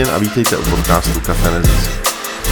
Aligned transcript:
Martin 0.00 0.14
a 0.14 0.18
vítejte 0.18 0.56
u 0.56 0.62
podcastu 0.62 1.20
Café 1.20 1.50
Nezisk. 1.50 1.90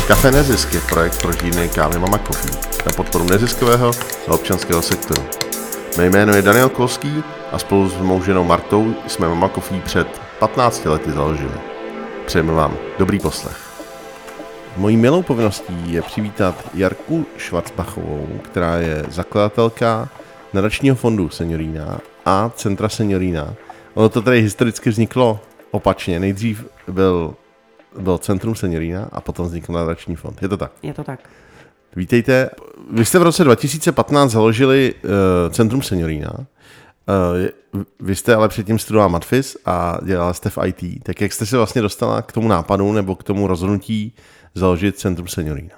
Café 0.06 0.30
Nezisk 0.30 0.74
je 0.74 0.80
projekt 0.80 1.22
pro 1.22 1.32
žírny 1.32 1.68
kávy 1.68 1.98
Mama 1.98 2.18
Coffee 2.18 2.60
na 2.86 2.92
podporu 2.96 3.24
neziskového 3.24 3.90
a 4.28 4.34
občanského 4.34 4.82
sektoru. 4.82 5.22
Mé 5.98 6.06
jméno 6.06 6.36
je 6.36 6.42
Daniel 6.42 6.68
Kolský 6.68 7.22
a 7.52 7.58
spolu 7.58 7.88
s 7.88 7.96
mou 7.96 8.22
ženou 8.22 8.44
Martou 8.44 8.94
jsme 9.06 9.28
Mama 9.28 9.48
Coffee 9.48 9.80
před 9.80 10.20
15 10.38 10.84
lety 10.84 11.12
založili. 11.12 11.54
Přejeme 12.26 12.52
vám 12.52 12.76
dobrý 12.98 13.18
poslech. 13.20 13.56
Mojí 14.76 14.96
milou 14.96 15.22
povinností 15.22 15.92
je 15.92 16.02
přivítat 16.02 16.54
Jarku 16.74 17.26
Švarcbachovou, 17.36 18.28
která 18.42 18.76
je 18.76 19.04
zakladatelka 19.08 20.08
nadačního 20.52 20.96
fondu 20.96 21.28
Seniorína 21.28 22.00
a 22.26 22.50
Centra 22.56 22.88
Seniorína. 22.88 23.54
Ono 23.94 24.08
to 24.08 24.22
tady 24.22 24.42
historicky 24.42 24.90
vzniklo 24.90 25.40
opačně. 25.70 26.20
Nejdřív 26.20 26.66
byl, 26.88 27.34
byl 27.98 28.18
Centrum 28.18 28.54
Seniorína 28.54 29.08
a 29.12 29.20
potom 29.20 29.46
vznikl 29.46 29.72
nadační 29.72 30.16
fond. 30.16 30.42
Je 30.42 30.48
to 30.48 30.56
tak? 30.56 30.72
Je 30.82 30.94
to 30.94 31.04
tak. 31.04 31.20
Vítejte. 31.96 32.50
Vy 32.90 33.04
jste 33.04 33.18
v 33.18 33.22
roce 33.22 33.44
2015 33.44 34.30
založili 34.30 34.94
uh, 34.94 35.10
Centrum 35.52 35.82
Seniorína. 35.82 36.30
Uh, 36.36 36.44
vy 38.00 38.16
jste 38.16 38.34
ale 38.34 38.48
předtím 38.48 38.78
studoval 38.78 39.08
Matfis 39.08 39.56
a 39.66 39.98
dělala 40.04 40.32
jste 40.32 40.50
v 40.50 40.58
IT. 40.66 41.02
Tak 41.02 41.20
jak 41.20 41.32
jste 41.32 41.46
se 41.46 41.56
vlastně 41.56 41.82
dostala 41.82 42.22
k 42.22 42.32
tomu 42.32 42.48
nápadu 42.48 42.92
nebo 42.92 43.16
k 43.16 43.22
tomu 43.22 43.46
rozhodnutí 43.46 44.14
založit 44.54 44.98
Centrum 44.98 45.28
Seniorína? 45.28 45.74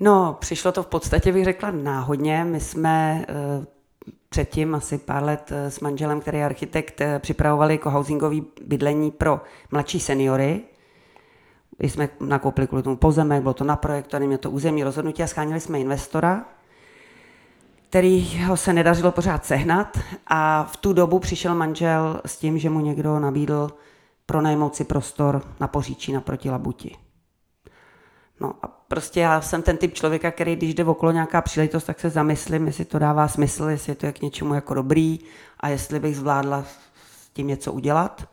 No, 0.00 0.36
přišlo 0.40 0.72
to 0.72 0.82
v 0.82 0.86
podstatě, 0.86 1.32
bych 1.32 1.44
řekla, 1.44 1.70
náhodně. 1.70 2.44
My 2.44 2.60
jsme 2.60 3.24
uh, 3.58 3.64
předtím, 4.30 4.74
asi 4.74 4.98
pár 4.98 5.22
let 5.22 5.52
s 5.52 5.80
manželem, 5.80 6.20
který 6.20 6.38
je 6.38 6.44
architekt, 6.44 7.00
připravovali 7.18 7.78
kohousingový 7.78 8.44
bydlení 8.64 9.10
pro 9.10 9.40
mladší 9.70 10.00
seniory. 10.00 10.60
My 11.82 11.90
jsme 11.90 12.08
nakoupili 12.20 12.66
kvůli 12.66 12.82
tomu 12.82 12.96
pozemek, 12.96 13.42
bylo 13.42 13.54
to 13.54 13.64
na 13.64 13.76
projektu, 13.76 14.16
mělo 14.18 14.38
to 14.38 14.50
územní 14.50 14.84
rozhodnutí 14.84 15.22
a 15.22 15.26
schánili 15.26 15.60
jsme 15.60 15.80
investora, 15.80 16.44
kterýho 17.88 18.56
se 18.56 18.72
nedařilo 18.72 19.12
pořád 19.12 19.44
sehnat 19.44 19.98
a 20.26 20.64
v 20.64 20.76
tu 20.76 20.92
dobu 20.92 21.18
přišel 21.18 21.54
manžel 21.54 22.20
s 22.26 22.36
tím, 22.36 22.58
že 22.58 22.70
mu 22.70 22.80
někdo 22.80 23.18
nabídl 23.18 23.70
pronajmout 24.26 24.74
si 24.74 24.84
prostor 24.84 25.42
na 25.60 25.68
Poříčí 25.68 26.12
naproti 26.12 26.50
Labuti. 26.50 26.96
No 28.40 28.54
a 28.62 28.66
prostě 28.88 29.20
já 29.20 29.40
jsem 29.40 29.62
ten 29.62 29.76
typ 29.76 29.94
člověka, 29.94 30.30
který 30.30 30.56
když 30.56 30.74
jde 30.74 30.84
okolo 30.84 31.12
nějaká 31.12 31.42
příležitost, 31.42 31.84
tak 31.84 32.00
se 32.00 32.10
zamyslím, 32.10 32.66
jestli 32.66 32.84
to 32.84 32.98
dává 32.98 33.28
smysl, 33.28 33.64
jestli 33.64 33.90
je 33.90 33.96
to 33.96 34.06
je 34.06 34.12
k 34.12 34.22
něčemu 34.22 34.54
jako 34.54 34.74
dobrý 34.74 35.18
a 35.60 35.68
jestli 35.68 36.00
bych 36.00 36.16
zvládla 36.16 36.64
s 37.22 37.28
tím 37.28 37.46
něco 37.46 37.72
udělat. 37.72 38.28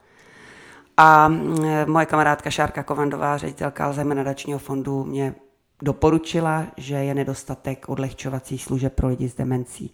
A 0.98 1.28
mm, 1.28 1.66
moje 1.88 2.06
kamarádka 2.06 2.50
Šárka 2.50 2.84
Kovandová, 2.84 3.38
ředitelka 3.38 3.86
Alzheimer 3.86 4.18
nadačního 4.18 4.60
fondu, 4.60 5.04
mě 5.04 5.36
doporučila, 5.82 6.64
že 6.78 6.96
je 6.96 7.14
nedostatek 7.14 7.90
odlehčovacích 7.90 8.64
služeb 8.64 8.94
pro 8.94 9.08
lidi 9.08 9.30
s 9.30 9.36
demencí. 9.36 9.94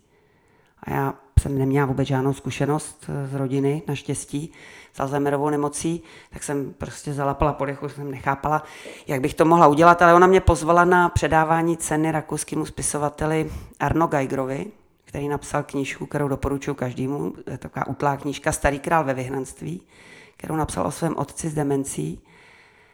A 0.84 0.92
já 0.92 1.14
jsem 1.44 1.58
neměla 1.58 1.86
vůbec 1.86 2.08
žádnou 2.08 2.34
zkušenost 2.34 3.10
z 3.26 3.34
rodiny, 3.34 3.84
naštěstí, 3.88 4.52
s 4.94 5.00
Alzheimerovou 5.00 5.50
nemocí, 5.50 6.04
tak 6.30 6.44
jsem 6.44 6.74
prostě 6.74 7.14
zalapala 7.14 7.54
podechu, 7.54 7.90
jsem 7.90 8.12
nechápala, 8.12 8.64
jak 9.08 9.22
bych 9.22 9.34
to 9.34 9.46
mohla 9.46 9.68
udělat, 9.68 10.02
ale 10.02 10.14
ona 10.14 10.28
mě 10.28 10.42
pozvala 10.42 10.86
na 10.86 11.10
předávání 11.10 11.78
ceny 11.78 12.12
rakouskému 12.12 12.66
spisovateli 12.66 13.52
Arno 13.80 14.08
Geigerovi, 14.08 14.66
který 15.06 15.28
napsal 15.28 15.64
knížku, 15.64 16.06
kterou 16.06 16.28
doporučuji 16.28 16.74
každému, 16.74 17.34
je 17.52 17.58
taková 17.58 17.88
utlá 17.88 18.18
knížka 18.18 18.52
Starý 18.52 18.80
král 18.80 19.04
ve 19.04 19.14
vyhnanství, 19.14 19.82
kterou 20.38 20.56
napsal 20.56 20.88
o 20.88 20.92
svém 20.92 21.18
otci 21.18 21.50
s 21.50 21.54
demencí. 21.54 22.22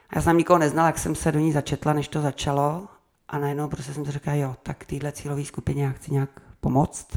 A 0.09 0.15
já 0.15 0.21
jsem 0.21 0.37
nikoho 0.37 0.59
neznala, 0.59 0.87
jak 0.87 0.99
jsem 0.99 1.15
se 1.15 1.31
do 1.31 1.39
ní 1.39 1.51
začetla, 1.51 1.93
než 1.93 2.07
to 2.07 2.21
začalo. 2.21 2.87
A 3.29 3.37
najednou 3.37 3.67
prostě 3.67 3.93
jsem 3.93 4.05
si 4.05 4.11
řekla, 4.11 4.33
jo, 4.33 4.55
tak 4.63 4.85
téhle 4.85 5.11
cílové 5.11 5.45
skupině 5.45 5.83
já 5.83 5.91
chci 5.91 6.11
nějak 6.11 6.29
pomoct. 6.59 7.07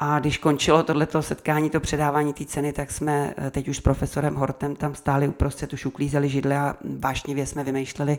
A 0.00 0.18
když 0.18 0.38
končilo 0.38 0.82
tohleto 0.82 1.22
setkání, 1.22 1.70
to 1.70 1.80
předávání 1.80 2.32
té 2.32 2.44
ceny, 2.44 2.72
tak 2.72 2.90
jsme 2.90 3.34
eh, 3.36 3.50
teď 3.50 3.68
už 3.68 3.76
s 3.76 3.80
profesorem 3.80 4.34
Hortem 4.34 4.76
tam 4.76 4.94
stáli 4.94 5.28
uprostřed, 5.28 5.72
už 5.72 5.86
uklízeli 5.86 6.28
židle 6.28 6.58
a 6.58 6.76
vášnivě 6.98 7.46
jsme 7.46 7.64
vymýšleli, 7.64 8.18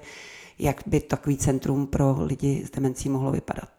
jak 0.60 0.82
by 0.86 1.00
takový 1.00 1.38
centrum 1.38 1.88
pro 1.88 2.16
lidi 2.20 2.64
s 2.66 2.72
demencí 2.72 3.10
mohlo 3.10 3.32
vypadat. 3.32 3.70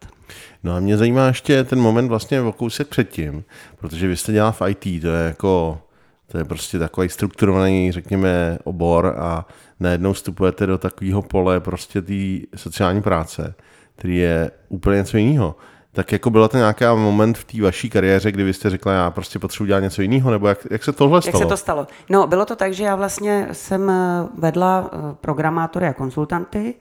No 0.65 0.77
a 0.77 0.81
mě 0.81 0.97
zajímá 0.97 1.27
ještě 1.27 1.65
ten 1.65 1.81
moment 1.81 2.09
vlastně 2.09 2.41
o 2.41 2.53
kousek 2.53 2.88
předtím, 2.88 3.44
protože 3.77 4.09
vy 4.09 4.17
jste 4.17 4.32
dělal 4.32 4.53
v 4.53 4.62
IT, 4.69 5.03
to 5.03 5.09
je 5.09 5.27
jako 5.27 5.81
to 6.27 6.38
je 6.38 6.44
prostě 6.44 6.78
takový 6.78 7.09
strukturovaný, 7.09 7.93
řekněme, 7.93 8.59
obor 8.65 9.15
a 9.19 9.47
najednou 9.81 10.12
vstupujete 10.12 10.67
do 10.67 10.78
takového 10.78 11.22
pole 11.22 11.61
prostě 11.61 12.03
té 12.03 12.15
sociální 12.56 13.03
práce, 13.03 13.55
který 13.97 14.17
je 14.17 14.50
úplně 14.69 14.97
něco 14.97 15.17
jiného. 15.17 15.56
Tak 15.93 16.12
jako 16.12 16.31
byla 16.31 16.49
to 16.49 16.56
nějaký 16.56 16.84
moment 16.95 17.39
v 17.39 17.45
té 17.45 17.62
vaší 17.62 17.91
kariéře, 17.91 18.33
kdy 18.33 18.45
vy 18.45 18.53
jste 18.53 18.71
řekla, 18.71 18.93
já 18.93 19.11
prostě 19.11 19.39
potřebuji 19.39 19.67
dělat 19.67 19.81
něco 19.81 20.03
jiného, 20.03 20.31
nebo 20.31 20.49
jak, 20.49 20.67
jak 20.71 20.84
se 20.84 20.93
tohle 20.93 21.23
stalo? 21.23 21.41
Jak 21.41 21.43
se 21.43 21.49
to 21.49 21.56
stalo? 21.56 21.87
No, 22.09 22.27
bylo 22.27 22.47
to 22.47 22.56
tak, 22.56 22.73
že 22.73 22.84
já 22.84 22.97
vlastně 22.97 23.49
jsem 23.53 23.91
eh, 23.91 24.29
vedla 24.39 24.91
eh, 24.93 24.97
programátory 25.21 25.87
a 25.87 25.93
konsultanty 25.93 26.75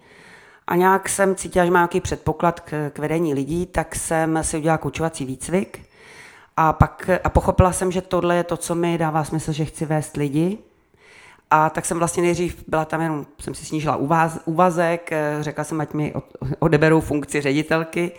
a 0.67 0.75
nějak 0.75 1.09
jsem 1.09 1.35
cítila, 1.35 1.65
že 1.65 1.71
mám 1.71 1.81
nějaký 1.81 2.01
předpoklad 2.01 2.59
k, 2.59 2.89
k 2.93 2.99
vedení 2.99 3.33
lidí, 3.33 3.65
tak 3.65 3.95
jsem 3.95 4.39
si 4.41 4.57
udělala 4.57 4.77
koučovací 4.77 5.25
výcvik 5.25 5.79
a 6.57 6.73
pak 6.73 7.09
a 7.23 7.29
pochopila 7.29 7.71
jsem, 7.71 7.91
že 7.91 8.01
tohle 8.01 8.35
je 8.35 8.43
to, 8.43 8.57
co 8.57 8.75
mi 8.75 8.97
dává 8.97 9.23
smysl, 9.23 9.51
že 9.51 9.65
chci 9.65 9.85
vést 9.85 10.17
lidi. 10.17 10.57
A 11.51 11.69
tak 11.69 11.85
jsem 11.85 11.99
vlastně 11.99 12.23
nejdřív 12.23 12.63
byla 12.67 12.85
tam 12.85 13.01
jenom, 13.01 13.25
jsem 13.39 13.55
si 13.55 13.65
snížila 13.65 13.95
uvaz, 13.95 14.39
uvazek, 14.45 15.11
eh, 15.11 15.37
řekla 15.41 15.63
jsem, 15.63 15.81
ať 15.81 15.93
mi 15.93 16.13
odeberou 16.59 17.01
funkci 17.01 17.41
ředitelky 17.41 18.11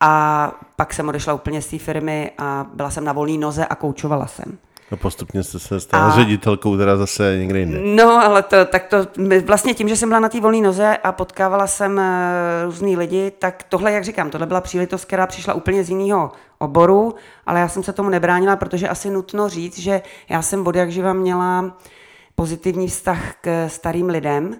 a 0.00 0.52
pak 0.76 0.94
jsem 0.94 1.08
odešla 1.08 1.34
úplně 1.34 1.62
z 1.62 1.66
té 1.66 1.78
firmy 1.78 2.30
a 2.38 2.66
byla 2.74 2.90
jsem 2.90 3.04
na 3.04 3.12
volné 3.12 3.38
noze 3.38 3.66
a 3.66 3.74
koučovala 3.74 4.26
jsem. 4.26 4.58
No 4.90 4.96
postupně 4.96 5.42
jste 5.42 5.58
se 5.58 5.80
stala 5.80 6.06
a... 6.06 6.16
ředitelkou 6.16 6.76
teda 6.76 6.96
zase 6.96 7.36
někde 7.38 7.58
jinde. 7.58 7.80
No, 7.84 8.24
ale 8.24 8.42
to, 8.42 8.64
tak 8.64 8.86
to 8.86 8.96
vlastně 9.46 9.74
tím, 9.74 9.88
že 9.88 9.96
jsem 9.96 10.08
byla 10.08 10.20
na 10.20 10.28
té 10.28 10.40
volné 10.40 10.60
noze 10.60 10.96
a 10.96 11.12
potkávala 11.12 11.66
jsem 11.66 11.98
eh, 11.98 12.64
různý 12.64 12.96
lidi, 12.96 13.32
tak 13.38 13.62
tohle, 13.68 13.92
jak 13.92 14.04
říkám, 14.04 14.30
tohle 14.30 14.46
byla 14.46 14.60
příležitost, 14.60 15.04
která 15.04 15.26
přišla 15.26 15.54
úplně 15.54 15.84
z 15.84 15.90
jiného 15.90 16.32
oboru, 16.58 17.14
ale 17.46 17.60
já 17.60 17.68
jsem 17.68 17.82
se 17.82 17.92
tomu 17.92 18.08
nebránila, 18.08 18.56
protože 18.56 18.88
asi 18.88 19.10
nutno 19.10 19.48
říct, 19.48 19.78
že 19.78 20.02
já 20.28 20.42
jsem 20.42 20.66
od 20.66 20.74
jak 20.74 20.92
živa 20.92 21.12
měla 21.12 21.76
pozitivní 22.34 22.88
vztah 22.88 23.34
k 23.40 23.68
starým 23.68 24.08
lidem, 24.08 24.56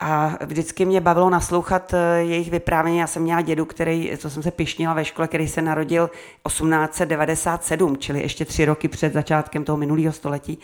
a 0.00 0.32
vždycky 0.46 0.84
mě 0.84 1.00
bavilo 1.00 1.30
naslouchat 1.30 1.94
eh, 1.94 2.22
jejich 2.22 2.50
vyprávění. 2.50 2.98
Já 2.98 3.06
jsem 3.06 3.22
měla 3.22 3.40
dědu, 3.40 3.64
který, 3.64 4.12
to 4.22 4.30
jsem 4.30 4.42
se 4.42 4.50
pišnila 4.50 4.94
ve 4.94 5.04
škole, 5.04 5.28
který 5.28 5.48
se 5.48 5.62
narodil 5.62 6.10
1897, 6.46 7.96
čili 7.96 8.20
ještě 8.20 8.44
tři 8.44 8.64
roky 8.64 8.88
před 8.88 9.12
začátkem 9.12 9.64
toho 9.64 9.78
minulého 9.78 10.12
století. 10.12 10.58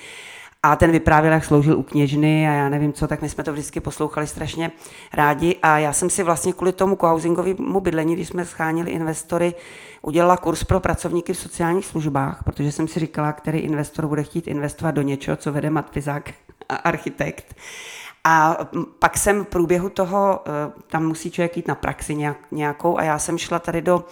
A 0.65 0.77
ten 0.77 0.91
vyprávěl, 0.91 1.32
jak 1.32 1.44
sloužil 1.44 1.78
u 1.78 1.82
kněžny 1.82 2.49
a 2.49 2.53
já 2.53 2.69
nevím 2.69 2.93
co, 2.93 3.09
tak 3.09 3.22
my 3.22 3.28
jsme 3.28 3.44
to 3.44 3.53
vždycky 3.53 3.81
poslouchali 3.81 4.27
strašně 4.27 4.71
rádi. 5.12 5.56
A 5.62 5.78
já 5.78 5.93
jsem 5.93 6.11
si 6.11 6.22
vlastně 6.22 6.53
kvůli 6.53 6.72
tomu 6.72 6.97
kohousingovému 6.97 7.81
bydlení, 7.81 8.15
když 8.15 8.28
jsme 8.28 8.44
schánili 8.44 8.91
investory, 8.91 9.55
udělala 10.03 10.37
kurz 10.37 10.65
pro 10.65 10.81
pracovníky 10.81 11.32
v 11.32 11.38
sociálních 11.38 11.87
službách, 11.87 12.44
protože 12.44 12.72
jsem 12.72 12.88
si 12.88 13.00
říkala, 13.00 13.32
který 13.32 13.59
investor 13.59 14.06
bude 14.06 14.22
chtít 14.22 14.47
investovat 14.47 14.91
do 14.91 15.03
něčeho, 15.03 15.37
co 15.37 15.53
vede 15.53 15.71
matfizák 15.71 16.31
a 16.69 16.75
architekt. 16.75 17.55
A 18.25 18.59
pak 18.99 19.19
jsem 19.19 19.44
v 19.44 19.49
průběhu 19.49 19.88
toho, 19.88 20.41
eh, 20.47 20.72
tam 20.87 21.06
musí 21.06 21.31
člověk 21.31 21.56
jít 21.56 21.69
na 21.69 21.75
praxi 21.75 22.34
nějakou 22.50 22.99
a 22.99 23.03
já 23.03 23.19
jsem 23.19 23.38
šla 23.38 23.58
tady 23.58 23.82
do 23.82 24.05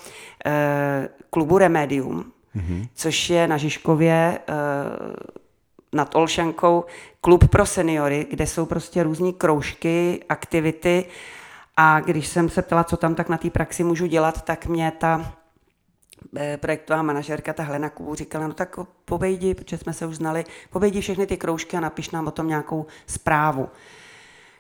eh, 0.47 1.09
klubu 1.31 1.59
Remedium, 1.59 2.33
mm-hmm. 2.57 2.89
což 2.95 3.31
je 3.31 3.49
na 3.49 3.57
Žižkově 3.57 4.39
eh, 4.39 4.55
nad 5.93 6.15
Olšankou 6.15 6.85
klub 7.21 7.49
pro 7.49 7.67
seniory, 7.67 8.27
kde 8.31 8.47
jsou 8.47 8.67
prostě 8.67 9.03
různé 9.03 9.33
kroužky, 9.33 10.25
aktivity 10.29 11.05
a 11.77 12.01
když 12.01 12.27
jsem 12.27 12.49
se 12.49 12.63
ptala, 12.63 12.85
co 12.85 12.97
tam 12.97 13.15
tak 13.15 13.29
na 13.29 13.37
té 13.37 13.51
praxi 13.51 13.85
můžu 13.85 14.07
dělat, 14.07 14.43
tak 14.43 14.67
mě 14.67 14.93
ta 14.99 15.33
projektová 16.57 17.03
manažerka, 17.03 17.53
ta 17.53 17.63
Helena 17.63 17.91
Kubu, 17.91 18.15
říkala, 18.15 18.49
no 18.49 18.55
tak 18.55 18.77
pobejdi, 19.05 19.55
protože 19.55 19.79
jsme 19.79 19.93
se 19.93 20.07
už 20.07 20.17
znali, 20.17 20.45
pobejdi 20.71 21.01
všechny 21.01 21.27
ty 21.27 21.37
kroužky 21.37 21.77
a 21.77 21.81
napiš 21.81 22.11
nám 22.11 22.27
o 22.27 22.31
tom 22.31 22.49
nějakou 22.49 22.87
zprávu. 23.07 23.69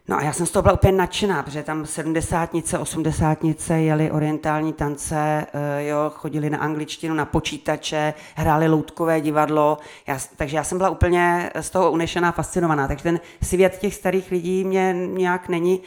No 0.08 0.16
a 0.16 0.22
já 0.22 0.32
jsem 0.32 0.46
z 0.46 0.50
toho 0.50 0.62
byla 0.62 0.74
úplně 0.74 0.92
nadšená, 0.92 1.42
protože 1.42 1.62
tam 1.62 1.86
sedmdesátnice, 1.86 2.78
osmdesátnice 2.78 3.80
jeli 3.80 4.10
orientální 4.10 4.72
tance, 4.72 5.46
eh, 5.52 5.84
jo, 5.84 6.12
chodili 6.14 6.50
na 6.50 6.58
angličtinu, 6.58 7.14
na 7.14 7.24
počítače, 7.24 8.14
hráli 8.34 8.68
loutkové 8.68 9.20
divadlo, 9.20 9.78
já, 10.06 10.18
takže 10.36 10.56
já 10.56 10.64
jsem 10.64 10.78
byla 10.78 10.90
úplně 10.90 11.50
z 11.60 11.70
toho 11.70 11.90
unešená, 11.90 12.32
fascinovaná. 12.32 12.88
Takže 12.88 13.02
ten 13.02 13.20
svět 13.42 13.78
těch 13.78 13.94
starých 13.94 14.30
lidí 14.30 14.64
mě 14.64 14.94
nějak 15.06 15.48
není 15.48 15.80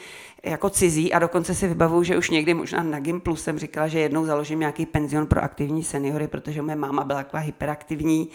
jako 0.44 0.70
cizí 0.70 1.12
a 1.12 1.18
dokonce 1.18 1.54
si 1.54 1.68
vybavuju, 1.68 2.02
že 2.02 2.18
už 2.18 2.30
někdy 2.30 2.54
možná 2.54 2.82
na 2.82 3.00
Gimplu 3.00 3.36
jsem 3.36 3.58
říkala, 3.58 3.88
že 3.88 4.00
jednou 4.00 4.24
založím 4.24 4.60
nějaký 4.60 4.86
penzion 4.86 5.26
pro 5.26 5.42
aktivní 5.42 5.82
seniory, 5.82 6.28
protože 6.28 6.62
moje 6.62 6.76
máma 6.76 7.04
byla 7.04 7.22
taková 7.22 7.40
hyperaktivní 7.40 8.28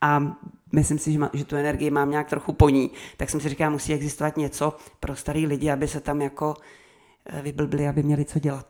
a 0.00 0.32
myslím 0.72 0.98
si, 0.98 1.12
že, 1.12 1.18
má, 1.18 1.30
že 1.32 1.44
tu 1.44 1.56
energii 1.56 1.90
mám 1.90 2.10
nějak 2.10 2.30
trochu 2.30 2.52
po 2.52 2.68
ní, 2.68 2.90
tak 3.16 3.30
jsem 3.30 3.40
si 3.40 3.48
říkala, 3.48 3.70
musí 3.70 3.92
existovat 3.92 4.36
něco 4.36 4.76
pro 5.00 5.16
starý 5.16 5.46
lidi, 5.46 5.70
aby 5.70 5.88
se 5.88 6.00
tam 6.00 6.22
jako 6.22 6.54
eh, 7.26 7.42
vyblbli, 7.42 7.88
aby 7.88 8.02
měli 8.02 8.24
co 8.24 8.38
dělat. 8.38 8.66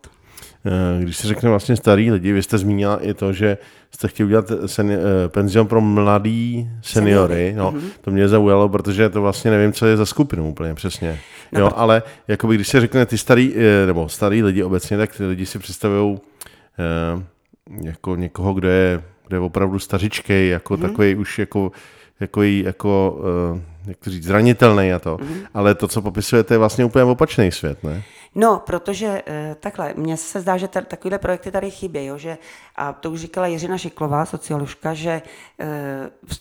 Eh, 0.66 1.02
když 1.02 1.16
se 1.16 1.28
řekne 1.28 1.50
vlastně 1.50 1.76
starý 1.76 2.10
lidi, 2.10 2.32
vy 2.32 2.43
jste 2.43 2.58
zmínila 2.58 3.04
i 3.04 3.14
to, 3.14 3.32
že 3.32 3.58
jste 3.90 4.08
chtěli 4.08 4.26
udělat 4.26 4.50
seni- 4.66 4.96
eh, 4.96 5.28
penzion 5.28 5.66
pro 5.66 5.81
mladý 5.81 6.70
seniory. 6.82 7.54
No, 7.56 7.72
mm-hmm. 7.72 7.90
To 8.00 8.10
mě 8.10 8.28
zaujalo, 8.28 8.69
protože 8.69 9.08
to 9.08 9.22
vlastně 9.22 9.50
nevím, 9.50 9.72
co 9.72 9.87
je 9.87 9.96
za 9.96 10.06
skupinu 10.06 10.48
úplně 10.48 10.75
přesně. 10.75 11.20
No, 11.52 11.60
jo, 11.60 11.70
ale 11.75 12.02
jakoby, 12.28 12.55
když 12.55 12.69
se 12.69 12.81
řekne 12.81 13.06
ty 13.06 13.19
starý, 13.19 13.55
nebo 13.87 14.08
starý 14.08 14.43
lidi 14.43 14.62
obecně, 14.62 14.98
tak 14.98 15.16
ty 15.16 15.26
lidi 15.26 15.46
si 15.46 15.58
představují 15.58 16.19
eh, 16.78 17.22
jako 17.82 18.16
někoho, 18.16 18.55
kdo 18.55 18.69
je, 18.69 19.02
kdo 19.32 19.37
je 19.37 19.46
opravdu 19.46 19.79
stařičkej, 19.79 20.49
jako 20.49 20.75
mm-hmm. 20.75 20.81
takový 20.81 21.14
už 21.14 21.38
jako 21.38 21.73
takový 22.19 22.62
jako, 22.67 23.20
uh, 23.52 23.61
jak 23.87 23.96
to 23.96 24.11
říct, 24.11 24.25
zranitelný 24.25 24.93
a 24.93 24.99
to. 24.99 25.17
Mm-hmm. 25.17 25.46
Ale 25.55 25.75
to, 25.75 25.88
co 25.88 26.02
popisujete, 26.02 26.55
je 26.55 26.58
vlastně 26.58 26.84
úplně 26.84 27.05
opačný 27.05 27.52
svět, 27.52 27.84
ne? 27.84 28.02
No, 28.34 28.62
protože 28.67 29.23
e, 29.26 29.55
takhle, 29.61 29.94
mně 29.96 30.17
se 30.17 30.40
zdá, 30.40 30.56
že 30.56 30.69
takovéhle 30.69 31.19
projekty 31.19 31.50
tady 31.50 31.70
chybí, 31.70 32.05
jo, 32.05 32.19
že, 32.19 32.38
a 32.76 32.93
to 32.93 33.11
už 33.11 33.20
říkala 33.20 33.46
Jiřina 33.46 33.79
Šiklová, 33.79 34.26
socioložka, 34.26 34.94
že 34.94 35.11
e, 35.11 35.23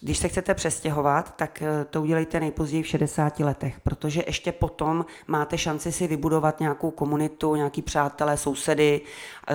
když 0.02 0.18
se 0.18 0.28
chcete 0.28 0.54
přestěhovat, 0.54 1.36
tak 1.36 1.62
e, 1.62 1.86
to 1.86 2.02
udělejte 2.02 2.40
nejpozději 2.40 2.84
v 2.84 2.88
60 2.88 3.40
letech, 3.40 3.80
protože 3.80 4.24
ještě 4.28 4.52
potom 4.52 5.06
máte 5.28 5.58
šanci 5.58 5.92
si 5.92 6.08
vybudovat 6.08 6.60
nějakou 6.60 6.92
komunitu, 6.92 7.56
nějaký 7.56 7.82
přátelé, 7.82 8.38
sousedy, 8.38 9.02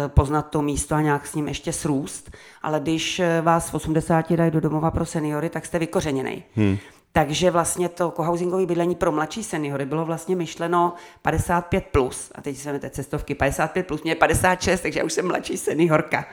poznat 0.06 0.42
to 0.42 0.62
místo 0.62 0.94
a 0.94 1.00
nějak 1.00 1.26
s 1.26 1.34
ním 1.34 1.48
ještě 1.48 1.72
srůst, 1.72 2.30
ale 2.62 2.80
když 2.80 3.20
vás 3.42 3.70
v 3.70 3.74
80 3.74 4.32
dají 4.32 4.50
do 4.50 4.60
domova 4.60 4.90
pro 4.90 5.06
seniory, 5.06 5.48
tak 5.48 5.66
jste 5.66 5.78
vykořeněný. 5.78 6.44
Hmm. 6.56 6.78
Takže 7.16 7.50
vlastně 7.50 7.88
to 7.88 8.10
cohousingové 8.10 8.66
bydlení 8.66 8.94
pro 8.94 9.12
mladší 9.12 9.44
seniory 9.44 9.86
bylo 9.86 10.04
vlastně 10.04 10.36
myšleno 10.36 10.94
55+. 11.24 11.80
Plus. 11.92 12.32
A 12.34 12.42
teď 12.42 12.56
se 12.56 12.78
té 12.78 12.90
cestovky 12.90 13.34
55+, 13.34 13.82
plus, 13.82 14.02
mě 14.02 14.12
je 14.12 14.16
56, 14.16 14.80
takže 14.80 14.98
já 14.98 15.04
už 15.04 15.12
jsem 15.12 15.26
mladší 15.26 15.56
seniorka. 15.56 16.24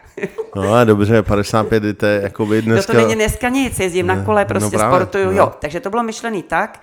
No 0.56 0.74
a 0.74 0.83
dobře, 0.83 1.21
55 1.21 1.97
to 1.97 2.06
je 2.06 2.21
jako 2.21 2.45
by 2.45 2.62
dneska... 2.62 2.94
No 2.94 3.00
to 3.00 3.06
není 3.06 3.15
dneska 3.15 3.50
nic, 3.50 3.80
jezdím 3.80 4.07
na 4.07 4.25
kole, 4.25 4.41
no 4.41 4.47
prostě 4.47 4.65
no 4.65 4.80
právě, 4.80 4.97
sportuju, 4.97 5.25
no. 5.25 5.31
jo. 5.31 5.53
Takže 5.59 5.80
to 5.80 5.89
bylo 5.89 6.03
myšlené 6.03 6.44
tak, 6.44 6.81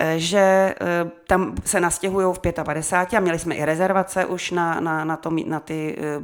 eh, 0.00 0.14
že 0.18 0.38
eh, 0.80 1.10
tam 1.26 1.54
se 1.64 1.80
nastěhují 1.80 2.34
v 2.34 2.38
55 2.62 3.18
a 3.18 3.20
měli 3.20 3.38
jsme 3.38 3.54
i 3.54 3.64
rezervace 3.64 4.26
už 4.26 4.50
na, 4.50 4.80
na, 4.80 5.04
na, 5.04 5.16
to, 5.16 5.30
na 5.46 5.60
ty, 5.60 5.96
eh, 5.98 6.20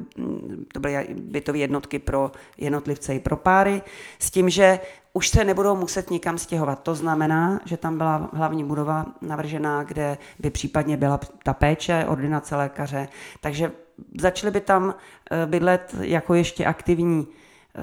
to 0.73 0.81
byly 0.81 1.07
bytové 1.15 1.59
jednotky 1.59 1.99
pro 1.99 2.33
jednotlivce 2.59 3.15
i 3.15 3.21
pro 3.21 3.37
páry, 3.37 3.83
s 4.19 4.31
tím, 4.31 4.51
že 4.51 4.79
už 5.17 5.29
se 5.29 5.45
nebudou 5.45 5.77
muset 5.77 6.11
nikam 6.11 6.39
stěhovat. 6.39 6.83
To 6.83 6.95
znamená, 6.95 7.61
že 7.65 7.77
tam 7.77 7.97
byla 7.97 8.31
hlavní 8.33 8.65
budova 8.65 9.07
navržená, 9.23 9.83
kde 9.83 10.19
by 10.39 10.51
případně 10.51 10.97
byla 10.97 11.21
ta 11.43 11.55
péče, 11.55 12.05
ordinace 12.09 12.57
lékaře, 12.57 13.09
takže 13.41 13.73
začali 14.21 14.51
by 14.51 14.61
tam 14.61 14.95
eh, 15.31 15.47
bydlet 15.47 15.95
jako 16.01 16.35
ještě 16.35 16.65
aktivní 16.65 17.27
eh, 17.27 17.83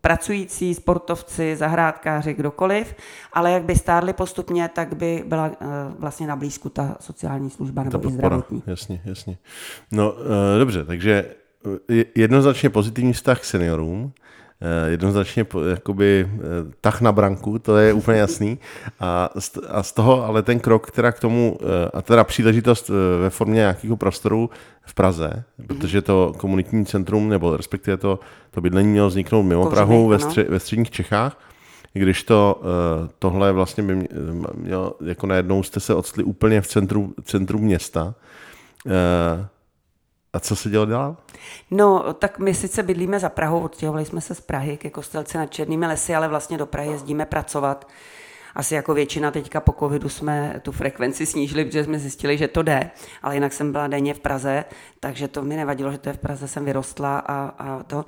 pracující, 0.00 0.74
sportovci, 0.74 1.56
zahrádkáři, 1.56 2.34
kdokoliv, 2.34 2.94
ale 3.32 3.52
jak 3.52 3.62
by 3.62 3.76
stárli 3.76 4.12
postupně, 4.12 4.68
tak 4.68 4.96
by 4.96 5.24
byla 5.26 5.46
eh, 5.46 5.66
vlastně 5.98 6.26
na 6.26 6.36
blízku 6.36 6.68
ta 6.68 6.96
sociální 7.00 7.50
služba 7.50 7.82
nebo 7.82 7.98
ta 7.98 8.08
i 8.08 8.12
zdravotní. 8.12 8.62
Jasně, 8.66 9.02
jasně. 9.04 9.38
No 9.92 10.14
dobře, 10.58 10.84
takže 10.84 11.34
jednoznačně 12.14 12.70
pozitivní 12.70 13.12
vztah 13.12 13.40
k 13.40 13.44
seniorům, 13.44 14.12
jednoznačně 14.86 15.46
jakoby 15.70 16.28
eh, 16.30 16.38
tah 16.80 17.00
na 17.00 17.12
branku, 17.12 17.58
to 17.58 17.76
je 17.76 17.92
úplně 17.92 18.18
jasný. 18.18 18.58
A 19.00 19.30
z, 19.38 19.58
a 19.68 19.82
z 19.82 19.92
toho 19.92 20.24
ale 20.24 20.42
ten 20.42 20.60
krok, 20.60 20.86
která 20.86 21.12
k 21.12 21.20
tomu, 21.20 21.58
eh, 21.60 21.90
a 21.94 22.02
teda 22.02 22.24
příležitost 22.24 22.90
ve 23.20 23.30
formě 23.30 23.54
nějakého 23.54 23.96
prostoru 23.96 24.50
v 24.82 24.94
Praze, 24.94 25.44
protože 25.66 26.02
to 26.02 26.32
komunitní 26.36 26.86
centrum, 26.86 27.28
nebo 27.28 27.56
respektive 27.56 27.96
to, 27.96 28.20
to 28.50 28.60
bydlení 28.60 28.88
mělo 28.88 29.08
vzniknout 29.08 29.42
mimo 29.42 29.62
Kořeny, 29.62 29.76
Prahu 29.76 30.08
ve, 30.08 30.18
stři, 30.18 30.42
ve 30.42 30.60
středních 30.60 30.90
Čechách, 30.90 31.38
když 31.92 32.22
to 32.22 32.62
tohle 33.18 33.52
vlastně 33.52 33.82
by 33.82 34.08
mělo, 34.54 34.96
jako 35.04 35.26
najednou 35.26 35.62
jste 35.62 35.80
se 35.80 35.94
odstli 35.94 36.24
úplně 36.24 36.60
v 36.60 36.66
centru, 36.66 37.14
centru 37.24 37.58
města, 37.58 38.14
a 40.32 40.40
co 40.40 40.56
se 40.56 40.70
dělo 40.70 40.86
dál? 40.86 41.16
No, 41.70 42.12
tak 42.12 42.38
my 42.38 42.54
sice 42.54 42.82
bydlíme 42.82 43.20
za 43.20 43.28
Prahou, 43.28 43.60
odstěhovali 43.60 44.04
jsme 44.04 44.20
se 44.20 44.34
z 44.34 44.40
Prahy 44.40 44.76
ke 44.76 44.90
Kostelci 44.90 45.38
nad 45.38 45.46
Černými 45.46 45.86
lesy, 45.86 46.14
ale 46.14 46.28
vlastně 46.28 46.58
do 46.58 46.66
Prahy 46.66 46.90
jezdíme 46.90 47.26
pracovat. 47.26 47.88
Asi 48.54 48.74
jako 48.74 48.94
většina 48.94 49.30
teďka 49.30 49.60
po 49.60 49.72
covidu 49.72 50.08
jsme 50.08 50.60
tu 50.62 50.72
frekvenci 50.72 51.26
snížili, 51.26 51.64
protože 51.64 51.84
jsme 51.84 51.98
zjistili, 51.98 52.38
že 52.38 52.48
to 52.48 52.62
jde, 52.62 52.90
ale 53.22 53.34
jinak 53.34 53.52
jsem 53.52 53.72
byla 53.72 53.86
denně 53.86 54.14
v 54.14 54.20
Praze, 54.20 54.64
takže 55.00 55.28
to 55.28 55.42
mi 55.42 55.56
nevadilo, 55.56 55.92
že 55.92 55.98
to 55.98 56.08
je 56.08 56.12
v 56.12 56.18
Praze, 56.18 56.48
jsem 56.48 56.64
vyrostla 56.64 57.18
a, 57.18 57.34
a 57.58 57.82
to. 57.82 58.04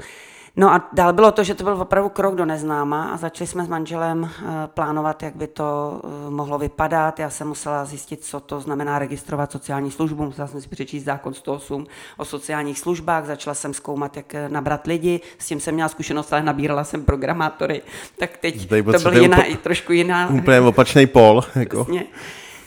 No 0.56 0.72
a 0.72 0.88
dál 0.92 1.12
bylo 1.12 1.32
to, 1.32 1.44
že 1.44 1.54
to 1.54 1.64
byl 1.64 1.72
opravdu 1.72 2.08
krok 2.08 2.34
do 2.34 2.44
neznáma 2.44 3.04
a 3.04 3.16
začali 3.16 3.48
jsme 3.48 3.64
s 3.64 3.68
manželem 3.68 4.24
eh, 4.24 4.44
plánovat, 4.66 5.22
jak 5.22 5.36
by 5.36 5.46
to 5.46 6.00
eh, 6.04 6.30
mohlo 6.30 6.58
vypadat. 6.58 7.18
Já 7.18 7.30
jsem 7.30 7.48
musela 7.48 7.84
zjistit, 7.84 8.24
co 8.24 8.40
to 8.40 8.60
znamená 8.60 8.98
registrovat 8.98 9.52
sociální 9.52 9.90
službu, 9.90 10.24
musela 10.24 10.48
jsem 10.48 10.60
si 10.60 10.68
přečíst 10.68 11.04
zákon 11.04 11.34
108 11.34 11.86
o 12.16 12.24
sociálních 12.24 12.78
službách, 12.78 13.26
začala 13.26 13.54
jsem 13.54 13.74
zkoumat, 13.74 14.16
jak 14.16 14.34
eh, 14.34 14.48
nabrat 14.48 14.86
lidi, 14.86 15.20
s 15.38 15.46
tím 15.46 15.60
jsem 15.60 15.74
měla 15.74 15.88
zkušenost, 15.88 16.32
ale 16.32 16.42
nabírala 16.42 16.84
jsem 16.84 17.04
programátory, 17.04 17.82
tak 18.18 18.36
teď 18.36 18.68
Tady 18.68 18.82
to 18.82 18.98
byl 18.98 19.22
jiná, 19.22 19.38
upo- 19.38 19.56
trošku 19.56 19.92
jiná. 19.92 20.28
Úplně 20.28 20.60
opačný 20.60 21.06
pol. 21.06 21.42
Jako. 21.54 21.86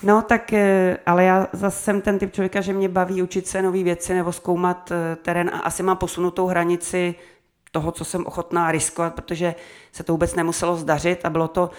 No 0.04 0.22
tak, 0.22 0.54
ale 1.06 1.24
já 1.24 1.48
zase 1.54 1.84
jsem 1.84 2.01
ten 2.01 2.19
typ 2.19 2.34
člověka, 2.34 2.62
že 2.62 2.74
mě 2.74 2.89
baví 2.89 3.22
učit 3.22 3.48
se 3.48 3.62
nové 3.62 3.84
věci 3.84 4.13
nebo 4.13 4.31
zkoumat 4.31 4.92
terén 5.22 5.51
a 5.54 5.60
asi 5.60 5.84
mám 5.84 5.98
posunutou 5.98 6.48
hranici 6.48 7.16
toho, 7.71 7.91
co 7.91 8.05
jsem 8.05 8.25
ochotná 8.25 8.71
riskovat, 8.71 9.15
protože 9.15 9.55
se 9.91 10.03
to 10.03 10.13
vůbec 10.13 10.35
nemuselo 10.35 10.75
zdařit 10.75 11.25
a 11.25 11.29
bylo 11.29 11.47
to 11.47 11.69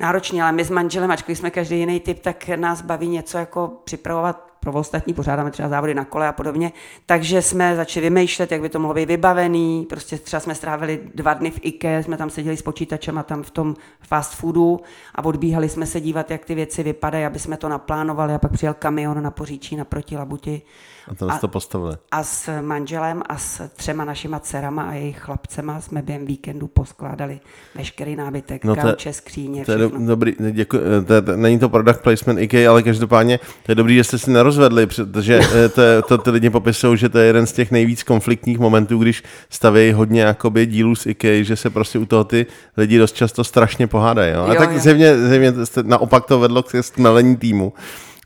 náročné, 0.00 0.42
ale 0.42 0.52
my 0.52 0.64
s 0.64 0.70
manželem, 0.70 1.10
ačkoliv 1.10 1.38
jsme 1.38 1.50
každý 1.50 1.78
jiný 1.78 2.00
typ, 2.00 2.20
tak 2.20 2.48
nás 2.48 2.82
baví 2.82 3.08
něco 3.08 3.38
jako 3.38 3.72
připravovat 3.84 4.52
pro 4.60 4.72
ostatní, 4.72 5.14
pořádáme 5.14 5.50
třeba 5.50 5.68
závody 5.68 5.94
na 5.94 6.04
kole 6.04 6.28
a 6.28 6.32
podobně, 6.32 6.72
takže 7.06 7.42
jsme 7.42 7.76
začali 7.76 8.10
vymýšlet, 8.10 8.52
jak 8.52 8.60
by 8.60 8.68
to 8.68 8.78
mohlo 8.78 8.94
být 8.94 9.08
vybavený, 9.08 9.86
prostě 9.88 10.18
třeba 10.18 10.40
jsme 10.40 10.54
strávili 10.54 11.00
dva 11.14 11.34
dny 11.34 11.50
v 11.50 11.60
IKE, 11.62 12.02
jsme 12.02 12.16
tam 12.16 12.30
seděli 12.30 12.56
s 12.56 12.62
počítačem 12.62 13.18
a 13.18 13.22
tam 13.22 13.42
v 13.42 13.50
tom 13.50 13.74
fast 14.00 14.34
foodu 14.34 14.80
a 15.14 15.24
odbíhali 15.24 15.68
jsme 15.68 15.86
se 15.86 16.00
dívat, 16.00 16.30
jak 16.30 16.44
ty 16.44 16.54
věci 16.54 16.82
vypadají, 16.82 17.24
aby 17.24 17.38
jsme 17.38 17.56
to 17.56 17.68
naplánovali. 17.68 18.34
A 18.34 18.38
pak 18.38 18.52
přijel 18.52 18.74
kamion 18.74 19.22
na 19.22 19.30
Poříčí 19.30 19.76
naproti 19.76 20.16
Labuti 20.16 20.62
a 21.08 21.14
to 21.14 21.28
to 21.40 21.48
postavili. 21.48 21.96
A 22.10 22.22
s 22.22 22.60
manželem 22.60 23.22
a 23.26 23.38
s 23.38 23.68
třema 23.76 24.04
našima 24.04 24.40
dcerama 24.40 24.82
a 24.82 24.92
jejich 24.92 25.18
chlapcema 25.18 25.80
jsme 25.80 26.02
během 26.02 26.26
víkendu 26.26 26.66
poskládali 26.66 27.40
veškerý 27.74 28.16
nábytek, 28.16 28.64
no 28.64 28.76
kauče, 28.76 29.12
skříně, 29.12 29.64
to 29.64 29.72
je 29.72 29.78
do, 29.78 29.90
dobrý, 30.06 30.34
děkuji, 30.50 30.80
to, 31.06 31.22
to, 31.22 31.36
není 31.36 31.58
to 31.58 31.68
product 31.68 32.00
placement 32.00 32.40
IKEA, 32.40 32.70
ale 32.70 32.82
každopádně 32.82 33.38
to 33.38 33.72
je 33.72 33.74
dobrý, 33.74 33.94
že 33.94 34.04
jste 34.04 34.18
si 34.18 34.30
nerozvedli, 34.30 34.86
protože 34.86 35.40
eh, 35.54 35.68
to, 35.68 36.02
to, 36.08 36.18
ty 36.18 36.30
lidi 36.30 36.50
popisují, 36.50 36.98
že 36.98 37.08
to 37.08 37.18
je 37.18 37.26
jeden 37.26 37.46
z 37.46 37.52
těch 37.52 37.70
nejvíc 37.70 38.02
konfliktních 38.02 38.58
momentů, 38.58 38.98
když 38.98 39.22
staví 39.50 39.92
hodně 39.92 40.20
jakoby 40.20 40.66
dílů 40.66 40.94
z 40.94 41.06
IKEA, 41.06 41.44
že 41.44 41.56
se 41.56 41.70
prostě 41.70 41.98
u 41.98 42.06
toho 42.06 42.24
ty 42.24 42.46
lidi 42.76 42.98
dost 42.98 43.16
často 43.16 43.44
strašně 43.44 43.86
pohádají. 43.86 44.32
Jo? 44.32 44.44
A 44.44 44.54
jo, 44.54 44.60
tak 44.60 44.78
zjevně, 44.78 45.18
zjevně 45.18 45.52
naopak 45.82 46.26
to 46.26 46.38
vedlo 46.38 46.62
k 46.62 46.82
stmelení 46.82 47.36
týmu. 47.36 47.72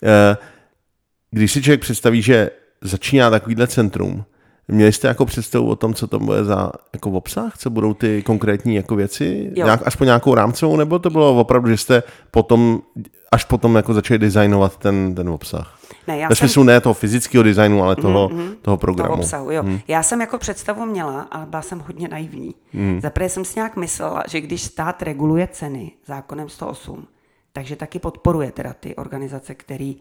Eh, 0.04 0.36
když 1.30 1.52
si 1.52 1.62
člověk 1.62 1.80
představí, 1.80 2.22
že 2.22 2.50
začíná 2.80 3.30
takovýhle 3.30 3.66
centrum. 3.66 4.24
Měli 4.68 4.92
jste 4.92 5.08
jako 5.08 5.26
představu 5.26 5.68
o 5.68 5.76
tom, 5.76 5.94
co 5.94 6.06
to 6.06 6.18
bude 6.18 6.44
za 6.44 6.72
jako 6.92 7.10
obsah? 7.10 7.58
Co 7.58 7.70
budou 7.70 7.94
ty 7.94 8.22
konkrétní 8.22 8.74
jako 8.74 8.96
věci? 8.96 9.52
Nějak, 9.56 9.82
aspoň 9.84 10.06
nějakou 10.06 10.34
rámcovou? 10.34 10.76
Nebo 10.76 10.98
to 10.98 11.10
bylo 11.10 11.40
opravdu, 11.40 11.70
že 11.70 11.76
jste 11.76 12.02
potom, 12.30 12.80
až 13.32 13.44
potom 13.44 13.76
jako 13.76 13.94
začali 13.94 14.18
designovat 14.18 14.76
ten, 14.76 15.14
ten 15.14 15.28
obsah? 15.28 15.78
Ne, 16.06 16.18
já 16.18 16.28
Ve 16.28 16.34
smyslu 16.34 16.62
jsem... 16.62 16.66
ne 16.66 16.80
toho 16.80 16.94
fyzického 16.94 17.42
designu, 17.42 17.82
ale 17.82 17.96
toho, 17.96 18.28
mm-hmm, 18.28 18.54
toho 18.62 18.76
programu. 18.76 19.08
Toho 19.08 19.22
obsahu, 19.22 19.50
jo. 19.50 19.62
Mm. 19.62 19.80
Já 19.88 20.02
jsem 20.02 20.20
jako 20.20 20.38
představu 20.38 20.86
měla, 20.86 21.20
ale 21.20 21.46
byla 21.46 21.62
jsem 21.62 21.80
hodně 21.80 22.08
naivní. 22.08 22.54
Mm. 22.72 23.00
Zaprvé 23.00 23.28
jsem 23.28 23.44
si 23.44 23.52
nějak 23.56 23.76
myslela, 23.76 24.22
že 24.28 24.40
když 24.40 24.62
stát 24.62 25.02
reguluje 25.02 25.48
ceny 25.52 25.92
zákonem 26.06 26.48
108, 26.48 27.06
takže 27.52 27.76
taky 27.76 27.98
podporuje 27.98 28.52
teda 28.52 28.72
ty 28.72 28.96
organizace, 28.96 29.54
které 29.54 29.92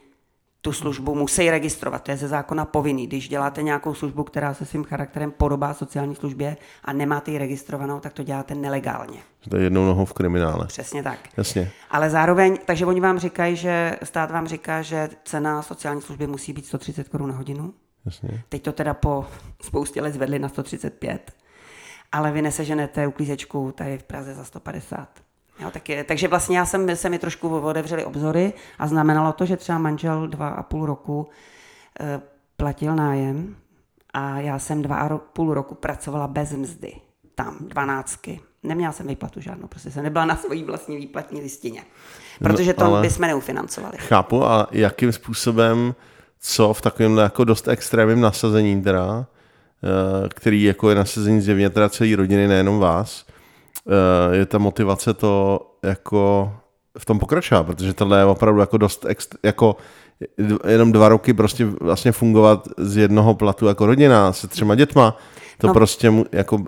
tu 0.66 0.72
službu 0.72 1.16
musí 1.16 1.50
registrovat. 1.50 2.04
To 2.04 2.12
je 2.12 2.18
ze 2.18 2.28
zákona 2.28 2.66
povinný. 2.66 3.08
Když 3.08 3.30
děláte 3.30 3.64
nějakou 3.64 3.94
službu, 3.94 4.24
která 4.24 4.54
se 4.54 4.66
svým 4.66 4.84
charakterem 4.84 5.32
podobá 5.32 5.74
sociální 5.74 6.16
službě 6.16 6.58
a 6.84 6.94
nemáte 6.94 7.32
ji 7.32 7.38
registrovanou, 7.38 8.00
tak 8.00 8.14
to 8.14 8.24
děláte 8.24 8.56
nelegálně. 8.56 9.18
To 9.50 9.58
je 9.58 9.64
jednou 9.64 9.86
nohou 9.86 10.06
v 10.06 10.14
kriminále. 10.14 10.68
Přesně 10.68 11.04
tak. 11.04 11.20
Jasně. 11.38 11.72
Ale 11.92 12.10
zároveň, 12.10 12.58
takže 12.66 12.86
oni 12.86 13.02
vám 13.02 13.20
říkají, 13.20 13.56
že 13.56 13.98
stát 14.04 14.32
vám 14.32 14.48
říká, 14.48 14.82
že 14.82 15.10
cena 15.24 15.62
sociální 15.62 16.02
služby 16.02 16.28
musí 16.28 16.54
být 16.54 16.66
130 16.66 17.10
korun 17.10 17.30
na 17.30 17.36
hodinu. 17.36 17.74
Jasně. 18.06 18.44
Teď 18.50 18.64
to 18.64 18.72
teda 18.72 18.94
po 18.94 19.26
spoustě 19.62 20.02
let 20.02 20.14
zvedli 20.14 20.40
na 20.40 20.50
135. 20.50 21.32
Ale 22.12 22.32
vy 22.32 22.42
neseženete 22.42 23.08
uklízečku 23.08 23.72
tady 23.72 23.98
v 23.98 24.04
Praze 24.04 24.34
za 24.34 24.44
150. 24.44 25.25
Jo, 25.60 25.72
tak 25.72 25.90
je, 25.90 26.04
takže 26.04 26.28
vlastně 26.28 26.58
já 26.58 26.66
jsem, 26.66 26.96
se 26.96 27.10
mi 27.10 27.20
trošku 27.20 27.60
otevřeli 27.60 28.06
obzory 28.06 28.54
a 28.80 28.88
znamenalo 28.88 29.34
to, 29.34 29.46
že 29.46 29.58
třeba 29.58 29.78
manžel 29.78 30.28
dva 30.28 30.50
a 30.50 30.64
půl 30.64 30.86
roku 30.86 31.30
e, 32.00 32.22
platil 32.58 32.96
nájem 32.96 33.56
a 34.14 34.40
já 34.40 34.60
jsem 34.60 34.82
dva 34.82 34.96
a 34.96 35.18
půl 35.18 35.54
roku 35.54 35.76
pracovala 35.76 36.28
bez 36.28 36.52
mzdy. 36.52 36.94
Tam, 37.36 37.58
dvanáctky. 37.62 38.40
Neměla 38.64 38.92
jsem 38.92 39.08
výplatu 39.08 39.42
žádnou, 39.42 39.68
prostě 39.68 39.92
jsem 39.92 40.04
nebyla 40.04 40.26
na 40.26 40.36
svojí 40.36 40.64
vlastní 40.64 40.98
výplatní 40.98 41.42
listině. 41.42 41.84
No, 42.42 42.50
protože 42.50 42.74
to 42.74 42.84
no, 42.84 43.02
bychom 43.02 43.28
neufinancovali. 43.28 43.98
Chápu, 43.98 44.46
a 44.46 44.68
jakým 44.72 45.12
způsobem, 45.12 45.96
co 46.40 46.74
v 46.74 46.82
takovém 46.82 47.18
jako 47.18 47.44
dost 47.44 47.68
extrémním 47.68 48.22
nasazení 48.22 48.82
teda, 48.82 49.26
eh, 49.84 50.30
který 50.30 50.64
jako 50.64 50.90
je 50.90 50.96
nasazení 50.96 51.42
zjevně 51.42 51.70
teda 51.70 51.90
celý 51.90 52.16
rodiny, 52.16 52.48
nejenom 52.48 52.80
vás, 52.80 53.26
je 54.32 54.46
ta 54.46 54.58
motivace 54.58 55.13
to 55.13 55.62
jako 55.84 56.51
v 56.98 57.06
tom 57.06 57.20
pokračovat, 57.20 57.63
protože 57.63 57.94
tohle 57.94 58.20
je 58.20 58.25
opravdu 58.25 58.60
jako 58.60 58.77
dost 58.77 59.06
jako 59.44 59.75
jenom 60.68 60.92
dva 60.92 61.10
roky 61.10 61.34
prostě 61.34 61.65
vlastně 61.65 62.12
fungovat 62.12 62.68
z 62.77 62.98
jednoho 62.98 63.34
platu 63.34 63.68
jako 63.68 63.86
rodina 63.86 64.34
se 64.34 64.48
třema 64.48 64.75
dětma, 64.75 65.18
to 65.58 65.68
no. 65.68 65.74
prostě 65.74 66.13
jako, 66.32 66.63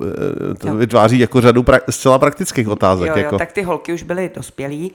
eh, 0.51 0.55
to 0.55 0.75
vytváří 0.75 1.19
jako 1.19 1.41
řadu 1.41 1.63
pra, 1.63 1.79
zcela 1.89 2.19
praktických 2.19 2.67
otázek. 2.67 3.07
Jo, 3.07 3.13
jo, 3.15 3.23
jako. 3.23 3.37
tak 3.37 3.51
ty 3.51 3.61
holky 3.61 3.93
už 3.93 4.03
byly 4.03 4.31
dospělí, 4.35 4.91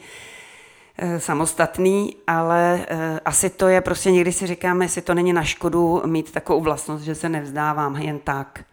eh, 0.98 1.20
samostatný, 1.20 2.16
ale 2.26 2.86
eh, 2.88 3.20
asi 3.24 3.50
to 3.50 3.68
je 3.68 3.80
prostě 3.80 4.10
někdy 4.10 4.32
si 4.32 4.46
říkáme, 4.46 4.84
jestli 4.84 5.02
to 5.02 5.14
není 5.14 5.32
na 5.32 5.44
škodu 5.44 6.02
mít 6.06 6.32
takovou 6.32 6.60
vlastnost, 6.60 7.04
že 7.04 7.14
se 7.14 7.28
nevzdávám 7.28 7.96
jen 7.96 8.18
tak 8.18 8.64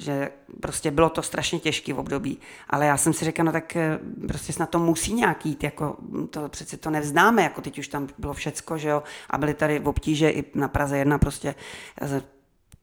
že 0.00 0.30
prostě 0.60 0.90
bylo 0.90 1.10
to 1.10 1.22
strašně 1.22 1.58
těžké 1.58 1.92
v 1.92 1.98
období. 1.98 2.38
Ale 2.70 2.86
já 2.86 2.96
jsem 2.96 3.12
si 3.12 3.24
řekla, 3.24 3.44
no 3.44 3.52
tak 3.52 3.76
eh, 3.76 3.98
prostě 4.28 4.52
na 4.60 4.66
to 4.66 4.78
musí 4.78 5.14
nějak 5.14 5.46
jít, 5.46 5.64
jako 5.64 5.96
to 6.30 6.48
přeci 6.48 6.76
to 6.76 6.90
nevzdáme, 6.90 7.42
jako 7.42 7.60
teď 7.60 7.78
už 7.78 7.88
tam 7.88 8.08
bylo 8.18 8.34
všecko, 8.34 8.78
že 8.78 8.88
jo, 8.88 9.02
a 9.30 9.38
byly 9.38 9.54
tady 9.54 9.78
v 9.78 9.88
obtíže 9.88 10.30
i 10.30 10.44
na 10.54 10.68
Praze 10.68 10.98
jedna 10.98 11.18
prostě 11.18 11.54
eh, 12.00 12.22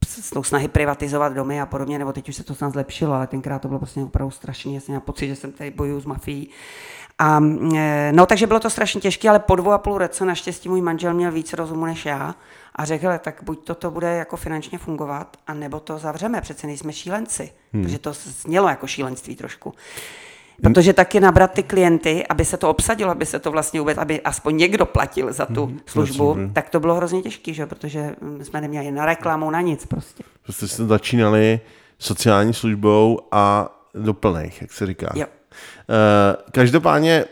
s 0.07 0.29
tou 0.29 0.43
snahy 0.43 0.67
privatizovat 0.67 1.33
domy 1.33 1.61
a 1.61 1.65
podobně, 1.65 1.99
nebo 1.99 2.13
teď 2.13 2.29
už 2.29 2.35
se 2.35 2.43
to 2.43 2.55
snad 2.55 2.73
zlepšilo, 2.73 3.13
ale 3.13 3.27
tenkrát 3.27 3.59
to 3.59 3.67
bylo 3.67 3.79
prostě 3.79 4.01
opravdu 4.01 4.31
strašně, 4.31 4.75
já 4.75 4.81
jsem 4.81 4.93
měla 4.93 5.01
pocit, 5.01 5.27
že 5.27 5.35
jsem 5.35 5.51
tady 5.51 5.71
bojuju 5.71 6.01
s 6.01 6.05
mafií. 6.05 6.49
A, 7.19 7.39
eh, 7.75 8.11
no, 8.15 8.25
takže 8.25 8.47
bylo 8.47 8.59
to 8.59 8.69
strašně 8.69 9.01
těžké, 9.01 9.29
ale 9.29 9.39
po 9.39 9.55
dvou 9.55 9.71
a 9.71 9.77
půl 9.77 9.97
roce 9.97 10.25
naštěstí 10.25 10.69
můj 10.69 10.81
manžel 10.81 11.13
měl 11.13 11.31
víc 11.31 11.53
rozumu 11.53 11.85
než 11.85 12.05
já 12.05 12.35
a 12.75 12.85
řekl, 12.85 13.07
tak 13.19 13.39
buď 13.43 13.63
toto 13.63 13.91
bude 13.91 14.07
jako 14.15 14.37
finančně 14.37 14.77
fungovat, 14.77 15.37
a 15.47 15.53
nebo 15.53 15.79
to 15.79 15.97
zavřeme, 15.97 16.41
přece 16.41 16.67
nejsme 16.67 16.93
šílenci, 16.93 17.51
hmm. 17.73 17.83
protože 17.83 17.99
to 17.99 18.13
znělo 18.13 18.69
jako 18.69 18.87
šílenství 18.87 19.35
trošku. 19.35 19.73
Protože 20.61 20.93
taky 20.93 21.19
nabrat 21.19 21.51
ty 21.51 21.63
klienty, 21.63 22.27
aby 22.27 22.45
se 22.45 22.57
to 22.57 22.69
obsadilo, 22.69 23.11
aby 23.11 23.25
se 23.25 23.39
to 23.39 23.51
vlastně 23.51 23.79
vůbec, 23.79 23.97
aby 23.97 24.21
aspoň 24.21 24.57
někdo 24.57 24.85
platil 24.85 25.33
za 25.33 25.45
tu 25.45 25.65
hmm, 25.65 25.79
službu, 25.85 26.33
hmm. 26.33 26.53
tak 26.53 26.69
to 26.69 26.79
bylo 26.79 26.95
hrozně 26.95 27.21
těžké, 27.21 27.53
že? 27.53 27.65
protože 27.65 28.15
jsme 28.41 28.61
neměli 28.61 28.91
na 28.91 29.05
reklamu, 29.05 29.51
na 29.51 29.61
nic 29.61 29.85
prostě. 29.85 30.23
Prostě 30.43 30.67
jste 30.67 30.85
začínali 30.85 31.59
sociální 31.99 32.53
službou 32.53 33.19
a 33.31 33.69
doplnej, 33.93 34.51
jak 34.61 34.71
se 34.71 34.85
říká. 34.85 35.11
Jo. 35.15 35.25
Uh, 35.89 36.41
každopádně 36.51 37.25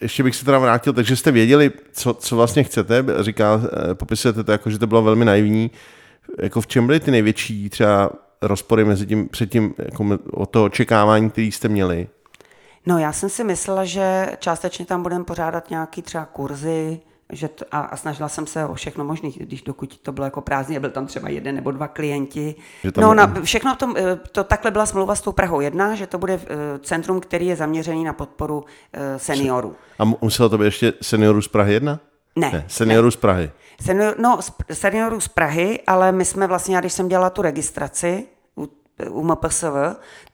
ještě 0.00 0.22
bych 0.22 0.36
se 0.36 0.44
teda 0.44 0.58
vrátil, 0.58 0.92
takže 0.92 1.16
jste 1.16 1.32
věděli, 1.32 1.72
co, 1.92 2.14
co 2.14 2.36
vlastně 2.36 2.62
chcete, 2.62 3.04
říká, 3.20 3.60
eh, 3.90 3.94
popisujete 3.94 4.44
to 4.44 4.52
jako, 4.52 4.70
že 4.70 4.78
to 4.78 4.86
bylo 4.86 5.02
velmi 5.02 5.24
naivní. 5.24 5.70
Jako 6.38 6.60
v 6.60 6.66
čem 6.66 6.86
byly 6.86 7.00
ty 7.00 7.10
největší 7.10 7.70
třeba 7.70 8.10
rozpory 8.42 8.84
mezi 8.84 9.06
tím, 9.06 9.28
předtím, 9.28 9.74
jako 9.78 10.18
o 10.30 10.46
to 10.46 10.64
očekávání, 10.64 11.30
který 11.30 11.52
jste 11.52 11.68
měli? 11.68 12.08
No 12.86 12.98
já 12.98 13.12
jsem 13.12 13.28
si 13.28 13.44
myslela, 13.44 13.84
že 13.84 14.26
částečně 14.38 14.86
tam 14.86 15.02
budeme 15.02 15.24
pořádat 15.24 15.70
nějaký 15.70 16.02
třeba 16.02 16.24
kurzy, 16.24 17.00
že 17.32 17.48
to, 17.48 17.64
a, 17.72 17.80
a 17.80 17.96
snažila 17.96 18.28
jsem 18.28 18.46
se 18.46 18.66
o 18.66 18.74
všechno 18.74 19.04
možné, 19.04 19.30
když 19.36 19.62
dokud 19.62 19.98
to 19.98 20.12
bylo 20.12 20.24
jako 20.24 20.40
prázdný, 20.40 20.78
byl 20.78 20.90
tam 20.90 21.06
třeba 21.06 21.28
jeden 21.28 21.54
nebo 21.54 21.70
dva 21.70 21.88
klienti. 21.88 22.54
No, 22.96 23.14
na, 23.14 23.34
všechno 23.42 23.76
to, 23.76 23.92
eh, 23.96 24.16
to 24.32 24.44
takhle 24.44 24.70
byla 24.70 24.86
smlouva 24.86 25.14
s 25.14 25.20
tou 25.20 25.32
Prahou 25.32 25.60
jedna, 25.60 25.94
že 25.94 26.06
to 26.06 26.18
bude 26.18 26.34
eh, 26.34 26.78
centrum, 26.78 27.20
který 27.20 27.46
je 27.46 27.56
zaměřený 27.56 28.04
na 28.04 28.12
podporu 28.12 28.64
eh, 28.92 29.18
seniorů. 29.18 29.76
A 29.98 30.04
muselo 30.04 30.48
to 30.48 30.58
být 30.58 30.64
ještě 30.64 30.92
seniorů 31.02 31.42
z 31.42 31.48
Prahy 31.48 31.72
jedna? 31.72 32.00
Ne. 32.36 32.50
ne 32.52 32.64
seniorů 32.68 33.06
ne. 33.06 33.10
z 33.10 33.16
Prahy. 33.16 33.50
Senior, 33.80 34.14
no, 34.18 34.38
seniorů 34.72 35.20
z 35.20 35.28
Prahy, 35.28 35.80
ale 35.86 36.12
my 36.12 36.24
jsme 36.24 36.46
vlastně, 36.46 36.78
když 36.80 36.92
jsem 36.92 37.08
dělala 37.08 37.30
tu 37.30 37.42
registraci, 37.42 38.26
u 39.10 39.22
MPSV, 39.22 39.64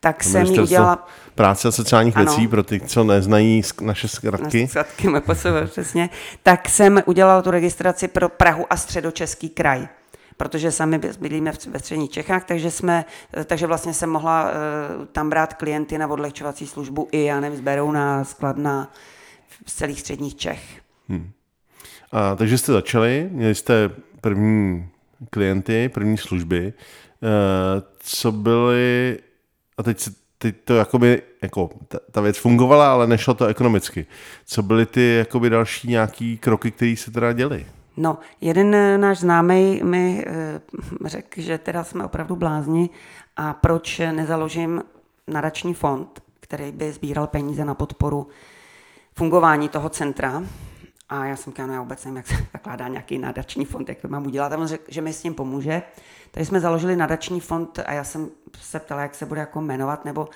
tak 0.01 0.25
jsem 0.25 0.47
ji 0.47 0.61
udělala... 0.61 1.07
Práce 1.35 1.69
a 1.69 1.71
sociálních 1.71 2.17
ano. 2.17 2.25
věcí 2.25 2.49
pro 2.49 2.63
ty, 2.63 2.81
co 2.81 3.05
neznají 3.05 3.63
naše 3.81 4.09
zkratky. 4.09 4.69
Zkratky 4.69 5.09
MPSV, 5.09 5.47
přesně. 5.67 6.11
Tak 6.43 6.69
jsem 6.69 7.03
udělala 7.07 7.43
tu 7.43 7.51
registraci 7.51 8.09
pro 8.09 8.29
Prahu 8.29 8.65
a 8.71 8.77
středočeský 8.77 9.49
kraj 9.49 9.89
protože 10.37 10.73
sami 10.73 11.01
bydlíme 11.21 11.53
ve 11.71 11.79
středních 11.79 12.11
Čechách, 12.11 12.45
takže, 12.45 12.71
jsme, 12.71 13.05
takže 13.45 13.67
vlastně 13.67 13.95
jsem 13.95 14.11
mohla 14.11 14.45
uh, 14.45 15.05
tam 15.05 15.31
brát 15.31 15.55
klienty 15.55 15.99
na 15.99 16.07
odlehčovací 16.07 16.67
službu 16.67 17.09
i, 17.13 17.25
já 17.25 17.41
nevím, 17.41 17.59
z 17.59 17.61
Berouna, 17.61 18.25
Skladna, 18.25 18.93
z 19.67 19.75
celých 19.75 20.01
středních 20.01 20.37
Čech. 20.37 20.61
Hmm. 21.09 21.31
A, 22.13 22.35
takže 22.35 22.59
jste 22.59 22.73
začali, 22.73 23.29
měli 23.33 23.55
jste 23.55 23.91
první 24.21 24.89
klienty, 25.31 25.89
první 25.89 26.19
služby. 26.19 26.73
Eh, 27.23 27.83
co 28.05 28.33
byly, 28.33 29.19
a 29.79 29.83
teď, 29.83 30.09
teď 30.39 30.55
to 30.65 30.75
jakoby, 30.75 31.23
jako 31.43 31.71
ta, 31.89 31.99
ta 32.11 32.21
věc 32.21 32.39
fungovala, 32.39 32.93
ale 32.93 33.07
nešlo 33.07 33.35
to 33.35 33.47
ekonomicky. 33.47 34.07
Co 34.47 34.63
byly 34.63 34.87
ty 34.87 35.15
jakoby 35.15 35.51
další 35.51 35.89
nějaký 35.89 36.39
kroky, 36.39 36.71
které 36.71 36.95
se 36.97 37.11
teda 37.11 37.33
děly? 37.33 37.67
No, 37.97 38.19
jeden 38.41 38.75
eh, 38.75 38.99
náš 38.99 39.19
známý 39.19 39.81
mi 39.85 40.25
e, 40.27 40.61
řekl, 41.05 41.41
že 41.41 41.59
teda 41.59 41.85
jsme 41.85 42.05
opravdu 42.05 42.37
blázni 42.37 42.91
a 43.37 43.53
proč 43.53 43.99
nezaložím 43.99 44.83
nadační 45.27 45.75
fond, 45.75 46.23
který 46.41 46.73
by 46.73 46.93
sbíral 46.93 47.27
peníze 47.27 47.65
na 47.65 47.75
podporu 47.75 48.27
fungování 49.13 49.69
toho 49.69 49.89
centra. 49.89 50.43
A 51.09 51.25
já 51.25 51.37
jsem 51.37 51.53
říkala, 51.53 51.67
no 51.67 51.75
já 51.75 51.81
vůbec 51.81 52.05
nevím, 52.05 52.17
jak 52.17 52.27
se 52.27 52.35
zakládá 52.53 52.89
nějaký 52.89 53.19
nadační 53.19 53.65
fond, 53.65 53.89
jak 53.89 53.99
to 53.99 54.09
mám 54.09 54.27
udělat. 54.27 54.53
A 54.53 54.59
on 54.59 54.67
řekl, 54.67 54.85
že 54.89 55.01
mi 55.01 55.13
s 55.13 55.23
tím 55.23 55.35
pomůže. 55.35 55.83
Takže 56.31 56.47
jsme 56.47 56.61
založili 56.61 56.97
nadační 56.97 57.41
fond 57.41 57.79
a 57.87 57.93
já 57.93 58.05
jsem 58.05 58.31
se 58.61 58.81
ptala, 58.81 59.03
jak 59.03 59.15
se 59.15 59.27
bude 59.27 59.41
jako 59.41 59.61
jmenovat, 59.61 60.05
nebo 60.05 60.29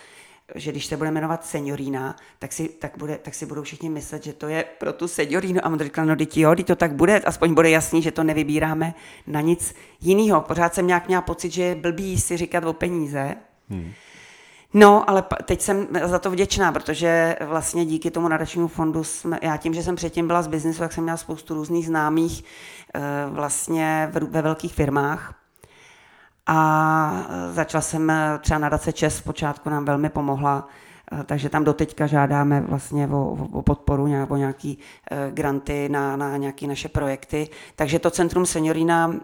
že 0.55 0.71
když 0.71 0.87
se 0.87 0.97
bude 0.97 1.11
jmenovat 1.11 1.47
seniorína, 1.47 2.17
tak 2.39 2.53
si, 2.53 2.69
tak, 2.69 2.99
bude, 2.99 3.19
tak 3.19 3.35
si 3.35 3.47
budou 3.47 3.63
všichni 3.63 3.89
myslet, 3.89 4.25
že 4.25 4.33
to 4.33 4.49
je 4.49 4.65
pro 4.79 4.93
tu 4.93 5.09
seniorínu. 5.09 5.61
A 5.65 5.69
on 5.69 5.79
říkal, 5.79 6.07
no 6.07 6.17
teď 6.17 6.37
jo, 6.37 6.55
to 6.67 6.77
tak 6.77 6.93
bude, 6.93 7.19
aspoň 7.19 7.55
bude 7.55 7.71
jasný, 7.71 8.03
že 8.03 8.11
to 8.11 8.25
nevybíráme 8.25 8.95
na 9.27 9.41
nic 9.41 9.75
jiného. 10.01 10.41
Pořád 10.41 10.75
jsem 10.75 10.87
nějak 10.87 11.07
měla 11.07 11.23
pocit, 11.23 11.51
že 11.51 11.63
je 11.63 11.75
blbý 11.75 12.21
si 12.21 12.37
říkat 12.37 12.65
o 12.65 12.73
peníze. 12.73 13.37
Hmm. 13.69 13.93
No, 14.75 15.11
ale 15.11 15.25
teď 15.45 15.61
jsem 15.61 15.89
za 16.05 16.19
to 16.19 16.31
vděčná, 16.31 16.73
protože 16.73 17.37
vlastně 17.47 17.85
díky 17.85 18.11
tomu 18.11 18.29
nadačnímu 18.29 18.69
fondu 18.69 19.05
jsme, 19.05 19.39
já 19.43 19.57
tím, 19.57 19.75
že 19.75 19.83
jsem 19.83 19.97
předtím 19.97 20.27
byla 20.27 20.43
z 20.43 20.49
biznisu, 20.49 20.79
tak 20.79 20.93
jsem 20.93 21.05
měla 21.05 21.17
spoustu 21.17 21.55
různých 21.55 21.87
známých 21.87 22.45
eh, 22.95 23.01
vlastně 23.31 24.11
ve 24.13 24.43
velkých 24.43 24.75
firmách, 24.75 25.35
a 26.51 27.27
začala 27.51 27.83
jsem 27.83 28.11
eh, 28.11 28.39
třeba 28.41 28.59
nadace 28.59 28.93
ČES, 28.93 29.21
počátku 29.21 29.71
nám 29.71 29.85
velmi 29.85 30.09
pomohla, 30.09 30.69
eh, 30.69 30.88
takže 31.27 31.49
tam 31.49 31.65
doteďka 31.65 32.07
žádáme 32.07 32.61
vlastně 32.61 33.09
o, 33.09 33.49
o 33.53 33.63
podporu, 33.63 34.07
nějak, 34.07 34.31
o 34.31 34.37
nějaký 34.37 34.79
eh, 35.11 35.31
granty 35.31 35.89
na, 35.89 36.17
na 36.17 36.37
nějaké 36.37 36.67
naše 36.67 36.89
projekty. 36.89 37.49
Takže 37.77 37.99
to 37.99 38.11
Centrum 38.11 38.47
Seniorina 38.47 39.07
mm, 39.07 39.23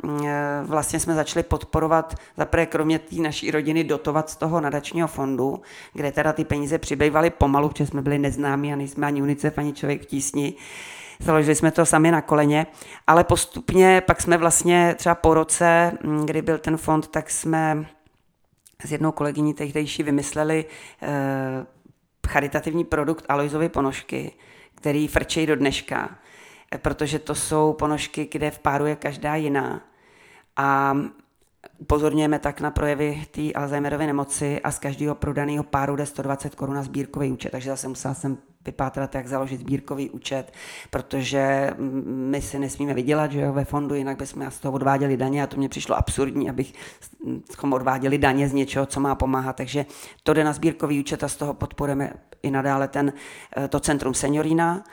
vlastně 0.62 1.00
jsme 1.00 1.14
začali 1.14 1.42
podporovat, 1.42 2.14
zaprvé 2.36 2.66
kromě 2.66 2.98
té 2.98 3.16
naší 3.16 3.50
rodiny 3.50 3.84
dotovat 3.84 4.30
z 4.30 4.36
toho 4.36 4.60
nadačního 4.60 5.08
fondu, 5.08 5.62
kde 5.92 6.12
teda 6.12 6.32
ty 6.32 6.44
peníze 6.44 6.78
přibývaly 6.78 7.30
pomalu, 7.30 7.68
protože 7.68 7.86
jsme 7.86 8.02
byli 8.02 8.18
neznámí 8.18 8.72
a 8.72 8.76
nejsme 8.76 9.06
ani 9.06 9.22
UNICEF, 9.22 9.58
ani 9.58 9.72
člověk 9.72 10.02
v 10.02 10.06
tísni. 10.06 10.54
Založili 11.18 11.54
jsme 11.54 11.70
to 11.70 11.86
sami 11.86 12.10
na 12.10 12.20
koleně, 12.20 12.66
ale 13.06 13.24
postupně 13.24 14.02
pak 14.06 14.22
jsme 14.22 14.36
vlastně 14.36 14.94
třeba 14.98 15.14
po 15.14 15.34
roce, 15.34 15.92
mm, 16.02 16.26
kdy 16.26 16.42
byl 16.42 16.58
ten 16.58 16.76
fond, 16.76 17.08
tak 17.08 17.30
jsme 17.30 17.86
s 18.84 18.92
jednou 18.92 19.12
kolegyní 19.12 19.54
tehdejší 19.54 20.02
vymysleli 20.02 20.64
eh, 21.02 21.73
charitativní 22.26 22.84
produkt 22.84 23.24
Aloizovy 23.28 23.68
ponožky, 23.68 24.32
který 24.74 25.08
frčejí 25.08 25.46
do 25.46 25.56
dneška, 25.56 26.18
protože 26.82 27.18
to 27.18 27.34
jsou 27.34 27.72
ponožky, 27.72 28.28
kde 28.32 28.50
v 28.50 28.58
páru 28.58 28.86
je 28.86 28.96
každá 28.96 29.34
jiná. 29.34 29.80
A 30.56 30.96
Upozorňujeme 31.78 32.38
tak 32.38 32.60
na 32.60 32.70
projevy 32.70 33.26
té 33.30 33.52
Alzheimerovy 33.52 34.06
nemoci 34.06 34.60
a 34.60 34.70
z 34.70 34.78
každého 34.78 35.14
prodaného 35.14 35.64
páru 35.64 35.96
jde 35.96 36.06
120 36.06 36.54
korun 36.54 36.74
na 36.74 36.82
sbírkový 36.82 37.32
účet, 37.32 37.50
takže 37.50 37.70
zase 37.70 37.88
musela 37.88 38.14
jsem 38.14 38.38
vypátrat, 38.66 39.14
jak 39.14 39.28
založit 39.28 39.60
sbírkový 39.60 40.10
účet, 40.10 40.52
protože 40.90 41.70
my 42.04 42.42
si 42.42 42.58
nesmíme 42.58 42.94
vydělat 42.94 43.32
že 43.32 43.40
jo, 43.40 43.52
ve 43.52 43.64
fondu, 43.64 43.94
jinak 43.94 44.18
bychom 44.18 44.50
z 44.50 44.60
toho 44.60 44.74
odváděli 44.74 45.16
daně 45.16 45.42
a 45.42 45.46
to 45.46 45.56
mě 45.56 45.68
přišlo 45.68 45.96
absurdní, 45.96 46.50
abychom 46.50 47.72
odváděli 47.72 48.18
daně 48.18 48.48
z 48.48 48.52
něčeho, 48.52 48.86
co 48.86 49.00
má 49.00 49.14
pomáhat. 49.14 49.56
Takže 49.56 49.86
to 50.22 50.32
jde 50.32 50.44
na 50.44 50.52
sbírkový 50.52 51.00
účet 51.00 51.24
a 51.24 51.28
z 51.28 51.36
toho 51.36 51.54
podporujeme 51.54 52.12
i 52.42 52.50
nadále 52.50 52.88
ten, 52.88 53.12
eh, 53.56 53.68
to 53.68 53.80
Centrum 53.80 54.14
Seniorína 54.14 54.84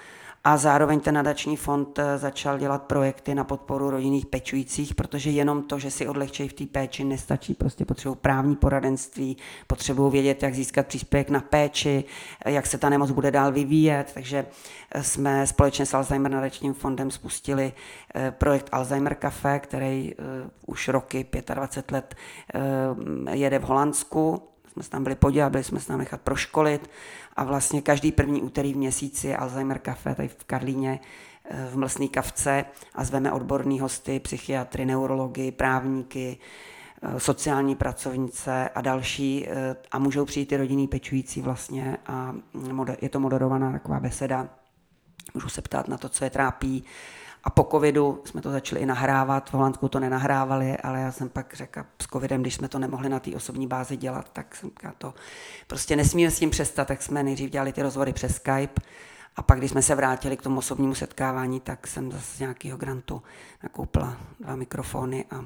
a 0.43 0.57
zároveň 0.57 0.99
ten 0.99 1.15
nadační 1.15 1.57
fond 1.57 1.99
eh, 1.99 2.17
začal 2.17 2.57
dělat 2.57 2.83
projekty 2.83 3.35
na 3.35 3.43
podporu 3.43 3.89
rodinných 3.89 4.25
pečujících, 4.25 4.95
protože 4.95 5.29
jenom 5.29 5.63
to, 5.63 5.79
že 5.79 5.91
si 5.91 6.07
odlehčejí 6.07 6.49
v 6.49 6.53
té 6.53 6.65
péči, 6.65 7.03
nestačí. 7.03 7.53
Prostě 7.53 7.85
potřebují 7.85 8.17
právní 8.21 8.55
poradenství, 8.55 9.37
potřebují 9.67 10.11
vědět, 10.11 10.43
jak 10.43 10.55
získat 10.55 10.87
příspěvek 10.87 11.29
na 11.29 11.39
péči, 11.39 12.03
eh, 12.45 12.51
jak 12.51 12.67
se 12.67 12.77
ta 12.77 12.89
nemoc 12.89 13.11
bude 13.11 13.31
dál 13.31 13.51
vyvíjet. 13.51 14.11
Takže 14.13 14.45
eh, 14.91 15.03
jsme 15.03 15.47
společně 15.47 15.85
s 15.85 15.93
Alzheimer 15.93 16.31
nadačním 16.31 16.73
fondem 16.73 17.11
spustili 17.11 17.73
projekt 18.29 18.69
Alzheimer 18.71 19.15
Café, 19.15 19.59
který 19.59 20.13
už 20.67 20.87
roky, 20.87 21.25
25 21.53 21.91
let, 21.91 22.15
jede 23.31 23.59
v 23.59 23.63
Holandsku 23.63 24.50
jsme 24.71 24.83
se 24.83 24.89
tam 24.89 25.03
byli 25.03 25.15
podívat, 25.15 25.49
byli 25.49 25.63
jsme 25.63 25.79
se 25.79 25.87
tam 25.87 25.99
nechat 25.99 26.21
proškolit 26.21 26.89
a 27.35 27.43
vlastně 27.43 27.81
každý 27.81 28.11
první 28.11 28.41
úterý 28.41 28.73
v 28.73 28.77
měsíci 28.77 29.27
je 29.27 29.37
Alzheimer 29.37 29.79
Café 29.79 30.15
tady 30.15 30.27
v 30.27 30.43
Karlíně 30.43 30.99
eh, 31.45 31.69
v 31.71 31.77
Mlsný 31.77 32.09
kavce 32.09 32.65
a 32.95 33.03
zveme 33.03 33.31
odborný 33.31 33.79
hosty, 33.79 34.19
psychiatry, 34.19 34.85
neurology, 34.85 35.51
právníky, 35.51 36.37
eh, 37.01 37.19
sociální 37.19 37.75
pracovnice 37.75 38.69
a 38.69 38.81
další 38.81 39.47
eh, 39.47 39.75
a 39.91 39.99
můžou 39.99 40.25
přijít 40.25 40.45
ty 40.45 40.57
rodinný 40.57 40.87
pečující 40.87 41.41
vlastně 41.41 41.97
a 42.07 42.35
je 43.01 43.09
to 43.09 43.19
moderovaná 43.19 43.71
taková 43.71 43.99
beseda. 43.99 44.49
Můžu 45.33 45.49
se 45.49 45.61
ptát 45.61 45.87
na 45.87 45.97
to, 45.97 46.09
co 46.09 46.23
je 46.23 46.29
trápí, 46.29 46.83
a 47.43 47.49
po 47.49 47.63
covidu 47.71 48.21
jsme 48.25 48.41
to 48.41 48.51
začali 48.51 48.81
i 48.81 48.85
nahrávat, 48.85 49.49
v 49.49 49.53
Holandsku 49.53 49.89
to 49.89 49.99
nenahrávali, 49.99 50.77
ale 50.77 51.01
já 51.01 51.11
jsem 51.11 51.29
pak 51.29 51.53
řekla 51.53 51.85
s 52.01 52.07
covidem, 52.07 52.41
když 52.41 52.55
jsme 52.55 52.67
to 52.67 52.79
nemohli 52.79 53.09
na 53.09 53.19
té 53.19 53.35
osobní 53.35 53.67
bázi 53.67 53.97
dělat, 53.97 54.29
tak 54.33 54.55
jsem 54.55 54.71
to 54.97 55.13
prostě 55.67 55.95
nesmíme 55.95 56.31
s 56.31 56.39
tím 56.39 56.49
přestat, 56.49 56.87
tak 56.87 57.01
jsme 57.01 57.23
nejdřív 57.23 57.49
dělali 57.49 57.73
ty 57.73 57.81
rozhovory 57.81 58.13
přes 58.13 58.35
Skype 58.35 58.81
a 59.35 59.41
pak, 59.41 59.57
když 59.57 59.71
jsme 59.71 59.81
se 59.81 59.95
vrátili 59.95 60.37
k 60.37 60.41
tomu 60.41 60.57
osobnímu 60.57 60.95
setkávání, 60.95 61.59
tak 61.59 61.87
jsem 61.87 62.11
zase 62.11 62.37
z 62.37 62.39
nějakého 62.39 62.77
grantu 62.77 63.21
nakoupila 63.63 64.17
dva 64.39 64.55
mikrofony 64.55 65.25
a 65.31 65.43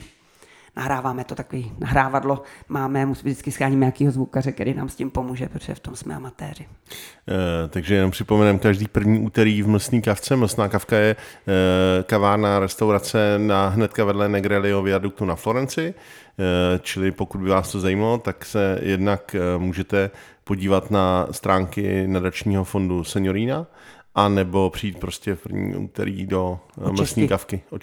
nahráváme 0.76 1.24
to 1.24 1.36
takový 1.36 1.72
nahrávadlo, 1.80 2.44
máme, 2.70 3.06
musí 3.06 3.22
vždycky 3.22 3.52
scháníme 3.52 3.80
nějakého 3.80 4.12
zvukaře, 4.12 4.52
který 4.52 4.74
nám 4.74 4.90
s 4.90 4.96
tím 4.96 5.12
pomůže, 5.12 5.50
protože 5.50 5.76
v 5.76 5.80
tom 5.80 5.96
jsme 5.96 6.16
amatéři. 6.16 6.66
E, 6.66 7.68
takže 7.68 7.96
jenom 7.96 8.12
připomenem, 8.12 8.60
každý 8.60 8.88
první 8.88 9.20
úterý 9.20 9.62
v 9.62 9.68
Mlsný 9.68 10.02
kavce. 10.02 10.36
Mlsná 10.36 10.70
kavka 10.70 10.98
je 10.98 11.16
e, 11.16 12.04
kavárna, 12.04 12.60
restaurace 12.60 13.34
na 13.38 13.68
hnedka 13.68 14.06
vedle 14.06 14.30
Negrelio 14.30 14.82
viaduktu 14.82 15.26
na 15.26 15.36
Florenci, 15.36 15.94
e, 15.94 16.80
čili 16.80 17.12
pokud 17.12 17.42
by 17.42 17.50
vás 17.50 17.72
to 17.72 17.80
zajímalo, 17.80 18.18
tak 18.18 18.46
se 18.46 18.80
jednak 18.82 19.36
můžete 19.58 20.12
podívat 20.44 20.92
na 20.92 21.28
stránky 21.32 22.08
nadačního 22.08 22.64
fondu 22.64 23.04
Seniorína, 23.04 23.68
a 24.16 24.30
nebo 24.30 24.70
přijít 24.70 25.00
prostě 25.00 25.36
v 25.36 25.42
první 25.42 25.76
úterý 25.76 26.26
do 26.26 26.60
eh, 26.88 26.92
mlsní 26.92 27.28
kavky 27.28 27.62
od. 27.70 27.82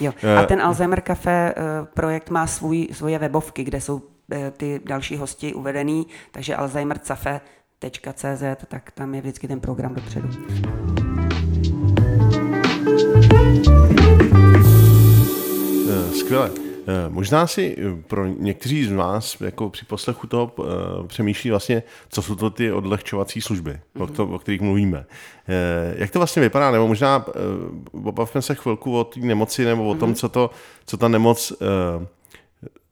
Jo. 0.00 0.12
A 0.36 0.42
eh, 0.42 0.46
ten 0.46 0.62
Alzheimer 0.62 1.00
Café 1.00 1.54
eh, 1.56 1.62
projekt 1.94 2.30
má 2.30 2.46
svůj, 2.46 2.88
svoje 2.92 3.18
webovky, 3.18 3.64
kde 3.64 3.80
jsou 3.80 4.02
ty 4.56 4.80
další 4.84 5.16
hosti 5.16 5.54
uvedený, 5.54 6.06
takže 6.30 6.56
alzheimercafe.cz, 6.56 8.42
tak 8.68 8.90
tam 8.90 9.14
je 9.14 9.20
vždycky 9.20 9.48
ten 9.48 9.60
program 9.60 9.94
dopředu. 9.94 10.28
Skvěle. 16.18 16.67
Eh, 16.88 17.10
možná 17.10 17.46
si 17.46 17.76
eh, 17.78 18.02
pro 18.06 18.26
někteří 18.26 18.84
z 18.84 18.92
vás 18.92 19.40
jako 19.40 19.70
při 19.70 19.84
poslechu 19.84 20.26
toho 20.26 20.52
eh, 20.58 20.62
přemýšlí 21.06 21.50
vlastně, 21.50 21.82
co 22.08 22.22
jsou 22.22 22.34
to 22.34 22.50
ty 22.50 22.72
odlehčovací 22.72 23.40
služby, 23.40 23.70
mm-hmm. 23.70 24.02
o, 24.02 24.06
to, 24.06 24.26
o 24.26 24.38
kterých 24.38 24.60
mluvíme. 24.60 25.06
Jak 25.94 26.10
to 26.10 26.18
vlastně 26.18 26.42
vypadá? 26.42 26.70
Nebo 26.70 26.88
možná 26.88 27.26
obavme 27.92 28.42
se 28.42 28.54
chvilku 28.54 28.98
o 28.98 29.04
té 29.04 29.20
nemoci 29.20 29.64
nebo 29.64 29.88
o 29.88 29.94
tom, 29.94 30.12
mm-hmm. 30.12 30.16
co, 30.16 30.28
to, 30.28 30.50
co 30.86 30.96
ta 30.96 31.08
nemoc 31.08 31.52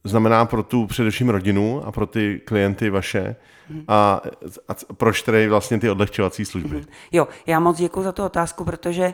znamená 0.03 0.45
pro 0.45 0.63
tu 0.63 0.87
především 0.87 1.29
rodinu 1.29 1.85
a 1.85 1.91
pro 1.91 2.05
ty 2.05 2.41
klienty 2.45 2.89
vaše 2.89 3.35
mm-hmm. 3.71 3.83
a, 3.87 4.21
a 4.67 4.73
proč 4.93 5.21
tedy 5.21 5.47
vlastně 5.47 5.79
ty 5.79 5.89
odlehčovací 5.89 6.45
služby? 6.45 6.77
Mm-hmm. 6.77 6.87
Jo, 7.11 7.27
já 7.45 7.59
moc 7.59 7.77
děkuji 7.77 8.03
za 8.03 8.11
tu 8.11 8.23
otázku, 8.23 8.65
protože 8.65 9.13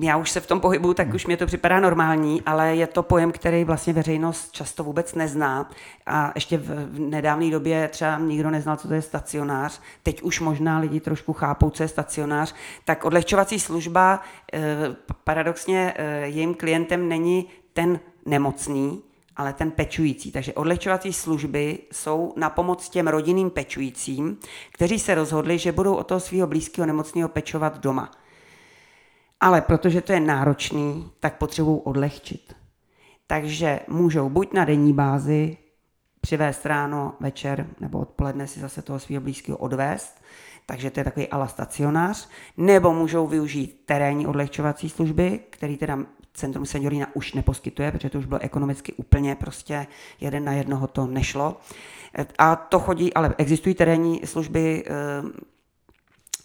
já 0.00 0.16
už 0.16 0.30
se 0.30 0.40
v 0.40 0.46
tom 0.46 0.60
pohybu, 0.60 0.94
tak 0.94 1.14
už 1.14 1.26
mě 1.26 1.36
to 1.36 1.46
připadá 1.46 1.80
normální, 1.80 2.42
ale 2.46 2.76
je 2.76 2.86
to 2.86 3.02
pojem, 3.02 3.32
který 3.32 3.64
vlastně 3.64 3.92
veřejnost 3.92 4.52
často 4.52 4.84
vůbec 4.84 5.14
nezná. 5.14 5.70
A 6.06 6.32
ještě 6.34 6.58
v 6.58 6.98
nedávné 6.98 7.50
době 7.50 7.88
třeba 7.88 8.18
nikdo 8.18 8.50
neznal, 8.50 8.76
co 8.76 8.88
to 8.88 8.94
je 8.94 9.02
stacionář. 9.02 9.80
Teď 10.02 10.22
už 10.22 10.40
možná 10.40 10.78
lidi 10.78 11.00
trošku 11.00 11.32
chápou, 11.32 11.70
co 11.70 11.82
je 11.82 11.88
stacionář. 11.88 12.54
Tak 12.84 13.04
odlehčovací 13.04 13.60
služba 13.60 14.20
eh, 14.52 14.60
paradoxně 15.24 15.94
eh, 15.96 16.20
jejím 16.20 16.54
klientem 16.54 17.08
není 17.08 17.46
ten 17.72 18.00
nemocný, 18.26 19.02
ale 19.36 19.52
ten 19.52 19.70
pečující. 19.70 20.32
Takže 20.32 20.52
odlehčovací 20.52 21.12
služby 21.12 21.78
jsou 21.92 22.32
na 22.36 22.50
pomoc 22.50 22.88
těm 22.88 23.08
rodinným 23.08 23.50
pečujícím, 23.50 24.38
kteří 24.72 24.98
se 24.98 25.14
rozhodli, 25.14 25.58
že 25.58 25.72
budou 25.72 25.94
o 25.94 26.04
toho 26.04 26.20
svého 26.20 26.46
blízkého 26.46 26.86
nemocného 26.86 27.28
pečovat 27.28 27.78
doma. 27.78 28.10
Ale 29.42 29.60
protože 29.60 30.00
to 30.00 30.12
je 30.12 30.20
náročný, 30.20 31.10
tak 31.20 31.38
potřebují 31.38 31.80
odlehčit. 31.84 32.56
Takže 33.26 33.80
můžou 33.88 34.28
buď 34.28 34.52
na 34.52 34.64
denní 34.64 34.92
bázi 34.92 35.56
přivést 36.20 36.66
ráno, 36.66 37.14
večer 37.20 37.66
nebo 37.80 37.98
odpoledne 37.98 38.46
si 38.46 38.60
zase 38.60 38.82
toho 38.82 38.98
svého 38.98 39.20
blízkého 39.20 39.58
odvést, 39.58 40.22
takže 40.66 40.90
to 40.90 41.00
je 41.00 41.04
takový 41.04 41.28
ala 41.28 41.46
stacionář, 41.48 42.28
nebo 42.56 42.94
můžou 42.94 43.26
využít 43.26 43.82
terénní 43.86 44.26
odlehčovací 44.26 44.88
služby, 44.88 45.40
který 45.50 45.76
teda 45.76 45.98
Centrum 46.34 46.66
Seniorina 46.66 47.06
už 47.14 47.32
neposkytuje, 47.32 47.92
protože 47.92 48.10
to 48.10 48.18
už 48.18 48.26
bylo 48.26 48.40
ekonomicky 48.40 48.92
úplně 48.92 49.34
prostě 49.34 49.86
jeden 50.20 50.44
na 50.44 50.52
jednoho 50.52 50.86
to 50.86 51.06
nešlo. 51.06 51.56
A 52.38 52.56
to 52.56 52.78
chodí, 52.80 53.14
ale 53.14 53.34
existují 53.38 53.74
terénní 53.74 54.20
služby 54.24 54.84
eh, 54.86 54.92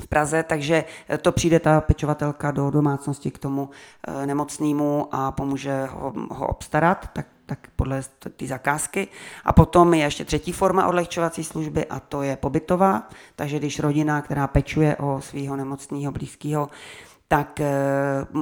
v 0.02 0.08
Praze, 0.08 0.44
takže 0.44 0.84
eh, 1.10 1.18
to 1.18 1.32
přijde 1.32 1.60
ta 1.60 1.82
pečovatelka 1.82 2.52
do 2.52 2.70
domácnosti 2.70 3.32
k 3.32 3.38
tomu 3.38 3.70
eh, 4.08 4.26
nemocnému 4.26 5.08
a 5.12 5.32
pomůže 5.32 5.86
ho, 5.86 6.14
ho 6.30 6.48
obstarat, 6.48 7.10
tak, 7.14 7.28
tak 7.46 7.60
podle 7.76 8.02
ty 8.36 8.48
zakázky. 8.48 9.08
A 9.46 9.54
potom 9.54 9.94
je 9.94 10.04
ještě 10.04 10.26
třetí 10.26 10.52
forma 10.52 10.88
odlehčovací 10.88 11.44
služby 11.44 11.86
a 11.86 12.00
to 12.00 12.22
je 12.22 12.38
pobytová, 12.38 13.10
takže 13.36 13.60
když 13.60 13.80
rodina, 13.80 14.22
která 14.22 14.48
pečuje 14.48 14.96
o 14.96 15.22
svého 15.22 15.56
nemocného 15.56 16.12
blízkého, 16.12 16.70
tak 17.28 17.60
e, 17.60 17.72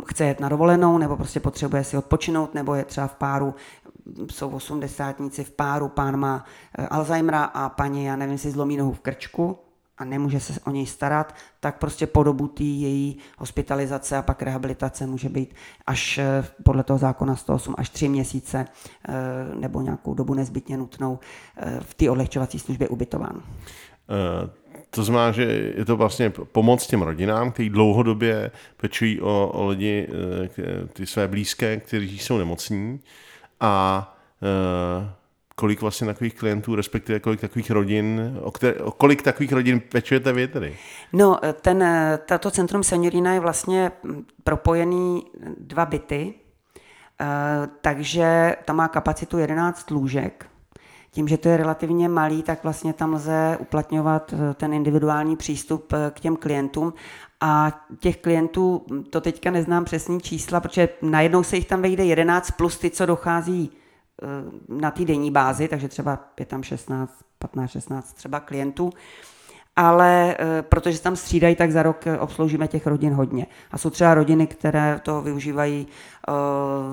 chce 0.06 0.26
jet 0.26 0.39
na 0.39 0.50
dovolenou, 0.50 0.98
nebo 0.98 1.18
prostě 1.18 1.39
potřebuje 1.39 1.84
si 1.84 1.98
odpočinout, 1.98 2.54
nebo 2.54 2.76
je 2.76 2.86
třeba 2.86 3.08
v 3.08 3.15
páru, 3.15 3.56
jsou 4.32 4.50
osmdesátníci 4.50 5.44
v 5.44 5.52
páru, 5.52 5.88
pán 5.88 6.18
má 6.18 6.46
e, 6.78 6.88
Alzheimera 6.88 7.44
a 7.44 7.70
paní, 7.70 8.06
já 8.06 8.15
nevím, 8.15 8.38
si 8.38 8.52
zlomí 8.52 8.78
nohu 8.78 8.94
v 8.94 9.00
krčku, 9.00 9.60
a 9.97 10.05
nemůže 10.05 10.39
se 10.39 10.60
o 10.65 10.71
něj 10.71 10.86
starat, 10.86 11.36
tak 11.60 11.77
prostě 11.79 12.08
po 12.08 12.23
dobu 12.23 12.47
té 12.47 12.63
její 12.63 13.17
hospitalizace 13.38 14.17
a 14.17 14.21
pak 14.21 14.41
rehabilitace 14.41 15.08
může 15.08 15.29
být 15.29 15.55
až 15.88 16.17
eh, 16.17 16.45
podle 16.63 16.84
toho 16.84 16.99
zákona 16.99 17.36
108 17.36 17.75
až 17.77 17.89
3 17.89 18.10
měsíce 18.10 18.65
eh, 18.65 19.13
nebo 19.60 19.81
nějakou 19.81 20.13
dobu 20.13 20.34
nezbytně 20.34 20.77
nutnou 20.77 21.19
eh, 21.58 21.79
v 21.79 21.93
té 21.93 22.10
odlehčovací 22.10 22.60
službě 22.60 22.88
ubytován. 22.88 23.41
To 24.89 25.03
znamená, 25.03 25.31
že 25.31 25.43
je 25.77 25.86
to 25.86 25.97
vlastně 25.97 26.29
pomoc 26.29 26.88
těm 26.88 27.01
rodinám, 27.01 27.51
kteří 27.51 27.69
dlouhodobě 27.69 28.51
pečují 28.77 29.21
o, 29.21 29.51
o 29.53 29.67
lidi, 29.67 30.08
ty 30.93 31.05
své 31.05 31.27
blízké, 31.27 31.77
kteří 31.77 32.19
jsou 32.19 32.38
nemocní 32.38 32.99
a 33.60 34.15
kolik 35.56 35.82
vlastně 35.82 36.08
takových 36.08 36.36
klientů, 36.36 36.76
respektive 36.76 37.20
kolik 37.20 37.41
takových 37.41 37.72
rodin, 37.72 38.38
o, 38.41 38.52
které, 38.52 38.74
o 38.80 38.91
kolik 38.91 39.22
takových 39.22 39.54
rodin 39.54 39.80
pečujete 39.80 40.34
vy 40.34 40.48
tedy? 40.48 40.78
No, 41.13 41.39
ten, 41.62 41.84
tato 42.26 42.52
centrum 42.52 42.84
seniorina 42.84 43.34
je 43.34 43.39
vlastně 43.39 43.91
propojený 44.44 45.24
dva 45.58 45.86
byty, 45.86 46.34
eh, 47.22 47.26
takže 47.82 48.56
tam 48.65 48.76
má 48.76 48.88
kapacitu 48.88 49.38
11 49.38 49.91
lůžek. 49.91 50.46
Tím, 51.12 51.28
že 51.28 51.38
to 51.38 51.50
je 51.50 51.58
relativně 51.58 52.10
malý, 52.10 52.44
tak 52.44 52.63
vlastně 52.63 52.94
tam 52.94 53.13
lze 53.13 53.58
uplatňovat 53.60 54.34
eh, 54.34 54.54
ten 54.54 54.74
individuální 54.74 55.36
přístup 55.36 55.94
eh, 55.94 56.12
k 56.12 56.20
těm 56.20 56.36
klientům 56.36 56.94
a 57.41 57.86
těch 58.00 58.18
klientů, 58.18 58.86
to 59.10 59.22
teďka 59.22 59.52
neznám 59.52 59.86
přesný 59.86 60.22
čísla, 60.22 60.60
protože 60.60 60.89
najednou 61.02 61.44
se 61.44 61.56
jich 61.56 61.68
tam 61.68 61.82
vejde 61.82 62.06
11 62.06 62.52
plus 62.52 62.78
ty, 62.78 62.89
co 62.89 63.06
dochází 63.06 63.72
na 64.69 64.91
té 64.91 65.06
denní 65.06 65.32
bázi, 65.32 65.67
takže 65.67 65.88
třeba 65.88 66.19
je 66.39 66.45
tam 66.45 66.63
16, 66.63 67.13
15, 67.39 67.71
16 67.71 68.13
třeba 68.13 68.39
klientů, 68.39 68.89
ale 69.75 70.38
protože 70.62 70.97
se 70.97 71.04
tam 71.04 71.15
střídají, 71.15 71.56
tak 71.56 71.71
za 71.71 71.84
rok 71.84 72.06
obsloužíme 72.19 72.67
těch 72.67 72.88
rodin 72.88 73.13
hodně. 73.13 73.45
A 73.71 73.78
jsou 73.78 73.89
třeba 73.89 74.13
rodiny, 74.13 74.47
které 74.47 74.99
to 75.04 75.21
využívají, 75.21 75.88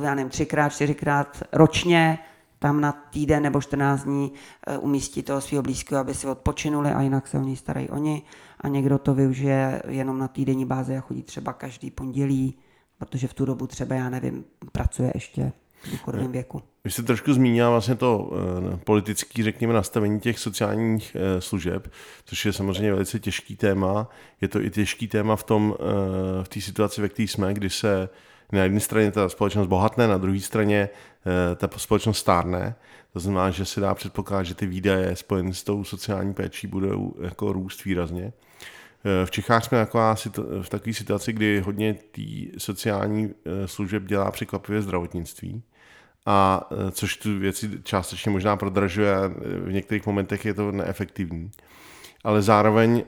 já 0.03 0.15
nevím, 0.15 0.31
třikrát, 0.31 0.69
čtyřikrát 0.69 1.43
ročně, 1.53 2.19
tam 2.63 2.81
na 2.81 2.93
týden 2.93 3.43
nebo 3.43 3.61
14 3.61 4.05
dní 4.05 4.33
eh, 4.67 4.79
umístí 4.79 5.23
toho 5.23 5.41
svého 5.41 5.63
blízkého, 5.63 6.01
aby 6.01 6.15
si 6.15 6.27
odpočinuli 6.27 6.91
a 6.91 7.03
jinak 7.03 7.27
se 7.27 7.39
o 7.39 7.43
něj 7.43 7.57
starají 7.57 7.89
oni. 7.89 8.23
A 8.61 8.69
někdo 8.69 8.99
to 8.99 9.15
využije 9.15 9.83
jenom 9.89 10.19
na 10.19 10.29
týdenní 10.29 10.65
bázi 10.65 10.97
a 10.97 11.01
chodí 11.01 11.23
třeba 11.23 11.53
každý 11.53 11.91
pondělí, 11.91 12.59
protože 12.99 13.29
v 13.29 13.35
tu 13.35 13.45
dobu 13.45 13.67
třeba, 13.67 13.95
já 13.95 14.11
nevím, 14.11 14.45
pracuje 14.73 15.11
ještě 15.15 15.53
v 15.83 15.91
důchodovém 15.91 16.33
věku. 16.33 16.63
Vy 16.85 16.91
jste 16.91 17.03
trošku 17.03 17.33
zmínila 17.33 17.71
vlastně 17.71 17.95
to 17.95 18.31
eh, 18.33 18.77
politické, 18.77 19.43
řekněme, 19.43 19.73
nastavení 19.75 20.21
těch 20.21 20.39
sociálních 20.39 21.17
eh, 21.17 21.41
služeb, 21.41 21.93
což 22.25 22.47
je 22.47 22.53
samozřejmě 22.53 22.93
velice 22.93 23.21
těžký 23.21 23.57
téma. 23.57 24.09
Je 24.41 24.49
to 24.49 24.61
i 24.61 24.71
těžký 24.71 25.09
téma 25.09 25.37
v 25.37 25.43
tom, 25.43 25.75
v 26.43 26.49
té 26.49 26.61
situaci, 26.61 27.01
ve 27.01 27.09
které 27.09 27.29
jsme, 27.29 27.55
kdy 27.55 27.71
se 27.71 28.09
na 28.53 28.63
jedné 28.63 28.81
straně 28.81 29.11
ta 29.11 29.29
společnost 29.29 29.67
bohatne, 29.67 30.09
na 30.09 30.19
druhé 30.19 30.41
straně 30.41 30.89
eh, 31.53 31.57
ta 31.57 31.69
společnost 31.77 32.19
stárne. 32.19 32.75
To 33.13 33.21
znamená, 33.21 33.51
že 33.51 33.65
se 33.65 33.81
dá 33.81 33.95
předpokládat, 33.95 34.43
že 34.43 34.55
ty 34.55 34.67
výdaje 34.67 35.17
spojené 35.17 35.55
s 35.55 35.63
tou 35.63 35.85
sociální 35.85 36.35
péčí 36.35 36.67
budou 36.67 37.15
jako 37.21 37.53
růst 37.53 37.85
výrazně. 37.85 38.33
Eh, 39.05 39.27
v 39.27 39.31
Čechách 39.31 39.65
jsme 39.65 39.87
v 40.63 40.69
takové 40.69 40.93
situaci, 40.93 41.33
kdy 41.33 41.61
hodně 41.61 41.95
té 41.95 42.23
sociální 42.59 43.31
eh, 43.31 43.69
služeb 43.69 44.05
dělá 44.05 44.31
překvapivě 44.31 44.83
zdravotnictví, 44.83 45.63
a 46.27 46.69
což 46.91 47.17
tu 47.17 47.39
věci 47.39 47.71
částečně 47.83 48.31
možná 48.31 48.57
prodražuje 48.57 49.17
a 49.17 49.29
v 49.65 49.73
některých 49.73 50.07
momentech 50.07 50.45
je 50.45 50.55
to 50.55 50.73
neefektivní. 50.73 51.51
Ale 52.25 52.43
zároveň 52.43 53.05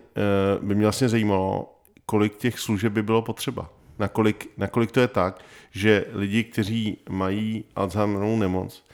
by 0.60 0.74
mě 0.74 0.84
vlastně 0.84 1.08
zajímalo, 1.08 1.78
kolik 2.06 2.36
těch 2.36 2.58
služeb 2.58 2.92
by 2.92 3.02
bylo 3.02 3.22
potřeba 3.22 3.70
nakolik, 3.98 4.50
nakolik 4.56 4.92
to 4.92 5.00
je 5.00 5.08
tak, 5.08 5.40
že 5.70 6.04
lidi, 6.12 6.44
kteří 6.44 6.98
mají 7.08 7.64
Alzheimerovou 7.76 8.36
nemoc 8.36 8.84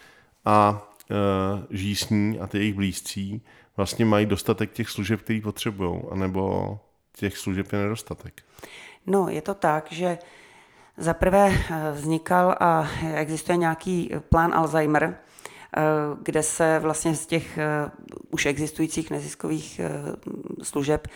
a 0.44 0.88
e, 1.10 1.76
žijí 1.76 1.96
s 1.96 2.10
ní 2.10 2.40
a 2.40 2.46
ty 2.46 2.58
jejich 2.58 2.74
blízcí, 2.74 3.42
vlastně 3.76 4.04
mají 4.04 4.26
dostatek 4.26 4.72
těch 4.72 4.90
služeb, 4.90 5.20
který 5.20 5.40
potřebují, 5.40 6.02
anebo 6.10 6.78
těch 7.16 7.38
služeb 7.38 7.72
je 7.72 7.78
nedostatek. 7.78 8.42
No, 9.06 9.28
je 9.28 9.42
to 9.42 9.54
tak, 9.54 9.92
že 9.92 10.18
za 10.96 11.14
prvé 11.14 11.48
e, 11.48 11.92
vznikal 11.92 12.56
a 12.60 12.88
existuje 13.14 13.56
nějaký 13.56 14.10
plán 14.28 14.54
Alzheimer, 14.54 15.04
e, 15.04 15.14
kde 16.22 16.42
se 16.42 16.78
vlastně 16.78 17.14
z 17.14 17.26
těch 17.26 17.58
e, 17.58 17.90
už 18.30 18.46
existujících 18.46 19.10
neziskových 19.10 19.80
služeb 20.62 21.08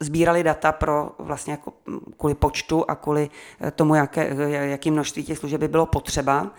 sbírali 0.00 0.42
data 0.42 0.72
pro 0.72 1.10
vlastně 1.18 1.52
jako 1.52 1.72
kvůli 2.16 2.34
počtu 2.34 2.90
a 2.90 2.94
kvůli 2.94 3.30
eh, 3.60 3.70
tomu, 3.70 3.94
jaké, 3.94 4.34
jaký 4.50 4.90
množství 4.90 5.24
těch 5.24 5.38
služeb 5.38 5.60
by 5.60 5.68
bylo 5.68 5.86
potřeba. 5.86 6.50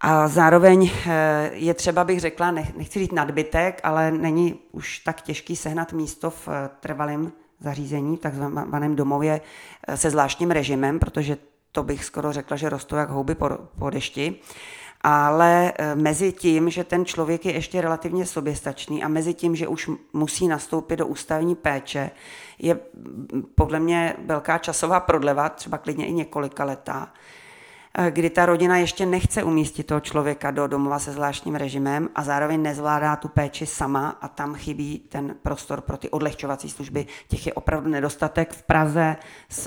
A 0.00 0.28
zároveň 0.28 0.90
eh, 1.06 1.50
je 1.52 1.74
třeba, 1.74 2.04
bych 2.04 2.20
řekla, 2.20 2.50
nechci 2.50 2.98
říct 2.98 3.12
nadbytek, 3.12 3.80
ale 3.82 4.10
není 4.10 4.58
už 4.72 4.98
tak 4.98 5.20
těžký 5.20 5.56
sehnat 5.56 5.92
místo 5.92 6.30
v 6.30 6.48
eh, 6.48 6.70
trvalém 6.80 7.32
zařízení, 7.60 8.16
takzvaném 8.16 8.96
domově 8.96 9.40
se 9.94 10.10
zvláštním 10.10 10.50
režimem, 10.50 10.98
protože 10.98 11.36
to 11.72 11.82
bych 11.82 12.04
skoro 12.04 12.32
řekla, 12.32 12.56
že 12.56 12.68
rostou 12.68 12.96
jak 12.96 13.10
houby 13.10 13.34
po, 13.34 13.48
po 13.78 13.90
dešti 13.90 14.40
ale 15.02 15.72
e, 15.78 15.94
mezi 15.94 16.32
tím, 16.32 16.70
že 16.70 16.84
ten 16.84 17.04
člověk 17.04 17.46
je 17.46 17.52
ještě 17.52 17.80
relativně 17.80 18.26
soběstačný 18.26 19.02
a 19.02 19.08
mezi 19.08 19.34
tím, 19.34 19.56
že 19.56 19.68
už 19.68 19.90
musí 20.12 20.48
nastoupit 20.48 20.96
do 20.96 21.06
ústavní 21.06 21.54
péče, 21.54 22.10
je 22.58 22.78
podle 23.54 23.80
mě 23.80 24.16
velká 24.26 24.58
časová 24.58 25.00
prodleva, 25.00 25.48
třeba 25.48 25.78
klidně 25.78 26.06
i 26.06 26.12
několika 26.12 26.64
letá. 26.64 27.12
Eh, 27.98 28.10
kdy 28.10 28.30
ta 28.30 28.46
rodina 28.46 28.76
ještě 28.76 29.06
nechce 29.06 29.42
umístit 29.42 29.82
toho 29.82 30.00
člověka 30.00 30.50
do 30.50 30.66
domova 30.66 30.98
se 30.98 31.12
zvláštním 31.12 31.54
režimem 31.54 32.08
a 32.14 32.22
zároveň 32.22 32.62
nezvládá 32.62 33.16
tu 33.16 33.28
péči 33.28 33.66
sama 33.66 34.08
a 34.08 34.28
tam 34.28 34.54
chybí 34.54 34.98
ten 34.98 35.36
prostor 35.42 35.80
pro 35.80 35.96
ty 35.96 36.10
odlehčovací 36.10 36.70
služby. 36.70 37.06
Těch 37.28 37.46
je 37.46 37.52
opravdu 37.52 37.90
nedostatek. 37.90 38.52
V 38.52 38.62
Praze, 38.62 39.16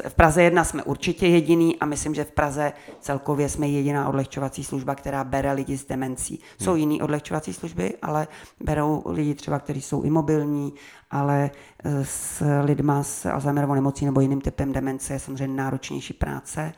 v 0.08 0.14
Praze 0.14 0.44
jedna 0.44 0.64
jsme 0.64 0.84
určitě 0.84 1.28
jediný 1.28 1.80
a 1.80 1.86
myslím, 1.86 2.16
že 2.16 2.24
v 2.24 2.32
Praze 2.32 2.74
celkově 3.00 3.50
jsme 3.50 3.68
jediná 3.68 4.10
odlehčovací 4.10 4.64
služba, 4.64 4.96
která 4.96 5.24
bere 5.24 5.54
lidi 5.54 5.78
s 5.78 5.86
demencí. 5.86 6.40
Jsou 6.62 6.72
hmm. 6.72 6.80
jiné 6.80 7.04
odlehčovací 7.04 7.54
služby, 7.54 7.94
ale 8.02 8.28
berou 8.60 9.04
lidi 9.06 9.36
třeba, 9.36 9.60
kteří 9.60 9.82
jsou 9.82 10.02
imobilní, 10.02 10.74
ale 11.12 11.52
eh, 11.84 12.06
s 12.06 12.44
lidma 12.64 13.04
s 13.04 13.26
Alzheimerovou 13.26 13.74
nemocí 13.74 14.06
nebo 14.06 14.22
jiným 14.22 14.42
typem 14.42 14.74
demence 14.74 15.14
je 15.14 15.20
samozřejmě 15.20 15.56
náročnější 15.56 16.14
práce. 16.14 16.74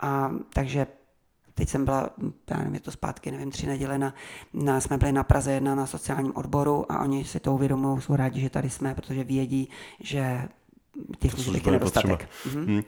A 0.00 0.30
takže 0.54 0.86
teď 1.54 1.68
jsem 1.68 1.84
byla, 1.84 2.10
já 2.50 2.58
nevím, 2.58 2.74
je 2.74 2.80
to 2.80 2.90
zpátky, 2.90 3.30
nevím, 3.30 3.50
tři 3.50 3.66
neděle, 3.66 3.98
na, 3.98 4.14
na, 4.52 4.80
jsme 4.80 4.98
byli 4.98 5.12
na 5.12 5.24
Praze 5.24 5.52
jedna 5.52 5.74
na 5.74 5.86
sociálním 5.86 6.32
odboru 6.36 6.92
a 6.92 7.02
oni 7.02 7.24
si 7.24 7.40
to 7.40 7.54
uvědomují, 7.54 8.00
jsou 8.00 8.16
rádi, 8.16 8.40
že 8.40 8.50
tady 8.50 8.70
jsme, 8.70 8.94
protože 8.94 9.24
vědí, 9.24 9.68
že 10.00 10.42
těch 11.18 11.32
služeb 11.32 11.66
je 11.66 11.72
nedostatek. 11.72 12.28
Mhm. 12.54 12.82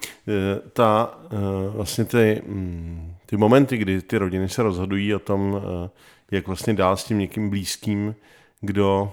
Ta, 0.73 1.19
eh, 1.25 1.37
vlastně 1.77 2.05
ty, 2.05 2.43
mm, 2.47 3.15
ty 3.27 3.37
momenty, 3.37 3.77
kdy 3.77 4.03
ty 4.03 4.19
rodiny 4.19 4.49
se 4.49 4.63
rozhodují 4.63 5.15
o 5.15 5.19
tom, 5.19 5.57
eh, 5.57 5.91
jak 6.31 6.47
vlastně 6.47 6.75
dál 6.75 6.97
s 6.97 7.05
tím 7.05 7.19
někým 7.19 7.51
blízkým, 7.51 8.15
kdo 8.61 9.13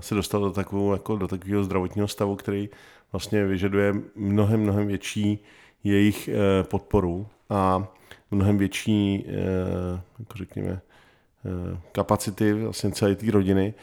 se 0.00 0.14
dostal 0.14 0.40
do, 0.40 0.50
takovou, 0.50 0.92
jako 0.92 1.16
do 1.16 1.28
takového 1.28 1.64
zdravotního 1.64 2.08
stavu, 2.08 2.36
který 2.36 2.68
vlastně 3.12 3.44
vyžaduje 3.44 3.94
mnohem, 4.14 4.60
mnohem 4.60 4.86
větší 4.86 5.44
jejich 5.88 6.28
eh, 6.28 6.64
podporu 6.64 7.26
a 7.50 7.88
mnohem 8.30 8.58
větší, 8.58 9.24
eh, 9.28 10.00
jako 10.18 10.34
řekněme, 10.38 10.70
eh, 10.70 11.78
kapacity 11.92 12.52
vlastně 12.52 12.90
celé 12.90 13.14
té 13.14 13.30
rodiny, 13.30 13.74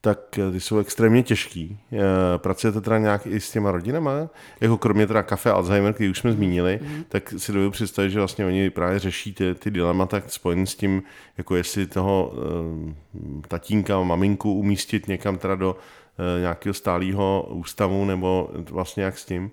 tak 0.00 0.18
ty 0.52 0.60
jsou 0.60 0.78
extrémně 0.78 1.22
těžký. 1.22 1.78
Pracujete 2.36 2.80
teda 2.80 2.98
nějak 2.98 3.26
i 3.26 3.40
s 3.40 3.50
těma 3.50 3.70
rodinama? 3.70 4.28
Jako 4.60 4.78
kromě 4.78 5.06
teda 5.06 5.22
kafe 5.22 5.50
Alzheimer, 5.50 5.92
který 5.92 6.10
už 6.10 6.18
jsme 6.18 6.32
zmínili, 6.32 6.80
mm-hmm. 6.82 7.04
tak 7.08 7.34
si 7.36 7.52
dovedu 7.52 7.70
představit, 7.70 8.10
že 8.10 8.18
vlastně 8.18 8.46
oni 8.46 8.70
právě 8.70 8.98
řeší 8.98 9.34
ty, 9.34 9.54
ty 9.54 9.70
dilemata 9.70 10.22
spojené 10.26 10.66
s 10.66 10.74
tím, 10.74 11.02
jako 11.38 11.56
jestli 11.56 11.86
toho 11.86 12.32
tatínka, 13.48 14.02
maminku 14.02 14.54
umístit 14.54 15.08
někam 15.08 15.38
teda 15.38 15.54
do 15.54 15.76
nějakého 16.40 16.74
stálého 16.74 17.46
ústavu 17.50 18.04
nebo 18.04 18.50
vlastně 18.70 19.02
jak 19.04 19.18
s 19.18 19.24
tím. 19.24 19.50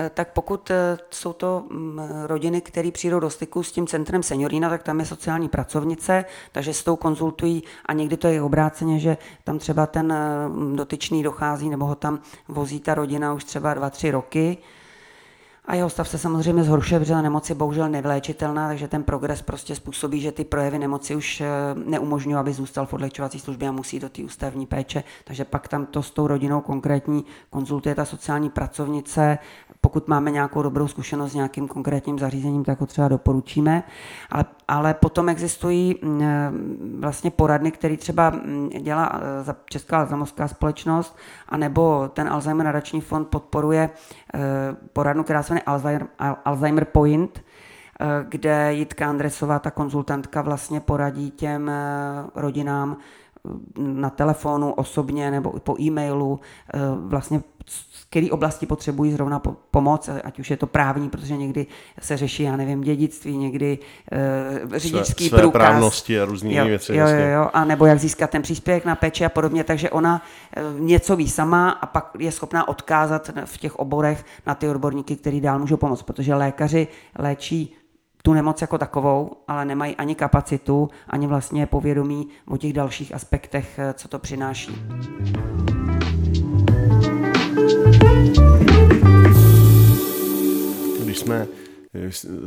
Eh, 0.00 0.10
tak 0.14 0.32
pokud 0.32 0.70
eh, 0.70 0.98
jsou 1.10 1.32
to 1.32 1.64
mm, 1.70 2.00
rodiny, 2.26 2.60
které 2.60 2.90
přijdou 2.90 3.20
do 3.20 3.30
styku 3.30 3.62
s 3.62 3.72
tím 3.72 3.86
centrem 3.86 4.22
seniorína, 4.22 4.68
tak 4.68 4.82
tam 4.82 5.00
je 5.00 5.06
sociální 5.06 5.48
pracovnice, 5.48 6.24
takže 6.52 6.74
s 6.74 6.82
tou 6.84 6.96
konzultují 6.96 7.62
a 7.86 7.92
někdy 7.92 8.16
to 8.16 8.28
je 8.28 8.42
obráceně, 8.42 8.98
že 8.98 9.16
tam 9.44 9.58
třeba 9.58 9.86
ten 9.86 10.12
eh, 10.12 10.76
dotyčný 10.76 11.22
dochází 11.22 11.70
nebo 11.70 11.86
ho 11.86 11.94
tam 11.94 12.18
vozí 12.48 12.80
ta 12.80 12.94
rodina 12.94 13.32
už 13.32 13.44
třeba 13.44 13.74
dva, 13.74 13.90
tři 13.90 14.10
roky, 14.10 14.58
a 15.70 15.74
jeho 15.74 15.90
stav 15.90 16.08
se 16.08 16.18
samozřejmě 16.18 16.64
zhoršuje, 16.64 17.00
protože 17.00 17.12
ta 17.12 17.22
nemoc 17.22 17.48
je 17.48 17.54
bohužel 17.54 17.88
nevyléčitelná, 17.88 18.68
takže 18.68 18.88
ten 18.88 19.02
progres 19.02 19.42
prostě 19.42 19.74
způsobí, 19.74 20.20
že 20.20 20.32
ty 20.32 20.44
projevy 20.44 20.78
nemoci 20.78 21.16
už 21.16 21.42
neumožňují, 21.74 22.36
aby 22.36 22.52
zůstal 22.52 22.86
v 22.86 22.92
odlehčovací 22.92 23.38
službě 23.40 23.68
a 23.68 23.72
musí 23.72 24.00
do 24.00 24.08
té 24.08 24.22
ústavní 24.22 24.66
péče. 24.66 25.04
Takže 25.24 25.44
pak 25.44 25.68
tam 25.68 25.86
to 25.86 26.02
s 26.02 26.10
tou 26.10 26.26
rodinou 26.26 26.60
konkrétní 26.60 27.24
konzultuje 27.50 27.94
ta 27.94 28.04
sociální 28.04 28.50
pracovnice, 28.50 29.38
pokud 29.80 30.08
máme 30.08 30.30
nějakou 30.30 30.62
dobrou 30.62 30.88
zkušenost 30.88 31.32
s 31.32 31.34
nějakým 31.34 31.68
konkrétním 31.68 32.18
zařízením, 32.18 32.64
tak 32.64 32.80
ho 32.80 32.86
třeba 32.86 33.08
doporučíme. 33.08 33.82
Ale, 34.30 34.44
ale 34.68 34.94
potom 34.94 35.28
existují 35.28 35.94
mm, 36.02 36.22
e, 36.22 36.52
vlastně 36.98 37.30
poradny, 37.30 37.70
které 37.70 37.96
třeba 37.96 38.30
mm, 38.30 38.68
dělá 38.68 39.20
e, 39.22 39.44
za 39.44 39.56
Česká 39.70 39.98
alzheimerská 39.98 40.48
společnost, 40.48 41.16
anebo 41.48 42.10
ten 42.12 42.28
Alzheimer 42.28 42.66
nadační 42.66 43.00
fond 43.00 43.28
podporuje 43.28 43.82
e, 43.82 43.90
poradnu, 44.92 45.22
která 45.24 45.42
se 45.42 45.52
jmenuje 45.52 45.64
Alzheimer, 45.66 46.06
Alzheimer 46.44 46.84
Point, 46.84 47.44
kde 48.28 48.74
Jitka 48.74 49.08
Andresová, 49.08 49.58
ta 49.58 49.70
konzultantka, 49.70 50.42
vlastně 50.42 50.80
poradí 50.80 51.30
těm 51.30 51.70
rodinám 52.34 52.96
na 53.78 54.10
telefonu, 54.10 54.72
osobně 54.72 55.30
nebo 55.30 55.52
po 55.60 55.80
e-mailu, 55.80 56.40
vlastně 56.96 57.42
které 58.10 58.26
oblasti 58.30 58.66
potřebují 58.66 59.12
zrovna 59.12 59.42
pomoc, 59.70 60.10
ať 60.24 60.38
už 60.38 60.50
je 60.50 60.56
to 60.56 60.66
právní, 60.66 61.10
protože 61.10 61.36
někdy 61.36 61.66
se 62.00 62.16
řeší, 62.16 62.42
já 62.42 62.56
nevím, 62.56 62.80
dědictví, 62.80 63.36
někdy 63.36 63.78
uh, 64.62 64.76
řidičský 64.76 65.28
své, 65.28 65.38
průkaz. 65.38 65.62
právnosti 65.62 66.20
a 66.20 66.24
různé 66.24 66.54
jo, 66.54 66.66
věci. 66.66 66.96
Jo, 66.96 67.06
jo, 67.06 67.26
jo, 67.26 67.50
a 67.52 67.64
nebo 67.64 67.86
jak 67.86 67.98
získat 67.98 68.30
ten 68.30 68.42
příspěvek 68.42 68.84
na 68.84 68.94
péči 68.94 69.24
a 69.24 69.28
podobně, 69.28 69.64
takže 69.64 69.90
ona 69.90 70.22
uh, 70.74 70.80
něco 70.80 71.16
ví 71.16 71.28
sama 71.28 71.70
a 71.70 71.86
pak 71.86 72.10
je 72.18 72.32
schopná 72.32 72.68
odkázat 72.68 73.30
v 73.44 73.58
těch 73.58 73.76
oborech 73.76 74.24
na 74.46 74.54
ty 74.54 74.68
odborníky, 74.68 75.16
kteří 75.16 75.40
dál 75.40 75.58
můžou 75.58 75.76
pomoct, 75.76 76.02
protože 76.02 76.34
lékaři 76.34 76.88
léčí 77.18 77.76
tu 78.22 78.32
nemoc 78.32 78.60
jako 78.60 78.78
takovou, 78.78 79.30
ale 79.48 79.64
nemají 79.64 79.96
ani 79.96 80.14
kapacitu, 80.14 80.88
ani 81.08 81.26
vlastně 81.26 81.66
povědomí 81.66 82.28
o 82.48 82.56
těch 82.56 82.72
dalších 82.72 83.14
aspektech, 83.14 83.78
eh, 83.78 83.94
co 83.94 84.08
to 84.08 84.18
přináší. 84.18 84.82
Když 91.02 91.18
jsme 91.18 91.46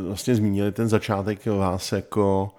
vlastně 0.08 0.36
zmínili 0.36 0.72
ten 0.72 0.90
začátek 0.90 1.46
vás 1.46 1.92
jako, 1.92 2.52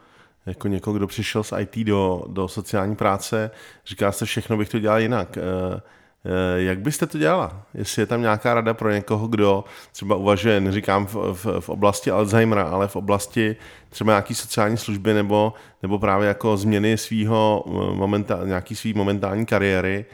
jako 0.46 0.68
někoho, 0.68 0.96
kdo 0.96 1.06
přišel 1.06 1.42
z 1.42 1.52
IT 1.58 1.76
do, 1.76 2.24
do 2.28 2.48
sociální 2.48 2.96
práce, 2.96 3.50
říká 3.86 4.12
se, 4.12 4.24
všechno 4.24 4.56
bych 4.56 4.68
to 4.68 4.78
dělal 4.78 5.00
jinak. 5.00 5.38
Eh, 5.38 5.80
Eh, 6.26 6.62
jak 6.62 6.80
byste 6.80 7.06
to 7.06 7.18
dělala? 7.18 7.62
Jestli 7.74 8.02
je 8.02 8.06
tam 8.06 8.20
nějaká 8.20 8.54
rada 8.54 8.74
pro 8.74 8.90
někoho, 8.90 9.28
kdo 9.28 9.64
třeba 9.92 10.16
uvažuje, 10.16 10.60
neříkám 10.60 11.06
v, 11.06 11.14
v, 11.14 11.60
v 11.60 11.68
oblasti 11.68 12.10
Alzheimera, 12.10 12.62
ale 12.62 12.88
v 12.88 12.96
oblasti 12.96 13.56
třeba 13.90 14.12
nějaký 14.12 14.34
sociální 14.34 14.76
služby 14.76 15.14
nebo, 15.14 15.52
nebo 15.82 15.98
právě 15.98 16.28
jako 16.28 16.56
změny 16.56 16.98
svého 16.98 17.64
eh, 17.66 17.70
momentál, 17.96 18.46
nějaký 18.46 18.76
svý 18.76 18.94
momentální 18.94 19.46
kariéry, 19.46 20.04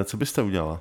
eh, 0.00 0.04
co 0.04 0.16
byste 0.16 0.42
udělala? 0.42 0.80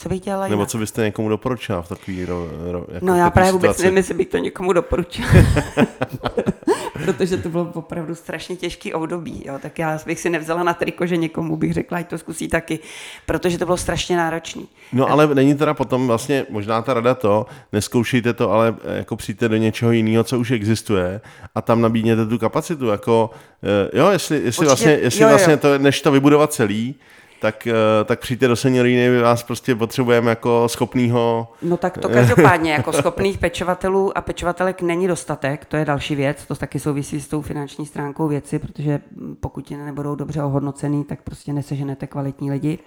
Co 0.00 0.08
bych 0.08 0.20
dělala 0.20 0.48
Nebo 0.48 0.66
co 0.66 0.78
byste 0.78 1.02
někomu 1.02 1.28
doporučila 1.28 1.82
v 1.82 1.88
takový 1.88 2.24
ro, 2.24 2.48
ro, 2.70 2.86
jako 2.92 3.06
No 3.06 3.16
já 3.16 3.30
právě 3.30 3.52
vůbec 3.52 3.78
nevím, 3.78 3.96
jestli 3.96 4.14
bych 4.14 4.28
to 4.28 4.38
někomu 4.38 4.72
doporučila. 4.72 5.28
Protože 7.04 7.36
to 7.36 7.48
bylo 7.48 7.70
opravdu 7.74 8.14
strašně 8.14 8.56
těžký 8.56 8.94
období. 8.94 9.42
Jo? 9.46 9.58
Tak 9.62 9.78
já 9.78 9.98
bych 10.06 10.20
si 10.20 10.30
nevzala 10.30 10.62
na 10.62 10.74
triko, 10.74 11.06
že 11.06 11.16
někomu 11.16 11.56
bych 11.56 11.72
řekla, 11.72 11.98
ať 11.98 12.08
to 12.08 12.18
zkusí 12.18 12.48
taky, 12.48 12.78
protože 13.26 13.58
to 13.58 13.64
bylo 13.64 13.76
strašně 13.76 14.16
náročné. 14.16 14.62
No 14.92 15.10
ale 15.10 15.34
není 15.34 15.54
teda 15.54 15.74
potom 15.74 16.06
vlastně 16.06 16.46
možná 16.50 16.82
ta 16.82 16.94
rada 16.94 17.14
to, 17.14 17.46
neskoušejte 17.72 18.32
to, 18.32 18.50
ale 18.52 18.74
jako 18.84 19.16
přijďte 19.16 19.48
do 19.48 19.56
něčeho 19.56 19.92
jiného, 19.92 20.24
co 20.24 20.38
už 20.38 20.50
existuje 20.50 21.20
a 21.54 21.62
tam 21.62 21.80
nabídněte 21.80 22.26
tu 22.26 22.38
kapacitu. 22.38 22.86
Jako, 22.86 23.30
eh, 23.62 23.98
jo, 23.98 24.10
jestli, 24.10 24.36
jestli 24.36 24.48
Určitě, 24.48 24.64
vlastně, 24.66 24.92
jestli 24.92 25.22
jo, 25.22 25.28
jo. 25.28 25.32
vlastně 25.32 25.56
to, 25.56 25.78
než 25.78 26.00
to 26.00 26.12
vybudovat 26.12 26.52
celý, 26.52 26.94
tak, 27.40 27.66
eh, 27.66 27.74
tak 28.04 28.20
přijďte 28.20 28.48
do 28.48 28.56
senioríny, 28.56 29.10
my 29.10 29.20
vás 29.20 29.42
prostě 29.42 29.74
potřebujeme 29.74 30.30
jako 30.30 30.68
schopnýho... 30.68 31.52
No 31.62 31.76
tak 31.76 31.98
to 31.98 32.08
každopádně, 32.18 32.72
jako 32.72 32.92
schopných 32.92 33.38
pečovatelů 33.38 34.18
a 34.18 34.20
pečovatelek 34.20 34.82
není 34.82 35.06
dostatek, 35.06 35.64
to 35.64 35.76
je 35.76 35.84
další 35.84 36.14
věc, 36.14 36.46
to 36.46 36.54
taky 36.54 36.80
souvisí 36.80 37.20
s 37.20 37.28
tou 37.28 37.42
finanční 37.42 37.86
stránkou 37.86 38.28
věci, 38.28 38.58
protože 38.58 39.00
pokud 39.40 39.70
nebudou 39.70 40.14
dobře 40.14 40.42
ohodnocený, 40.42 41.04
tak 41.04 41.22
prostě 41.22 41.52
neseženete 41.52 42.06
kvalitní 42.06 42.50
lidi. 42.50 42.78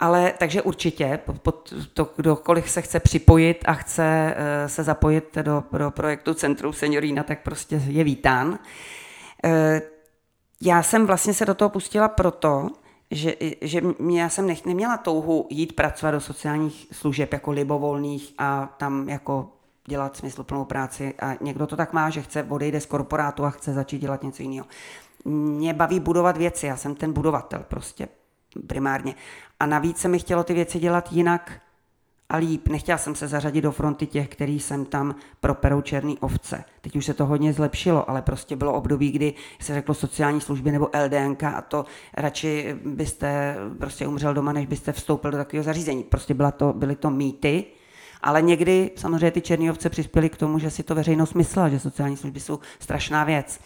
Ale 0.00 0.32
takže 0.38 0.62
určitě, 0.62 1.18
pod 1.42 1.74
to, 1.94 2.12
kdokoliv 2.16 2.70
se 2.70 2.82
chce 2.82 3.00
připojit 3.00 3.64
a 3.66 3.74
chce 3.74 4.34
uh, 4.36 4.68
se 4.68 4.82
zapojit 4.82 5.38
do, 5.42 5.62
do 5.78 5.90
projektu 5.90 6.34
Centrum 6.34 6.72
Seniorína, 6.72 7.22
tak 7.22 7.42
prostě 7.42 7.82
je 7.86 8.04
vítán. 8.04 8.48
Uh, 8.48 9.50
já 10.62 10.82
jsem 10.82 11.06
vlastně 11.06 11.34
se 11.34 11.46
do 11.46 11.54
toho 11.54 11.68
pustila 11.68 12.08
proto, 12.08 12.68
že, 13.10 13.34
že 13.60 13.80
mě, 13.98 14.22
já 14.22 14.28
jsem 14.28 14.46
nech, 14.46 14.64
neměla 14.64 14.96
touhu 14.96 15.46
jít 15.50 15.76
pracovat 15.76 16.10
do 16.10 16.20
sociálních 16.20 16.86
služeb 16.92 17.32
jako 17.32 17.50
libovolných 17.50 18.34
a 18.38 18.74
tam 18.76 19.08
jako 19.08 19.48
dělat 19.88 20.16
smysluplnou 20.16 20.64
práci 20.64 21.14
a 21.18 21.36
někdo 21.40 21.66
to 21.66 21.76
tak 21.76 21.92
má, 21.92 22.10
že 22.10 22.22
chce 22.22 22.42
odejde 22.42 22.80
z 22.80 22.86
korporátu 22.86 23.44
a 23.44 23.50
chce 23.50 23.72
začít 23.72 23.98
dělat 23.98 24.22
něco 24.22 24.42
jiného. 24.42 24.66
Mě 25.24 25.74
baví 25.74 26.00
budovat 26.00 26.36
věci, 26.36 26.66
já 26.66 26.76
jsem 26.76 26.94
ten 26.94 27.12
budovatel 27.12 27.64
prostě 27.68 28.08
primárně. 28.66 29.14
A 29.60 29.66
navíc 29.66 29.98
se 29.98 30.08
mi 30.08 30.18
chtělo 30.18 30.44
ty 30.44 30.54
věci 30.54 30.78
dělat 30.78 31.12
jinak, 31.12 31.60
a 32.28 32.36
líp. 32.36 32.68
Nechtěla 32.68 32.98
jsem 32.98 33.14
se 33.14 33.28
zařadit 33.28 33.60
do 33.60 33.72
fronty 33.72 34.06
těch, 34.06 34.28
který 34.28 34.60
jsem 34.60 34.84
tam 34.84 35.14
properou 35.40 35.80
černý 35.80 36.18
ovce. 36.18 36.64
Teď 36.80 36.96
už 36.96 37.06
se 37.06 37.14
to 37.14 37.26
hodně 37.26 37.52
zlepšilo, 37.52 38.10
ale 38.10 38.22
prostě 38.22 38.56
bylo 38.56 38.72
období, 38.72 39.10
kdy 39.10 39.34
se 39.60 39.74
řeklo 39.74 39.94
sociální 39.94 40.40
služby 40.40 40.72
nebo 40.72 40.90
LDNK 41.04 41.44
a 41.44 41.62
to 41.62 41.84
radši 42.16 42.76
byste 42.84 43.56
prostě 43.78 44.06
umřel 44.06 44.34
doma, 44.34 44.52
než 44.52 44.66
byste 44.66 44.92
vstoupil 44.92 45.30
do 45.30 45.36
takového 45.36 45.64
zařízení. 45.64 46.04
Prostě 46.04 46.34
byla 46.34 46.50
to, 46.50 46.72
byly 46.72 46.96
to 46.96 47.10
mýty, 47.10 47.64
ale 48.22 48.42
někdy 48.42 48.90
samozřejmě 48.96 49.30
ty 49.30 49.40
černý 49.40 49.70
ovce 49.70 49.90
přispěly 49.90 50.28
k 50.28 50.36
tomu, 50.36 50.58
že 50.58 50.70
si 50.70 50.82
to 50.82 50.94
veřejnost 50.94 51.34
myslela, 51.34 51.68
že 51.68 51.80
sociální 51.80 52.16
služby 52.16 52.40
jsou 52.40 52.58
strašná 52.78 53.24
věc. 53.24 53.60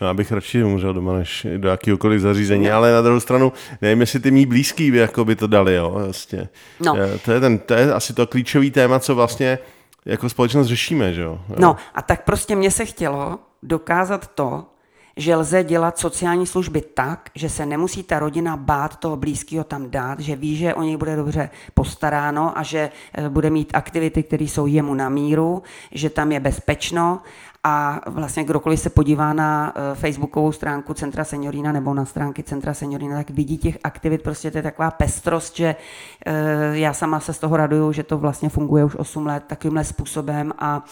No, 0.00 0.08
abych 0.08 0.32
radši 0.32 0.64
umřel 0.64 0.94
doma, 0.94 1.12
než 1.12 1.46
do 1.56 1.68
jakéhokoliv 1.68 2.20
zařízení, 2.20 2.66
no. 2.66 2.74
ale 2.74 2.92
na 2.92 3.02
druhou 3.02 3.20
stranu, 3.20 3.52
nevím, 3.82 4.00
jestli 4.00 4.20
ty 4.20 4.30
mý 4.30 4.46
blízký 4.46 4.90
by 4.90 4.98
jako 4.98 5.24
by 5.24 5.36
to 5.36 5.46
dali, 5.46 5.74
jo, 5.74 5.90
vlastně. 5.90 6.48
No. 6.80 6.96
To, 7.24 7.32
je 7.32 7.40
ten, 7.40 7.58
to 7.58 7.74
je 7.74 7.94
asi 7.94 8.12
to 8.14 8.26
klíčový 8.26 8.70
téma, 8.70 8.98
co 8.98 9.14
vlastně 9.14 9.58
jako 10.04 10.28
společnost 10.28 10.66
řešíme, 10.66 11.14
že 11.14 11.22
jo. 11.22 11.40
No 11.58 11.76
a 11.94 12.02
tak 12.02 12.24
prostě 12.24 12.56
mně 12.56 12.70
se 12.70 12.84
chtělo 12.84 13.38
dokázat 13.62 14.26
to, 14.34 14.64
že 15.16 15.36
lze 15.36 15.64
dělat 15.64 15.98
sociální 15.98 16.46
služby 16.46 16.80
tak, 16.80 17.30
že 17.34 17.48
se 17.48 17.66
nemusí 17.66 18.02
ta 18.02 18.18
rodina 18.18 18.56
bát 18.56 18.96
toho 18.96 19.16
blízkého 19.16 19.64
tam 19.64 19.90
dát, 19.90 20.20
že 20.20 20.36
ví, 20.36 20.56
že 20.56 20.74
o 20.74 20.82
něj 20.82 20.96
bude 20.96 21.16
dobře 21.16 21.50
postaráno 21.74 22.58
a 22.58 22.62
že 22.62 22.90
eh, 23.14 23.28
bude 23.28 23.50
mít 23.50 23.70
aktivity, 23.74 24.22
které 24.22 24.44
jsou 24.44 24.66
jemu 24.66 24.94
na 24.94 25.08
míru, 25.08 25.62
že 25.92 26.10
tam 26.10 26.32
je 26.32 26.40
bezpečno 26.40 27.20
a 27.64 28.00
vlastně 28.06 28.44
kdokoliv 28.44 28.80
se 28.80 28.90
podívá 28.90 29.32
na 29.32 29.72
eh, 29.76 29.94
facebookovou 29.94 30.52
stránku 30.52 30.94
Centra 30.94 31.24
Seniorína 31.24 31.72
nebo 31.72 31.94
na 31.94 32.04
stránky 32.04 32.42
Centra 32.42 32.74
Seniorína, 32.74 33.16
tak 33.16 33.30
vidí 33.30 33.58
těch 33.58 33.78
aktivit, 33.84 34.22
prostě 34.22 34.50
to 34.50 34.58
je 34.58 34.62
taková 34.62 34.90
pestrost, 34.90 35.56
že 35.56 35.76
eh, 36.26 36.32
já 36.72 36.92
sama 36.92 37.20
se 37.20 37.32
z 37.32 37.38
toho 37.38 37.56
raduju, 37.56 37.92
že 37.92 38.02
to 38.02 38.18
vlastně 38.18 38.48
funguje 38.48 38.84
už 38.84 38.96
8 38.96 39.26
let 39.26 39.44
takovýmhle 39.46 39.84
způsobem 39.84 40.52
a 40.58 40.84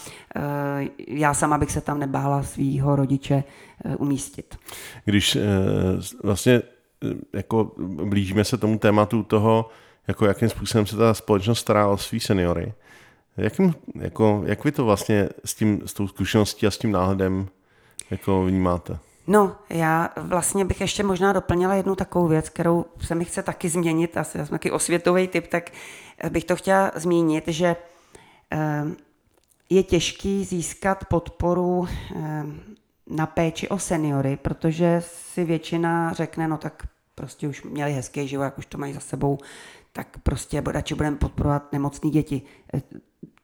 já 1.07 1.33
sama 1.33 1.57
bych 1.57 1.71
se 1.71 1.81
tam 1.81 1.99
nebála 1.99 2.43
svýho 2.43 2.95
rodiče 2.95 3.43
Eh, 3.85 3.95
umístit. 3.95 4.57
Když 5.05 5.35
eh, 5.35 5.41
vlastně 6.23 6.61
eh, 7.03 7.07
jako 7.33 7.71
blížíme 8.05 8.43
se 8.43 8.57
tomu 8.57 8.79
tématu 8.79 9.23
toho, 9.23 9.69
jako 10.07 10.25
jakým 10.25 10.49
způsobem 10.49 10.85
se 10.85 10.97
ta 10.97 11.13
společnost 11.13 11.59
stará 11.59 11.87
o 11.87 11.97
svý 11.97 12.19
seniory, 12.19 12.73
jakým, 13.39 13.73
jako, 13.95 14.41
jak 14.45 14.63
vy 14.63 14.71
to 14.71 14.85
vlastně 14.85 15.29
s, 15.45 15.55
tím, 15.55 15.81
s 15.85 15.93
tou 15.93 16.07
zkušeností 16.07 16.67
a 16.67 16.71
s 16.71 16.77
tím 16.77 16.91
náhledem 16.91 17.47
jako 18.11 18.45
vnímáte? 18.45 18.97
No, 19.27 19.55
já 19.69 20.09
vlastně 20.17 20.65
bych 20.65 20.81
ještě 20.81 21.03
možná 21.03 21.33
doplnila 21.33 21.73
jednu 21.73 21.95
takovou 21.95 22.27
věc, 22.27 22.49
kterou 22.49 22.85
se 23.01 23.15
mi 23.15 23.25
chce 23.25 23.43
taky 23.43 23.69
změnit, 23.69 24.17
asi 24.17 24.37
já 24.37 24.45
jsem 24.45 24.55
taky 24.55 24.71
osvětový 24.71 25.27
typ, 25.27 25.47
tak 25.47 25.71
bych 26.29 26.43
to 26.43 26.55
chtěla 26.55 26.91
zmínit, 26.95 27.43
že 27.47 27.75
je 29.69 29.83
těžký 29.83 30.45
získat 30.45 31.05
podporu 31.05 31.87
na 33.07 33.25
péči 33.25 33.69
o 33.69 33.79
seniory, 33.79 34.37
protože 34.41 35.01
si 35.05 35.43
většina 35.43 36.13
řekne, 36.13 36.47
no 36.47 36.57
tak 36.57 36.83
prostě 37.15 37.47
už 37.47 37.63
měli 37.63 37.93
hezký 37.93 38.27
život, 38.27 38.43
jak 38.43 38.57
už 38.57 38.65
to 38.65 38.77
mají 38.77 38.93
za 38.93 38.99
sebou, 38.99 39.37
tak 39.93 40.07
prostě 40.23 40.63
radši 40.65 40.95
budeme 40.95 41.17
podporovat 41.17 41.73
nemocné 41.73 42.09
děti. 42.09 42.41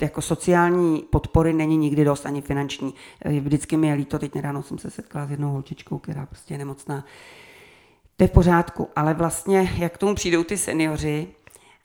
Jako 0.01 0.21
sociální 0.21 1.01
podpory 1.11 1.53
není 1.53 1.77
nikdy 1.77 2.03
dost, 2.03 2.25
ani 2.25 2.41
finanční. 2.41 2.93
Vždycky 3.41 3.77
mi 3.77 3.87
je 3.87 3.93
líto, 3.93 4.19
teď 4.19 4.35
nedávno 4.35 4.63
jsem 4.63 4.77
se 4.77 4.89
setkala 4.89 5.25
s 5.25 5.31
jednou 5.31 5.51
holčičkou, 5.51 5.97
která 5.97 6.25
prostě 6.25 6.53
je 6.53 6.57
nemocná. 6.57 7.05
To 8.17 8.23
je 8.23 8.27
v 8.27 8.31
pořádku, 8.31 8.89
ale 8.95 9.13
vlastně 9.13 9.73
jak 9.77 9.93
k 9.93 9.97
tomu 9.97 10.15
přijdou 10.15 10.43
ty 10.43 10.57
seniori 10.57 11.27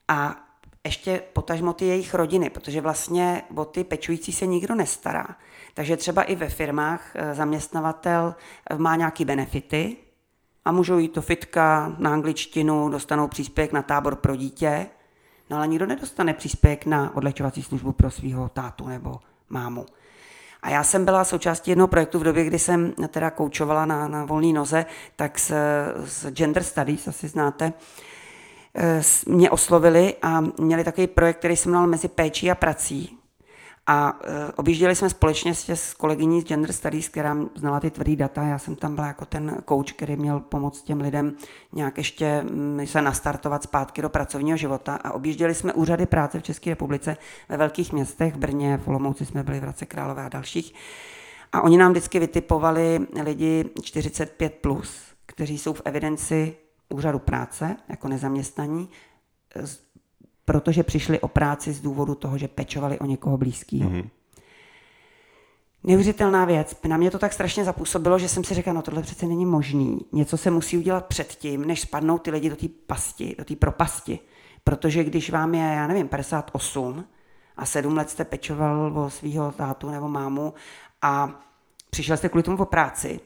a 0.08 0.36
ještě 0.84 1.22
potažmo 1.32 1.72
ty 1.72 1.84
jejich 1.84 2.14
rodiny, 2.14 2.50
protože 2.50 2.80
vlastně 2.80 3.42
o 3.54 3.64
ty 3.64 3.84
pečující 3.84 4.32
se 4.32 4.46
nikdo 4.46 4.74
nestará. 4.74 5.26
Takže 5.74 5.96
třeba 5.96 6.22
i 6.22 6.34
ve 6.34 6.48
firmách 6.48 7.12
eh, 7.14 7.34
zaměstnavatel 7.34 8.34
eh, 8.70 8.78
má 8.78 8.96
nějaké 8.96 9.24
benefity 9.24 9.96
a 10.64 10.72
můžou 10.72 10.98
jít 10.98 11.14
do 11.14 11.22
fitka 11.22 11.94
na 11.98 12.12
angličtinu, 12.12 12.88
dostanou 12.88 13.28
příspěvek 13.28 13.72
na 13.72 13.82
tábor 13.82 14.16
pro 14.16 14.36
dítě, 14.36 14.86
no 15.50 15.56
ale 15.56 15.68
nikdo 15.68 15.86
nedostane 15.86 16.34
příspěvek 16.34 16.86
na 16.86 17.16
odlečovací 17.16 17.62
službu 17.62 17.92
pro 17.92 18.10
svého 18.10 18.48
tátu 18.48 18.88
nebo 18.88 19.20
mámu. 19.48 19.86
A 20.62 20.70
já 20.70 20.84
jsem 20.84 21.04
byla 21.04 21.24
součástí 21.24 21.70
jednoho 21.70 21.88
projektu 21.88 22.18
v 22.18 22.24
době, 22.24 22.44
kdy 22.44 22.58
jsem 22.58 22.92
teda 23.08 23.30
koučovala 23.30 23.86
na, 23.86 24.08
na 24.08 24.24
volné 24.24 24.52
noze, 24.52 24.86
tak 25.16 25.38
s, 25.38 25.54
s 26.04 26.30
Gender 26.30 26.62
Studies, 26.62 27.08
asi 27.08 27.28
znáte, 27.28 27.72
eh, 28.74 29.02
mě 29.26 29.50
oslovili 29.50 30.14
a 30.22 30.40
měli 30.40 30.84
takový 30.84 31.06
projekt, 31.06 31.38
který 31.38 31.56
jsem 31.56 31.72
měl 31.72 31.86
mezi 31.86 32.08
péčí 32.08 32.50
a 32.50 32.54
prací. 32.54 33.19
A 33.86 34.20
uh, 34.20 34.30
objížděli 34.56 34.94
jsme 34.94 35.10
společně 35.10 35.54
s, 35.54 35.68
s 35.68 35.94
kolegyní 35.94 36.40
z 36.40 36.44
Gender 36.44 36.72
Studies, 36.72 37.08
která 37.08 37.36
znala 37.54 37.80
ty 37.80 37.90
tvrdý 37.90 38.16
data. 38.16 38.42
Já 38.42 38.58
jsem 38.58 38.76
tam 38.76 38.94
byla 38.94 39.06
jako 39.06 39.24
ten 39.24 39.62
coach, 39.68 39.92
který 39.92 40.16
měl 40.16 40.40
pomoct 40.40 40.82
těm 40.82 41.00
lidem 41.00 41.32
nějak 41.72 41.98
ještě 41.98 42.42
mm, 42.42 42.86
se 42.86 43.02
nastartovat 43.02 43.62
zpátky 43.62 44.02
do 44.02 44.08
pracovního 44.08 44.56
života. 44.56 44.94
A 45.04 45.12
objížděli 45.12 45.54
jsme 45.54 45.72
úřady 45.72 46.06
práce 46.06 46.40
v 46.40 46.42
České 46.42 46.70
republice 46.70 47.16
ve 47.48 47.56
velkých 47.56 47.92
městech, 47.92 48.34
v 48.34 48.38
Brně, 48.38 48.76
v 48.78 48.88
Olomouci 48.88 49.26
jsme 49.26 49.42
byli 49.42 49.58
v 49.58 49.62
Hradce 49.62 49.86
Králové 49.86 50.24
a 50.24 50.28
dalších. 50.28 50.74
A 51.52 51.60
oni 51.60 51.76
nám 51.76 51.92
vždycky 51.92 52.18
vytipovali 52.18 53.06
lidi 53.22 53.64
45+, 53.78 54.50
plus, 54.60 55.00
kteří 55.26 55.58
jsou 55.58 55.72
v 55.72 55.82
evidenci 55.84 56.56
úřadu 56.88 57.18
práce 57.18 57.76
jako 57.88 58.08
nezaměstnaní, 58.08 58.88
protože 60.50 60.82
přišli 60.82 61.20
o 61.20 61.28
práci 61.28 61.72
z 61.72 61.80
důvodu 61.80 62.14
toho, 62.14 62.38
že 62.38 62.48
pečovali 62.48 62.98
o 62.98 63.06
někoho 63.06 63.38
blízkého. 63.38 63.90
Mm-hmm. 63.90 64.08
Neuvěřitelná 65.84 66.44
věc. 66.44 66.76
Na 66.88 66.96
mě 66.96 67.10
to 67.10 67.18
tak 67.18 67.32
strašně 67.32 67.64
zapůsobilo, 67.64 68.18
že 68.18 68.28
jsem 68.28 68.44
si 68.44 68.54
řekla, 68.54 68.72
no 68.72 68.82
tohle 68.82 69.02
přece 69.02 69.26
není 69.26 69.46
možný. 69.46 70.00
Něco 70.12 70.36
se 70.36 70.50
musí 70.50 70.78
udělat 70.78 71.06
předtím, 71.06 71.64
než 71.64 71.80
spadnou 71.80 72.18
ty 72.18 72.30
lidi 72.30 72.50
do 72.50 72.56
té 72.56 72.66
pasti, 72.86 73.34
do 73.38 73.44
té 73.44 73.56
propasti. 73.56 74.18
Protože 74.64 75.04
když 75.04 75.30
vám 75.30 75.54
je, 75.54 75.62
já 75.62 75.86
nevím, 75.86 76.08
58 76.08 77.04
a 77.56 77.66
sedm 77.66 77.96
let 77.96 78.10
jste 78.10 78.24
pečoval 78.24 78.98
o 78.98 79.10
svého 79.10 79.52
tátu 79.52 79.90
nebo 79.90 80.08
mámu 80.08 80.54
a 81.02 81.40
přišel 81.90 82.16
jste 82.16 82.28
kvůli 82.28 82.42
tomu 82.42 82.56
po 82.56 82.66
práci, 82.66 83.20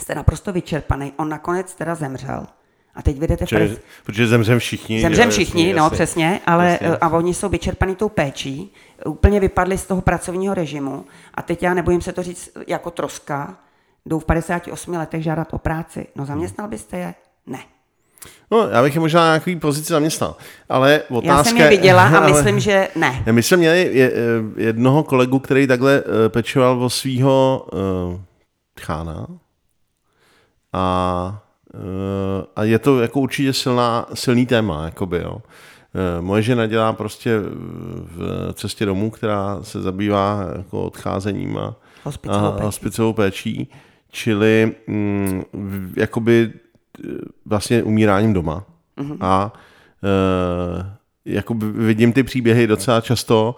jste 0.00 0.14
naprosto 0.14 0.52
vyčerpaný, 0.52 1.12
on 1.16 1.28
nakonec 1.28 1.74
teda 1.74 1.94
zemřel. 1.94 2.46
A 2.94 3.02
teď 3.02 3.18
vedete... 3.18 3.44
Protože, 3.44 3.56
pres... 3.56 3.78
protože 4.04 4.26
zemřem 4.26 4.58
všichni. 4.58 5.00
Zemřem 5.00 5.30
všichni, 5.30 5.62
jasně, 5.62 5.74
no 5.74 5.84
jasně. 5.84 5.94
přesně, 5.94 6.40
ale 6.46 6.78
jasně. 6.80 6.96
a 7.00 7.08
oni 7.08 7.34
jsou 7.34 7.48
vyčerpaný 7.48 7.96
tou 7.96 8.08
péčí, 8.08 8.72
úplně 9.06 9.40
vypadli 9.40 9.78
z 9.78 9.86
toho 9.86 10.00
pracovního 10.00 10.54
režimu 10.54 11.04
a 11.34 11.42
teď 11.42 11.62
já 11.62 11.74
nebojím 11.74 12.00
se 12.00 12.12
to 12.12 12.22
říct 12.22 12.50
jako 12.66 12.90
troska, 12.90 13.56
jdou 14.06 14.18
v 14.18 14.24
58 14.24 14.94
letech 14.94 15.22
žádat 15.22 15.54
o 15.54 15.58
práci. 15.58 16.06
No 16.16 16.26
zaměstnal 16.26 16.68
byste 16.68 16.98
je? 16.98 17.14
Ne. 17.46 17.58
No, 18.50 18.68
já 18.68 18.82
bych 18.82 18.94
je 18.94 19.00
možná 19.00 19.20
na 19.20 19.26
nějaký 19.26 19.56
pozici 19.56 19.92
zaměstnal, 19.92 20.36
ale 20.68 21.02
otázka... 21.10 21.36
Já 21.36 21.44
jsem 21.44 21.56
je 21.56 21.68
viděla 21.68 22.08
a 22.08 22.20
myslím, 22.28 22.60
že 22.60 22.88
ne. 22.96 23.22
My 23.30 23.42
jsme 23.42 23.56
měli 23.56 24.10
jednoho 24.56 25.02
kolegu, 25.02 25.38
který 25.38 25.66
takhle 25.66 26.02
eh, 26.06 26.28
pečoval 26.28 26.82
o 26.84 26.90
svého 26.90 27.66
uh, 27.72 28.20
chána 28.80 29.26
a, 30.72 31.42
a 32.56 32.64
je 32.64 32.78
to 32.78 33.00
jako 33.00 33.20
určitě 33.20 33.52
silná, 33.52 34.06
silný 34.14 34.46
téma, 34.46 34.84
jakoby, 34.84 35.18
jo. 35.18 35.38
Moje 36.20 36.42
žena 36.42 36.66
dělá 36.66 36.92
prostě 36.92 37.38
v 38.04 38.52
cestě 38.52 38.86
domů, 38.86 39.10
která 39.10 39.58
se 39.62 39.82
zabývá 39.82 40.44
jako 40.56 40.82
odcházením 40.82 41.58
a, 41.58 41.76
hospicovou, 42.04 42.46
a 42.46 42.64
hospicovou 42.64 43.12
péčí, 43.12 43.70
čili 44.10 44.74
mm, 44.86 45.42
jakoby 45.96 46.52
vlastně 47.46 47.82
umíráním 47.82 48.32
doma. 48.32 48.64
Mm-hmm. 48.98 49.16
A 49.20 49.52
e, 50.04 50.96
jako 51.24 51.54
vidím 51.74 52.12
ty 52.12 52.22
příběhy 52.22 52.66
docela 52.66 53.00
často, 53.00 53.56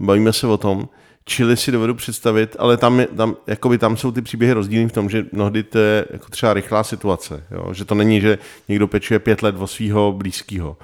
bavíme 0.00 0.32
se 0.32 0.46
o 0.46 0.56
tom, 0.56 0.88
čili 1.28 1.56
si 1.56 1.72
dovedu 1.72 1.94
představit, 1.94 2.56
ale 2.58 2.76
tam, 2.76 3.02
tam, 3.16 3.36
jakoby 3.46 3.78
tam 3.78 3.96
jsou 3.96 4.12
ty 4.12 4.22
příběhy 4.22 4.52
rozdílné 4.52 4.88
v 4.88 4.92
tom, 4.92 5.10
že 5.10 5.26
mnohdy 5.32 5.62
to 5.62 5.78
je 5.78 6.04
jako 6.10 6.28
třeba 6.28 6.54
rychlá 6.54 6.84
situace, 6.84 7.44
jo? 7.50 7.74
že 7.74 7.84
to 7.84 7.94
není, 7.94 8.20
že 8.20 8.38
někdo 8.68 8.88
pečuje 8.88 9.18
pět 9.18 9.42
let 9.42 9.54
o 9.58 9.66
svého 9.66 10.12
blízkého. 10.12 10.76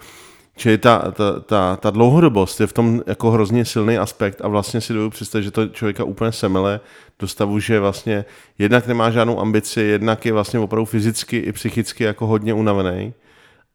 Čili 0.57 0.78
ta, 0.78 1.11
ta, 1.12 1.40
ta, 1.40 1.76
ta 1.76 1.90
dlouhodobost 1.90 2.61
je 2.61 2.66
v 2.66 2.72
tom 2.72 3.02
jako 3.07 3.30
hrozně 3.30 3.64
silný 3.64 3.98
aspekt 3.98 4.40
a 4.44 4.48
vlastně 4.48 4.80
si 4.80 4.92
dovedu 4.92 5.11
představit, 5.11 5.44
že 5.44 5.50
to 5.50 5.68
člověka 5.68 6.04
úplně 6.04 6.33
semele 6.33 6.80
do 7.18 7.28
stavu, 7.28 7.59
že 7.59 7.80
vlastně 7.80 8.24
jednak 8.59 8.87
nemá 8.87 9.11
žádnou 9.11 9.40
ambici, 9.40 9.80
jednak 9.80 10.26
je 10.26 10.33
vlastně 10.33 10.59
opravdu 10.61 10.85
fyzicky 10.85 11.37
i 11.37 11.52
psychicky 11.52 12.04
jako 12.04 12.26
hodně 12.26 12.54
unavený. 12.54 13.14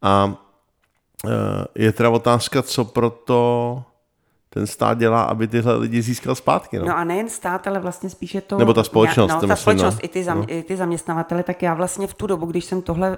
A 0.02 0.34
e, 1.26 1.84
je 1.84 1.92
teda 1.92 2.10
otázka, 2.10 2.62
co 2.62 2.86
pro 2.86 3.10
to 3.10 3.84
ten 4.50 4.68
stát 4.68 4.98
dělá, 4.98 5.24
aby 5.24 5.48
tyhle 5.48 5.76
lidi 5.76 6.02
získal 6.02 6.36
zpátky. 6.36 6.80
No, 6.80 6.86
no 6.86 6.98
a 6.98 7.04
nejen 7.04 7.30
stát, 7.30 7.68
ale 7.68 7.80
vlastně 7.80 8.10
spíše 8.10 8.42
to... 8.42 8.58
Nebo 8.58 8.74
ta 8.74 8.84
společnost. 8.84 9.30
Já, 9.30 9.36
no, 9.36 9.42
ta 9.42 9.48
myslím, 9.48 9.62
společnost, 9.62 9.96
no. 9.96 10.00
i, 10.04 10.08
ty 10.08 10.24
zam, 10.24 10.38
no. 10.38 10.46
i 10.48 10.64
ty 10.64 10.78
zaměstnavatele, 10.78 11.44
tak 11.44 11.62
já 11.62 11.74
vlastně 11.74 12.08
v 12.08 12.14
tu 12.14 12.28
dobu, 12.28 12.46
když 12.46 12.66
jsem 12.66 12.82
tohle 12.82 13.18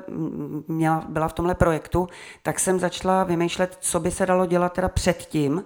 měla, 0.67 1.03
byla 1.09 1.27
v 1.27 1.33
tomhle 1.33 1.55
projektu, 1.55 2.09
tak 2.43 2.59
jsem 2.59 2.79
začala 2.79 3.23
vymýšlet, 3.23 3.77
co 3.79 3.99
by 3.99 4.11
se 4.11 4.25
dalo 4.25 4.45
dělat 4.45 4.73
teda 4.73 4.89
předtím 4.89 5.63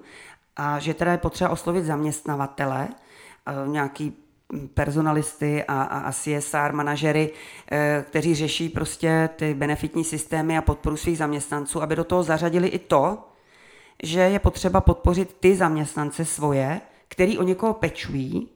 a 0.55 0.79
že 0.79 0.93
teda 0.93 1.11
je 1.11 1.17
potřeba 1.17 1.49
oslovit 1.49 1.85
zaměstnavatele, 1.85 2.87
e, 3.45 3.67
nějaký 3.67 4.13
personalisty 4.73 5.63
a, 5.63 5.83
a, 5.83 5.99
a 5.99 6.11
CSR 6.11 6.71
manažery, 6.73 7.31
e, 7.71 8.05
kteří 8.09 8.35
řeší 8.35 8.69
prostě 8.69 9.29
ty 9.35 9.53
benefitní 9.53 10.03
systémy 10.03 10.57
a 10.57 10.61
podporu 10.61 10.97
svých 10.97 11.17
zaměstnanců, 11.17 11.81
aby 11.81 11.95
do 11.95 12.03
toho 12.03 12.23
zařadili 12.23 12.67
i 12.67 12.79
to, 12.79 13.17
že 14.05 14.19
je 14.19 14.39
potřeba 14.39 14.81
podpořit 14.81 15.35
ty 15.39 15.55
zaměstnance 15.55 16.25
svoje, 16.25 16.81
který 17.07 17.37
o 17.37 17.43
někoho 17.43 17.73
pečují, 17.73 18.49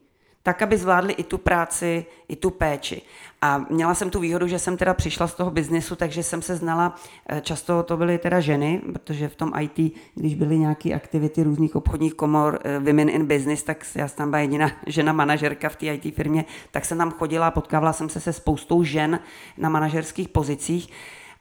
tak, 0.44 0.62
aby 0.62 0.78
zvládli 0.78 1.14
i 1.14 1.24
tu 1.24 1.38
práci, 1.38 2.06
i 2.28 2.36
tu 2.36 2.50
péči. 2.50 3.02
A 3.42 3.66
měla 3.70 3.96
jsem 3.96 4.10
tu 4.10 4.20
výhodu, 4.20 4.48
že 4.48 4.60
jsem 4.60 4.78
teda 4.78 4.94
přišla 4.94 5.28
z 5.28 5.34
toho 5.34 5.52
biznesu, 5.52 5.96
takže 5.96 6.24
jsem 6.24 6.42
se 6.42 6.56
znala, 6.56 6.96
eh, 7.30 7.42
často 7.42 7.84
to 7.84 7.98
byly 7.98 8.18
teda 8.18 8.40
ženy, 8.40 8.82
protože 8.94 9.30
v 9.30 9.36
tom 9.36 9.52
IT, 9.60 9.94
když 10.16 10.36
byly 10.36 10.60
nějaké 10.60 10.94
aktivity 10.94 11.44
různých 11.44 11.76
obchodních 11.76 12.14
komor, 12.14 12.60
eh, 12.64 12.80
Women 12.80 13.10
in 13.10 13.26
Business, 13.26 13.64
tak 13.64 13.86
já 13.96 14.08
jsem 14.08 14.18
tam 14.18 14.30
byla 14.30 14.40
jediná 14.40 14.72
žena 14.88 15.14
manažerka 15.14 15.70
v 15.70 15.76
té 15.76 15.86
IT 15.86 16.16
firmě, 16.16 16.46
tak 16.72 16.86
jsem 16.86 16.98
tam 16.98 17.12
chodila 17.12 17.48
a 17.48 17.52
potkávala 17.52 17.94
jsem 17.94 18.10
se 18.10 18.20
se 18.20 18.34
spoustou 18.34 18.84
žen 18.84 19.20
na 19.58 19.70
manažerských 19.70 20.30
pozicích. 20.30 20.90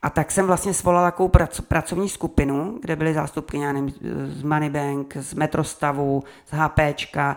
A 0.02 0.10
tak 0.10 0.30
jsem 0.30 0.46
vlastně 0.46 0.74
svolala 0.74 1.10
takovou 1.10 1.30
pracovní 1.68 2.08
skupinu, 2.08 2.78
kde 2.80 2.96
byly 2.96 3.14
zástupky 3.14 3.58
nevím, 3.58 3.92
z 4.26 4.42
Moneybank, 4.42 5.16
z 5.16 5.34
Metrostavu, 5.34 6.24
z 6.46 6.50
HPčka 6.52 7.36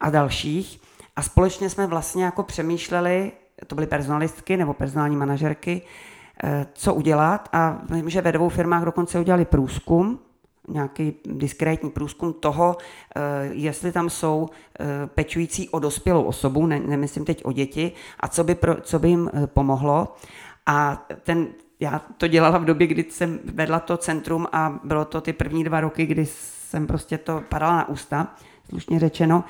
a 0.00 0.10
dalších. 0.10 0.80
A 1.16 1.22
společně 1.22 1.70
jsme 1.70 1.86
vlastně 1.86 2.24
jako 2.24 2.42
přemýšleli, 2.42 3.32
to 3.66 3.74
byly 3.74 3.86
personalistky 3.86 4.56
nebo 4.56 4.74
personální 4.74 5.16
manažerky, 5.16 5.82
eh, 6.44 6.66
co 6.72 6.94
udělat 6.94 7.48
a 7.52 7.82
vím, 7.90 8.10
že 8.10 8.20
ve 8.20 8.32
dvou 8.32 8.48
firmách 8.48 8.84
dokonce 8.84 9.20
udělali 9.20 9.44
průzkum, 9.44 10.18
nějaký 10.68 11.14
diskrétní 11.24 11.90
průzkum 11.90 12.32
toho, 12.32 12.76
eh, 13.16 13.20
jestli 13.52 13.92
tam 13.92 14.10
jsou 14.10 14.48
eh, 14.80 14.84
pečující 15.06 15.68
o 15.68 15.78
dospělou 15.78 16.22
osobu, 16.22 16.66
ne, 16.66 16.80
nemyslím 16.80 17.24
teď 17.24 17.44
o 17.44 17.52
děti, 17.52 17.92
a 18.20 18.28
co 18.28 18.44
by, 18.44 18.54
pro, 18.54 18.74
co 18.80 18.98
by 18.98 19.08
jim 19.08 19.30
pomohlo. 19.46 20.14
A 20.66 21.06
ten, 21.22 21.46
já 21.84 21.98
to 22.16 22.26
dělala 22.28 22.58
v 22.58 22.64
době, 22.64 22.86
kdy 22.86 23.04
jsem 23.10 23.38
vedla 23.44 23.80
to 23.80 23.96
centrum 23.96 24.46
a 24.52 24.78
bylo 24.84 25.04
to 25.04 25.20
ty 25.20 25.32
první 25.32 25.64
dva 25.64 25.80
roky, 25.80 26.06
kdy 26.06 26.26
jsem 26.26 26.86
prostě 26.86 27.18
to 27.18 27.42
padala 27.48 27.76
na 27.76 27.88
ústa, 27.88 28.34
slušně 28.68 28.98
řečeno. 28.98 29.44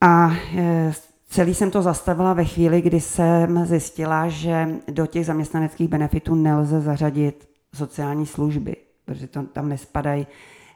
A 0.00 0.30
e, 0.56 0.92
celý 1.28 1.54
jsem 1.54 1.70
to 1.70 1.82
zastavila 1.82 2.32
ve 2.32 2.44
chvíli, 2.44 2.82
kdy 2.82 3.00
jsem 3.00 3.66
zjistila, 3.66 4.28
že 4.28 4.68
do 4.88 5.06
těch 5.06 5.26
zaměstnaneckých 5.26 5.88
benefitů 5.88 6.34
nelze 6.34 6.80
zařadit 6.80 7.48
sociální 7.74 8.26
služby, 8.26 8.76
protože 9.04 9.26
to 9.26 9.42
tam 9.42 9.68
nespadají 9.68 10.26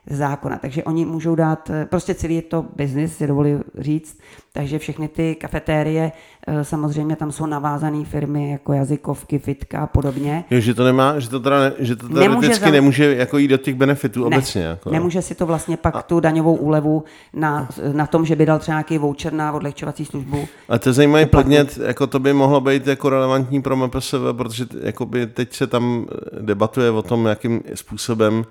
zákona. 0.09 0.57
Takže 0.57 0.83
oni 0.83 1.05
můžou 1.05 1.35
dát, 1.35 1.69
eh, 1.69 1.85
prostě 1.85 2.13
celý 2.13 2.35
je 2.35 2.41
to 2.41 2.65
biznis, 2.75 3.17
si 3.17 3.27
dovolím 3.27 3.63
říct, 3.77 4.19
takže 4.53 4.79
všechny 4.79 5.07
ty 5.07 5.35
kafetérie, 5.35 6.11
eh, 6.47 6.63
samozřejmě 6.63 7.15
tam 7.15 7.31
jsou 7.31 7.45
navázané 7.45 8.05
firmy 8.05 8.51
jako 8.51 8.73
jazykovky, 8.73 9.39
fitka 9.39 9.79
a 9.79 9.87
podobně. 9.87 10.43
Jo, 10.51 10.59
že 10.59 10.73
to 10.73 10.83
nemá, 10.83 11.19
že 11.19 11.29
to 11.29 11.39
teda, 11.39 11.59
ne, 11.59 11.73
že 11.79 11.95
to 11.95 12.07
nemůže, 12.07 12.55
za... 12.55 12.69
nemůže 12.69 13.15
jako 13.15 13.37
jít 13.37 13.47
do 13.47 13.57
těch 13.57 13.75
benefitů 13.75 14.19
ne, 14.19 14.25
obecně. 14.25 14.63
Jako, 14.63 14.91
nemůže 14.91 15.21
si 15.21 15.35
to 15.35 15.45
vlastně 15.45 15.77
pak 15.77 15.95
a... 15.95 16.01
tu 16.01 16.19
daňovou 16.19 16.55
úlevu 16.55 17.03
na, 17.33 17.69
na 17.93 18.07
tom, 18.07 18.25
že 18.25 18.35
by 18.35 18.45
dal 18.45 18.59
třeba 18.59 18.75
nějaký 18.75 18.97
voucher 18.97 19.33
na 19.33 19.51
odlehčovací 19.51 20.05
službu. 20.05 20.47
A 20.69 20.79
to 20.79 20.89
je 20.89 20.93
zajímavý 20.93 21.25
podnět, 21.25 21.79
jako 21.85 22.07
to 22.07 22.19
by 22.19 22.33
mohlo 22.33 22.61
být 22.61 22.87
jako 22.87 23.09
relevantní 23.09 23.61
pro 23.61 23.75
MPSV, 23.75 24.15
protože 24.31 24.65
jakoby 24.83 25.27
teď 25.27 25.53
se 25.53 25.67
tam 25.67 26.05
debatuje 26.41 26.91
o 26.91 27.01
tom, 27.01 27.25
jakým 27.25 27.61
způsobem 27.73 28.45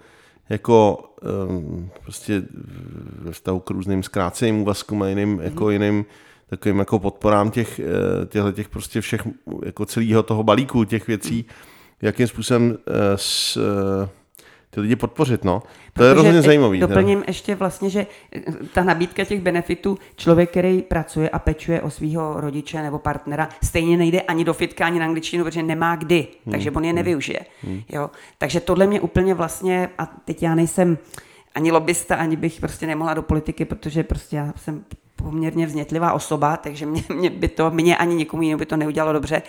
jako 0.50 1.04
um, 1.48 1.90
prostě 2.02 2.42
ve 3.18 3.32
vztahu 3.32 3.60
k 3.60 3.70
různým 3.70 4.02
zkráceným 4.02 4.62
úvazkům 4.62 5.02
a 5.02 5.08
jiným, 5.08 5.38
mm-hmm. 5.38 5.42
jako 5.42 5.70
jiným 5.70 6.04
takovým 6.50 6.78
jako 6.78 6.98
podporám 6.98 7.50
těch, 7.50 7.80
eh, 7.80 8.26
těchto 8.26 8.52
těch 8.52 8.68
prostě 8.68 9.00
všech, 9.00 9.22
jako 9.64 9.86
celého 9.86 10.22
toho 10.22 10.42
balíku 10.42 10.84
těch 10.84 11.06
věcí, 11.06 11.44
jakým 12.02 12.26
způsobem 12.26 12.70
uh, 12.70 12.76
s, 13.16 13.56
uh, 13.56 14.08
ty 14.70 14.80
lidi 14.80 14.96
podpořit, 14.96 15.44
no. 15.44 15.60
To 15.60 15.66
Protože 15.92 16.06
je 16.06 16.12
hrozně 16.12 16.42
zajímavý. 16.42 16.80
Doplním 16.80 17.18
ne? 17.18 17.24
ještě 17.28 17.54
vlastně, 17.54 17.90
že 17.90 18.06
eh, 18.36 18.40
ta 18.74 18.84
nabídka 18.84 19.24
těch 19.24 19.40
benefitů, 19.40 19.98
člověk, 20.16 20.50
který 20.50 20.82
pracuje 20.82 21.30
a 21.30 21.38
pečuje 21.38 21.82
o 21.82 21.90
svého 21.90 22.40
rodiče 22.40 22.82
nebo 22.82 22.98
partnera, 22.98 23.48
stejně 23.64 23.96
nejde 23.96 24.20
ani 24.20 24.44
do 24.44 24.54
fitka, 24.54 24.86
ani 24.86 24.98
na 24.98 25.06
angličtinu, 25.06 25.44
protože 25.44 25.62
nemá 25.62 25.96
kdy, 25.96 26.26
hmm. 26.44 26.52
takže 26.52 26.70
on 26.70 26.84
je 26.84 26.90
hmm. 26.90 26.96
nevyužije. 26.96 27.40
Hmm. 27.62 27.82
Jo? 27.88 28.10
Takže 28.38 28.60
tohle 28.60 28.86
mě 28.86 29.00
úplně 29.00 29.34
vlastně, 29.34 29.88
a 29.98 30.06
teď 30.06 30.42
já 30.42 30.54
nejsem 30.54 30.98
ani 31.54 31.72
lobbysta, 31.72 32.16
ani 32.16 32.36
bych 32.36 32.60
prostě 32.60 32.86
nemohla 32.86 33.14
do 33.14 33.22
politiky, 33.22 33.64
protože 33.64 34.02
prostě 34.02 34.36
já 34.36 34.52
jsem 34.56 34.84
poměrně 35.16 35.66
vznětlivá 35.66 36.12
osoba, 36.12 36.56
takže 36.56 36.86
mě, 36.86 37.04
mě 37.14 37.30
by 37.30 37.48
to, 37.48 37.70
mě 37.70 37.96
ani 37.96 38.14
nikomu 38.14 38.42
jinému 38.42 38.58
by 38.58 38.66
to 38.66 38.76
neudělalo 38.76 39.12
dobře. 39.12 39.42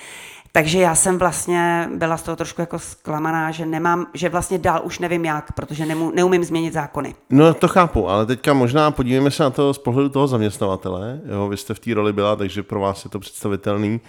Takže 0.53 0.79
já 0.79 0.95
jsem 0.95 1.17
vlastně 1.17 1.89
byla 1.95 2.17
z 2.17 2.23
toho 2.23 2.35
trošku 2.35 2.61
jako 2.61 2.79
zklamaná, 2.79 3.51
že 3.51 3.65
nemám, 3.65 4.07
že 4.13 4.29
vlastně 4.29 4.57
dál 4.57 4.81
už 4.83 4.99
nevím 4.99 5.25
jak, 5.25 5.51
protože 5.51 5.85
nemu, 5.85 6.11
neumím 6.15 6.43
změnit 6.43 6.73
zákony. 6.73 7.15
No 7.29 7.53
to 7.53 7.67
chápu, 7.67 8.09
ale 8.09 8.25
teďka 8.25 8.53
možná 8.53 8.91
podívejme 8.91 9.31
se 9.31 9.43
na 9.43 9.49
to 9.49 9.73
z 9.73 9.77
pohledu 9.77 10.09
toho 10.09 10.27
zaměstnavatele. 10.27 11.21
Jo, 11.25 11.47
vy 11.47 11.57
jste 11.57 11.73
v 11.73 11.79
té 11.79 11.93
roli 11.93 12.13
byla, 12.13 12.35
takže 12.35 12.63
pro 12.63 12.79
vás 12.79 13.03
je 13.03 13.09
to 13.09 13.19
představitelný. 13.19 14.01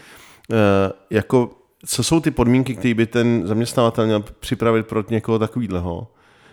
E, 0.53 0.93
jako, 1.11 1.51
co 1.87 2.03
jsou 2.03 2.21
ty 2.21 2.31
podmínky, 2.31 2.77
které 2.77 2.95
by 2.95 3.07
ten 3.07 3.43
zaměstnavatel 3.45 4.07
měl 4.07 4.25
připravit 4.41 4.87
pro 4.87 5.05
někoho 5.11 5.39
takového? 5.39 6.09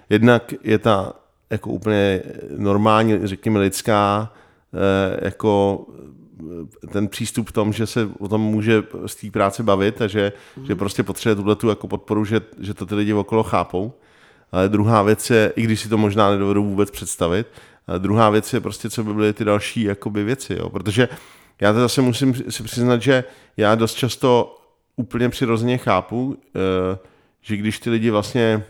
Jednak 0.09 0.53
je 0.63 0.79
ta 0.79 1.13
jako 1.49 1.69
úplně 1.69 2.21
normální, 2.57 3.19
řekněme 3.23 3.59
lidská, 3.59 4.33
e, 4.73 5.25
jako 5.25 5.85
ten 6.91 7.07
přístup 7.07 7.49
v 7.49 7.51
tom, 7.51 7.73
že 7.73 7.87
se 7.87 8.09
o 8.19 8.27
tom 8.27 8.41
může 8.41 8.83
z 9.05 9.15
té 9.15 9.31
práce 9.31 9.63
bavit 9.63 10.01
a 10.01 10.07
že, 10.07 10.33
mm. 10.57 10.65
že 10.65 10.75
prostě 10.75 11.03
potřebuje 11.03 11.35
tuhle 11.35 11.55
tu 11.55 11.69
jako 11.69 11.87
podporu, 11.87 12.25
že, 12.25 12.41
že 12.59 12.73
to 12.73 12.85
ty 12.85 12.95
lidi 12.95 13.13
okolo 13.13 13.43
chápou. 13.43 13.93
Ale 14.51 14.69
druhá 14.69 15.03
věc 15.03 15.29
je, 15.29 15.53
i 15.55 15.61
když 15.61 15.79
si 15.79 15.89
to 15.89 15.97
možná 15.97 16.31
nedovedu 16.31 16.63
vůbec 16.63 16.91
představit, 16.91 17.47
ale 17.87 17.99
druhá 17.99 18.29
věc 18.29 18.53
je 18.53 18.59
prostě, 18.59 18.89
co 18.89 19.03
by 19.03 19.13
byly 19.13 19.33
ty 19.33 19.45
další 19.45 19.83
jakoby 19.83 20.23
věci, 20.23 20.53
jo? 20.59 20.69
protože 20.69 21.09
já 21.61 21.73
to 21.73 21.79
zase 21.79 22.01
musím 22.01 22.35
si 22.49 22.63
přiznat, 22.63 23.01
že 23.01 23.23
já 23.57 23.75
dost 23.75 23.93
často 23.93 24.57
úplně 24.95 25.29
přirozeně 25.29 25.77
chápu, 25.77 26.37
eh, 26.55 26.97
že 27.41 27.57
když 27.57 27.79
ty 27.79 27.89
lidi 27.89 28.09
vlastně 28.09 28.63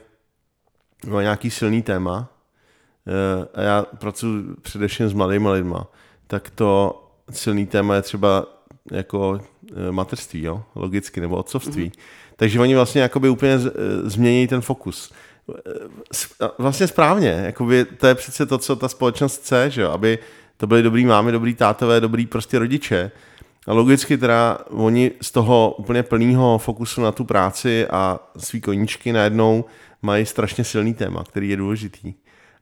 mají 1.07 1.24
nějaký 1.24 1.49
silný 1.49 1.82
téma, 1.82 2.30
eh, 3.07 3.47
a 3.53 3.61
já 3.61 3.82
pracuji 3.84 4.55
především 4.61 5.09
s 5.09 5.13
mladými 5.13 5.49
lidma, 5.49 5.88
tak 6.28 6.49
to 6.49 7.09
silný 7.32 7.65
téma 7.65 7.95
je 7.95 8.01
třeba 8.01 8.45
jako 8.91 9.39
eh, 9.71 9.91
materství, 9.91 10.43
jo? 10.43 10.63
logicky, 10.75 11.21
nebo 11.21 11.38
otcovství. 11.38 11.86
Mm-hmm. 11.89 11.99
Takže 12.36 12.59
oni 12.59 12.75
vlastně 12.75 13.01
jakoby 13.01 13.30
úplně 13.30 13.59
změní 14.03 14.47
ten 14.47 14.61
fokus. 14.61 15.13
Vlastně 16.57 16.88
správně, 16.88 17.41
jakoby 17.45 17.86
to 17.86 18.07
je 18.07 18.15
přece 18.15 18.45
to, 18.45 18.57
co 18.57 18.75
ta 18.75 18.88
společnost 18.88 19.41
chce, 19.41 19.69
že 19.69 19.82
jo? 19.82 19.91
aby 19.91 20.19
to 20.57 20.67
byly 20.67 20.84
dobrý 20.84 21.05
mámy, 21.05 21.32
dobrý 21.32 21.55
tátové, 21.55 22.01
dobrý 22.01 22.25
prostě 22.25 22.59
rodiče. 22.59 23.11
A 23.67 23.73
logicky 23.73 24.17
teda 24.17 24.57
oni 24.69 25.11
z 25.21 25.32
toho 25.32 25.75
úplně 25.77 26.03
plného 26.03 26.57
fokusu 26.57 27.01
na 27.01 27.11
tu 27.11 27.23
práci 27.23 27.88
a 27.88 28.19
svý 28.38 28.61
koníčky 28.61 29.13
najednou 29.13 29.65
mají 30.01 30.25
strašně 30.25 30.63
silný 30.63 30.93
téma, 30.93 31.23
který 31.23 31.49
je 31.49 31.57
důležitý. 31.57 32.13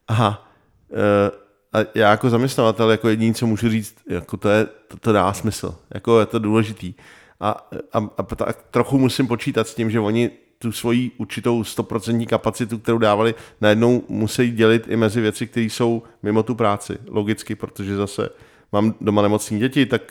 A, 0.08 0.48
e, 0.94 1.32
a 1.78 1.86
já 1.96 2.12
jako 2.12 2.30
zaměstnavatel, 2.30 2.92
jako 2.92 3.10
jediný, 3.10 3.34
co 3.34 3.48
můžu 3.48 3.70
říct, 3.70 3.96
jako 4.10 4.38
to, 4.38 4.50
je, 4.50 4.66
to, 4.88 4.98
to 4.98 5.12
dá 5.12 5.34
smysl, 5.34 5.76
jako 5.94 6.20
je 6.20 6.26
to 6.26 6.40
důležitý. 6.40 6.94
A, 7.40 7.70
a, 7.94 8.10
a 8.18 8.24
tak 8.24 8.58
trochu 8.72 8.98
musím 8.98 9.28
počítat 9.28 9.68
s 9.68 9.76
tím, 9.76 9.92
že 9.92 10.00
oni 10.00 10.30
tu 10.60 10.72
svoji 10.72 11.12
určitou 11.18 11.64
stoprocentní 11.64 12.28
kapacitu, 12.28 12.78
kterou 12.78 12.98
dávali, 12.98 13.36
najednou 13.62 14.04
musí 14.10 14.52
dělit 14.52 14.86
i 14.88 14.96
mezi 14.96 15.22
věci, 15.22 15.48
které 15.48 15.66
jsou 15.66 16.04
mimo 16.24 16.44
tu 16.44 16.56
práci. 16.56 16.98
Logicky, 17.08 17.56
protože 17.56 17.96
zase 17.96 18.30
mám 18.72 18.96
doma 19.02 19.22
nemocní 19.22 19.60
děti, 19.60 19.86
tak 19.86 20.02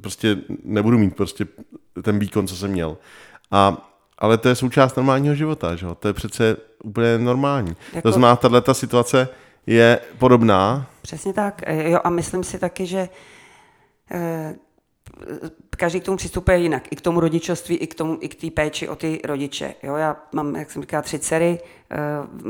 prostě 0.00 0.38
nebudu 0.64 0.98
mít 0.98 1.16
prostě 1.16 1.46
ten 2.02 2.18
výkon, 2.18 2.46
co 2.46 2.56
jsem 2.56 2.70
měl. 2.70 2.96
A, 3.50 3.90
ale 4.18 4.38
to 4.38 4.48
je 4.48 4.54
součást 4.54 4.96
normálního 4.96 5.34
života, 5.34 5.76
že? 5.76 5.86
to 6.00 6.08
je 6.08 6.14
přece 6.14 6.56
úplně 6.84 7.18
normální. 7.18 7.76
Jako... 7.92 8.08
To 8.08 8.12
znamená, 8.12 8.36
tahle 8.36 8.60
ta 8.60 8.74
situace 8.74 9.28
je 9.68 10.00
podobná. 10.18 10.90
Přesně 11.02 11.32
tak. 11.32 11.62
Jo, 11.68 12.00
a 12.04 12.10
myslím 12.10 12.44
si 12.44 12.58
taky, 12.58 12.86
že 12.86 13.08
eh, 14.10 14.54
každý 15.70 16.00
k 16.00 16.04
tomu 16.04 16.16
přistupuje 16.16 16.58
jinak. 16.58 16.92
I 16.92 16.96
k 16.96 17.00
tomu 17.00 17.20
rodičovství, 17.20 17.76
i 17.76 17.86
k 17.86 17.94
tomu, 17.94 18.18
i 18.20 18.28
k 18.28 18.34
té 18.34 18.50
péči 18.50 18.88
o 18.88 18.96
ty 18.96 19.20
rodiče. 19.24 19.74
Jo, 19.82 19.96
já 19.96 20.16
mám, 20.32 20.56
jak 20.56 20.70
jsem 20.70 20.82
říkala, 20.82 21.02
tři 21.02 21.18
dcery, 21.18 21.58
eh, 21.90 21.96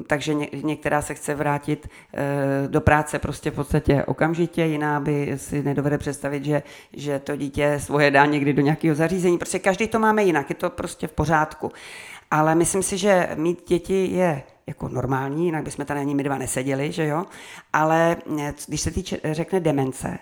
takže 0.07 0.35
ně, 0.35 0.49
některá 0.62 1.03
se 1.03 1.14
chce 1.14 1.35
vrátit 1.35 1.89
eh, 2.14 2.69
do 2.69 2.81
práce 2.81 3.19
prostě 3.19 3.51
v 3.51 3.55
podstatě 3.55 4.05
okamžitě, 4.05 4.64
jiná 4.64 5.01
by 5.01 5.33
si 5.37 5.62
nedovede 5.62 5.99
představit, 5.99 6.45
že, 6.45 6.62
že 6.93 7.19
to 7.19 7.37
dítě 7.37 7.81
svoje 7.83 8.11
dá 8.11 8.27
někdy 8.27 8.53
do 8.53 8.62
nějakého 8.62 8.95
zařízení. 8.95 9.39
Prostě 9.39 9.59
každý 9.59 9.89
to 9.89 9.99
máme 9.99 10.25
jinak, 10.25 10.51
je 10.51 10.57
to 10.57 10.71
prostě 10.71 11.07
v 11.07 11.12
pořádku. 11.12 11.73
Ale 12.31 12.55
myslím 12.55 12.83
si, 12.83 12.99
že 12.99 13.29
mít 13.35 13.69
děti 13.69 14.07
je 14.07 14.43
jako 14.69 14.89
normální, 14.89 15.45
jinak 15.45 15.64
bychom 15.64 15.85
tady 15.87 16.01
ani 16.01 16.14
my 16.14 16.23
dva 16.23 16.39
neseděli, 16.39 16.93
že 16.93 17.07
jo. 17.07 17.25
Ale 17.73 18.16
eh, 18.39 18.55
když 18.69 18.81
se 18.81 18.91
týče, 18.91 19.21
řekne 19.25 19.61
demence, 19.61 20.19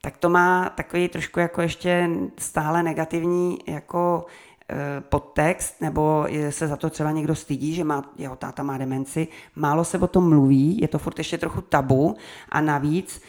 tak 0.00 0.16
to 0.16 0.28
má 0.28 0.70
takový 0.70 1.08
trošku 1.08 1.40
jako 1.40 1.62
ještě 1.62 2.10
stále 2.38 2.82
negativní 2.82 3.58
jako 3.66 4.26
e, 4.70 5.00
podtext, 5.00 5.80
nebo 5.80 6.26
se 6.50 6.68
za 6.68 6.76
to 6.76 6.90
třeba 6.90 7.10
někdo 7.10 7.34
stydí, 7.34 7.74
že 7.74 7.84
má, 7.84 8.12
jeho 8.16 8.36
táta 8.36 8.62
má 8.62 8.78
demenci. 8.78 9.28
Málo 9.56 9.84
se 9.84 9.98
o 9.98 10.06
tom 10.06 10.28
mluví, 10.28 10.78
je 10.80 10.88
to 10.88 10.98
furt 10.98 11.18
ještě 11.18 11.38
trochu 11.38 11.60
tabu 11.60 12.16
a 12.48 12.60
navíc 12.60 13.22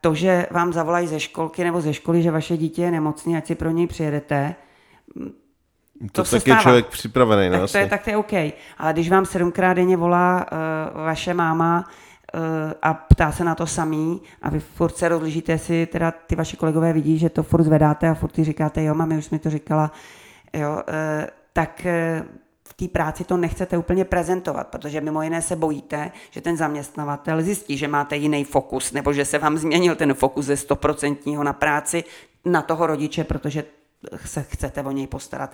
to, 0.00 0.14
že 0.14 0.46
vám 0.50 0.72
zavolají 0.72 1.06
ze 1.06 1.20
školky 1.20 1.64
nebo 1.64 1.80
ze 1.80 1.94
školy, 1.94 2.22
že 2.22 2.30
vaše 2.30 2.56
dítě 2.56 2.82
je 2.82 2.90
nemocný, 2.90 3.36
ať 3.36 3.46
si 3.46 3.54
pro 3.54 3.70
něj 3.70 3.86
přijedete, 3.86 4.54
to, 6.12 6.24
to 6.24 6.30
tak 6.30 6.46
je 6.46 6.56
člověk 6.56 6.86
připravený. 6.86 7.50
Tak, 7.50 7.70
to 7.72 7.78
je, 7.78 7.86
tak 7.86 8.02
to 8.02 8.10
je 8.10 8.16
OK. 8.16 8.32
Ale 8.78 8.92
když 8.92 9.10
vám 9.10 9.26
sedmkrát 9.26 9.76
denně 9.76 9.96
volá 9.96 10.46
uh, 10.52 11.04
vaše 11.04 11.34
máma, 11.34 11.84
Eh, 12.34 12.74
a 12.82 12.94
ptá 12.94 13.32
se 13.32 13.44
na 13.44 13.54
to 13.54 13.66
samý 13.66 14.20
a 14.42 14.50
vy 14.50 14.60
furt 14.60 14.96
se 14.96 15.08
rozlišíte, 15.08 15.52
jestli 15.52 15.86
teda 15.86 16.10
ty 16.10 16.36
vaši 16.36 16.56
kolegové 16.56 16.92
vidí, 16.92 17.18
že 17.18 17.30
to 17.30 17.42
furt 17.42 17.62
zvedáte 17.62 18.08
a 18.08 18.14
furt 18.14 18.32
ty 18.32 18.44
říkáte, 18.44 18.84
jo, 18.84 18.94
mami 18.94 19.18
už 19.18 19.30
mi 19.30 19.38
to 19.38 19.50
říkala, 19.50 19.92
jo, 20.52 20.82
eh, 20.88 21.26
tak 21.52 21.86
eh, 21.86 22.24
v 22.68 22.74
té 22.74 22.88
práci 22.88 23.24
to 23.24 23.36
nechcete 23.36 23.78
úplně 23.78 24.04
prezentovat, 24.04 24.68
protože 24.68 25.00
mimo 25.00 25.22
jiné 25.22 25.42
se 25.42 25.56
bojíte, 25.56 26.10
že 26.30 26.40
ten 26.40 26.56
zaměstnavatel 26.56 27.42
zjistí, 27.42 27.76
že 27.76 27.88
máte 27.88 28.16
jiný 28.16 28.44
fokus, 28.44 28.92
nebo 28.92 29.12
že 29.12 29.24
se 29.24 29.38
vám 29.38 29.58
změnil 29.58 29.96
ten 29.96 30.14
fokus 30.14 30.44
ze 30.44 30.54
100% 30.54 31.42
na 31.42 31.52
práci 31.52 32.04
na 32.44 32.62
toho 32.62 32.86
rodiče, 32.86 33.24
protože 33.24 33.64
se 34.24 34.42
chcete 34.42 34.82
o 34.82 34.90
něj 34.90 35.06
postarat. 35.06 35.52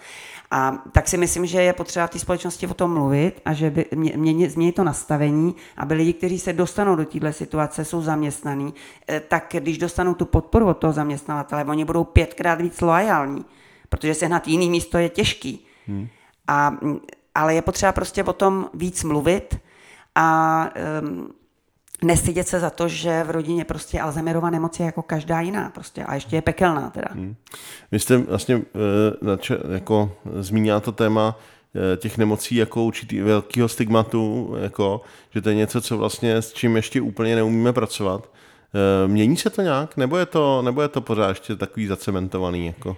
A 0.51 0.83
tak 0.93 1.09
si 1.09 1.17
myslím, 1.17 1.47
že 1.47 1.63
je 1.63 1.73
potřeba 1.73 2.07
v 2.07 2.11
té 2.11 2.19
společnosti 2.19 2.67
o 2.67 2.75
tom 2.75 2.93
mluvit 2.93 3.41
a 3.45 3.53
že 3.53 3.71
by 3.71 3.87
měnit, 3.93 4.51
změnit 4.51 4.73
to 4.73 4.85
nastavení, 4.85 5.55
aby 5.77 5.95
lidi, 5.95 6.13
kteří 6.13 6.39
se 6.39 6.53
dostanou 6.53 6.97
do 6.97 7.05
této 7.05 7.33
situace, 7.33 7.85
jsou 7.85 8.03
zaměstnaní, 8.03 8.75
eh, 9.09 9.21
tak 9.21 9.47
když 9.59 9.79
dostanou 9.79 10.15
tu 10.15 10.25
podporu 10.25 10.69
od 10.69 10.75
toho 10.75 10.93
zaměstnavatele, 10.93 11.65
oni 11.65 11.85
budou 11.85 12.05
pětkrát 12.05 12.61
víc 12.61 12.81
loajální, 12.81 13.45
protože 13.89 14.15
se 14.15 14.29
na 14.29 14.43
jiný 14.47 14.71
místo 14.71 14.99
je 14.99 15.09
těžký. 15.09 15.67
Hmm. 15.87 16.09
A, 16.49 16.77
ale 17.35 17.55
je 17.55 17.63
potřeba 17.63 17.93
prostě 17.93 18.25
o 18.25 18.33
tom 18.33 18.71
víc 18.75 19.05
mluvit 19.05 19.59
a 20.15 20.71
um, 21.03 21.35
nestydět 22.03 22.49
se 22.49 22.61
za 22.61 22.71
to, 22.71 22.89
že 22.89 23.25
v 23.25 23.31
rodině 23.31 23.65
prostě 23.65 24.01
Alzheimerova 24.01 24.51
nemoc 24.51 24.81
je 24.81 24.87
jako 24.87 25.03
každá 25.03 25.41
jiná 25.41 25.71
prostě 25.71 26.05
a 26.05 26.15
ještě 26.15 26.37
je 26.37 26.43
pekelná 26.43 26.91
teda. 26.91 27.09
Hmm. 27.13 27.37
Vy 27.93 27.99
jste 27.99 28.17
vlastně 28.17 28.57
uh, 28.57 28.63
jako 29.73 30.13
zmínila 30.41 30.81
to 30.81 30.93
téma 30.93 31.37
uh, 31.75 31.83
těch 31.97 32.19
nemocí 32.19 32.57
jako 32.57 32.83
určitý 32.83 33.21
velkého 33.21 33.69
stigmatu, 33.69 34.55
jako, 34.59 35.01
že 35.31 35.41
to 35.41 35.49
je 35.49 35.55
něco, 35.55 35.81
co 35.81 35.99
vlastně 35.99 36.37
s 36.37 36.53
čím 36.53 36.77
ještě 36.77 37.01
úplně 37.01 37.37
neumíme 37.37 37.73
pracovat. 37.73 38.31
Uh, 39.05 39.11
mění 39.13 39.37
se 39.37 39.51
to 39.51 39.63
nějak, 39.63 39.97
nebo 39.97 40.17
je 40.17 40.27
to, 40.27 40.63
nebo 40.63 40.83
je 40.83 40.89
to 40.89 41.01
pořád 41.01 41.29
ještě 41.29 41.57
takový 41.57 41.87
zacementovaný? 41.87 42.67
Jako? 42.67 42.97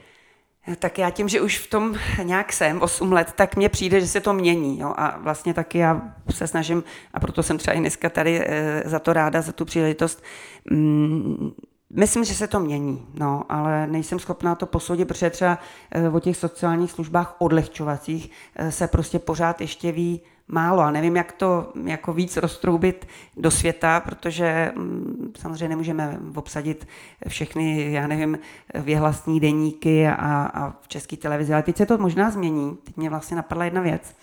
Tak 0.77 0.99
já 0.99 1.11
tím, 1.11 1.29
že 1.29 1.41
už 1.41 1.59
v 1.59 1.71
tom 1.71 1.95
nějak 2.23 2.53
jsem 2.53 2.83
8 2.83 3.12
let, 3.12 3.33
tak 3.37 3.57
mně 3.57 3.69
přijde, 3.69 4.01
že 4.01 4.07
se 4.07 4.21
to 4.21 4.33
mění. 4.33 4.81
Jo? 4.81 4.95
A 4.97 5.19
vlastně 5.19 5.55
taky 5.55 5.79
já 5.79 6.03
se 6.31 6.47
snažím, 6.47 6.85
a 7.14 7.21
proto 7.21 7.43
jsem 7.43 7.59
třeba 7.59 7.75
i 7.75 7.81
dneska 7.81 8.11
tady 8.11 8.41
e, 8.47 8.83
za 8.85 8.99
to 8.99 9.12
ráda, 9.12 9.43
za 9.43 9.53
tu 9.53 9.64
příležitost, 9.64 10.23
mm, 10.71 11.53
Myslím, 11.91 12.25
že 12.25 12.35
se 12.35 12.47
to 12.47 12.61
mění, 12.61 13.07
no, 13.14 13.45
ale 13.49 13.87
nejsem 13.87 14.19
schopná 14.19 14.55
to 14.55 14.66
posoudit, 14.66 15.05
protože 15.05 15.31
třeba 15.31 15.59
e, 15.91 16.09
o 16.09 16.21
těch 16.21 16.37
sociálních 16.37 16.93
službách 16.93 17.37
odlehčovacích 17.39 18.31
e, 18.57 18.73
se 18.73 18.89
prostě 18.89 19.19
pořád 19.19 19.61
ještě 19.61 19.93
ví 19.93 20.21
málo 20.49 20.83
a 20.83 20.91
nevím, 20.91 21.17
jak 21.17 21.33
to 21.33 21.73
jako 21.85 22.13
víc 22.13 22.37
roztroubit 22.37 23.09
do 23.37 23.51
světa, 23.51 24.01
protože 24.01 24.73
mm, 24.77 25.33
samozřejmě 25.39 25.69
nemůžeme 25.69 26.19
obsadit 26.35 26.89
všechny, 27.29 27.93
já 27.93 28.07
nevím, 28.07 28.39
věhlasní 28.75 29.41
deníky 29.41 30.09
a, 30.09 30.51
a 30.55 30.71
v 30.81 30.89
české 30.89 31.17
televizi, 31.17 31.53
ale 31.53 31.63
teď 31.63 31.77
se 31.77 31.87
to 31.87 31.99
možná 31.99 32.31
změní. 32.31 32.79
Teď 32.85 32.97
mě 32.97 33.11
vlastně 33.11 33.37
napadla 33.37 33.65
jedna 33.65 33.81
věc. 33.81 34.17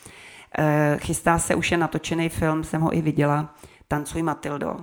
E, 0.58 0.98
chystá 1.02 1.40
se, 1.40 1.56
už 1.56 1.72
je 1.72 1.78
natočený 1.78 2.30
film, 2.30 2.64
jsem 2.64 2.82
ho 2.82 2.96
i 2.96 3.02
viděla, 3.02 3.56
Tancuj 3.88 4.24
Matildo, 4.24 4.78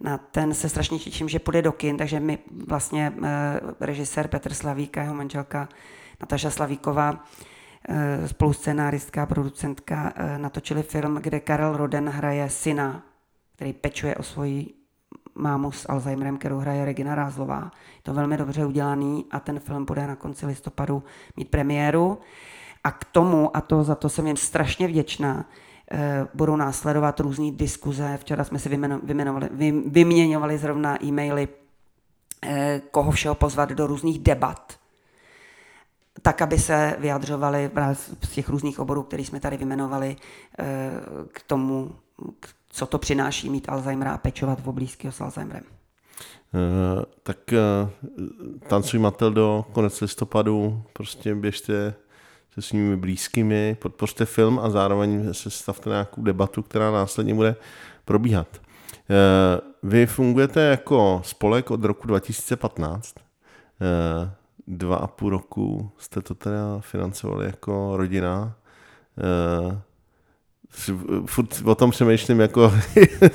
na 0.00 0.18
ten 0.18 0.54
se 0.54 0.68
strašně 0.68 0.98
těším, 0.98 1.28
že 1.28 1.38
půjde 1.38 1.62
do 1.62 1.72
kin, 1.72 1.96
takže 1.96 2.20
mi 2.20 2.38
vlastně 2.68 3.12
e, 3.24 3.60
režisér 3.80 4.28
Petr 4.28 4.54
Slavík 4.54 4.98
a 4.98 5.02
jeho 5.02 5.14
manželka 5.14 5.68
Nataša 6.20 6.50
Slavíková, 6.50 7.24
spoluscenáristka, 8.26 9.26
producentka, 9.26 10.12
e, 10.16 10.38
natočili 10.38 10.82
film, 10.82 11.14
kde 11.14 11.40
Karel 11.40 11.76
Roden 11.76 12.08
hraje 12.08 12.50
syna, 12.50 13.02
který 13.56 13.72
pečuje 13.72 14.16
o 14.16 14.22
svoji 14.22 14.74
mámu 15.34 15.72
s 15.72 15.88
Alzheimerem, 15.88 16.38
kterou 16.38 16.58
hraje 16.58 16.84
Regina 16.84 17.14
Rázlová. 17.14 17.70
Je 17.96 18.02
to 18.02 18.14
velmi 18.14 18.36
dobře 18.36 18.66
udělaný 18.66 19.26
a 19.30 19.40
ten 19.40 19.60
film 19.60 19.84
bude 19.84 20.06
na 20.06 20.16
konci 20.16 20.46
listopadu 20.46 21.02
mít 21.36 21.48
premiéru. 21.48 22.18
A 22.84 22.90
k 22.90 23.04
tomu, 23.04 23.56
a 23.56 23.60
to 23.60 23.84
za 23.84 23.94
to 23.94 24.08
jsem 24.08 24.26
jim 24.26 24.36
strašně 24.36 24.88
vděčná, 24.88 25.46
Eh, 25.90 26.28
budou 26.34 26.56
následovat 26.56 27.20
různé 27.20 27.50
diskuze. 27.52 28.16
Včera 28.16 28.44
jsme 28.44 28.58
si 28.58 28.68
vymenovali, 29.02 29.48
vyměňovali 29.86 30.58
zrovna 30.58 31.04
e-maily, 31.04 31.48
eh, 32.42 32.80
koho 32.90 33.10
všeho 33.10 33.34
pozvat 33.34 33.68
do 33.72 33.86
různých 33.86 34.18
debat, 34.18 34.77
tak, 36.28 36.42
aby 36.42 36.58
se 36.58 36.96
vyjadřovali 36.98 37.70
z 38.22 38.30
těch 38.30 38.48
různých 38.48 38.80
oborů, 38.80 39.02
které 39.02 39.22
jsme 39.22 39.40
tady 39.40 39.56
vymenovali, 39.56 40.16
eh, 40.58 40.64
k 41.32 41.42
tomu, 41.42 41.92
co 42.68 42.86
to 42.86 42.98
přináší 42.98 43.50
mít 43.50 43.68
Alzheimera 43.68 44.12
a 44.12 44.18
pečovat 44.18 44.60
v 44.60 44.72
blízkého 44.72 45.12
s 45.12 45.20
Alzheimerem. 45.20 45.62
tak 47.22 47.38
tancuj 48.66 49.00
Matildo, 49.00 49.64
konec 49.72 50.00
listopadu, 50.00 50.82
prostě 50.92 51.34
běžte 51.34 51.94
se 52.54 52.62
svými 52.62 52.96
blízkými, 52.96 53.76
podpořte 53.80 54.24
film 54.24 54.58
a 54.58 54.70
zároveň 54.70 55.34
se 55.34 55.50
stavte 55.50 55.90
nějakou 55.90 56.22
debatu, 56.22 56.62
která 56.62 56.90
následně 56.90 57.34
bude 57.34 57.56
probíhat. 58.04 58.48
Vy 59.82 60.06
fungujete 60.06 60.60
jako 60.60 61.22
spolek 61.24 61.70
od 61.70 61.84
roku 61.84 62.06
2015. 62.06 63.14
Dva 64.70 64.96
a 64.96 65.06
půl 65.06 65.30
roku 65.30 65.90
jste 65.98 66.20
to 66.20 66.34
teda 66.34 66.80
financovali 66.80 67.46
jako 67.46 67.96
rodina 67.96 68.54
furt 71.26 71.62
o 71.64 71.74
tom 71.74 71.90
přemýšlím 71.90 72.40
jako 72.40 72.72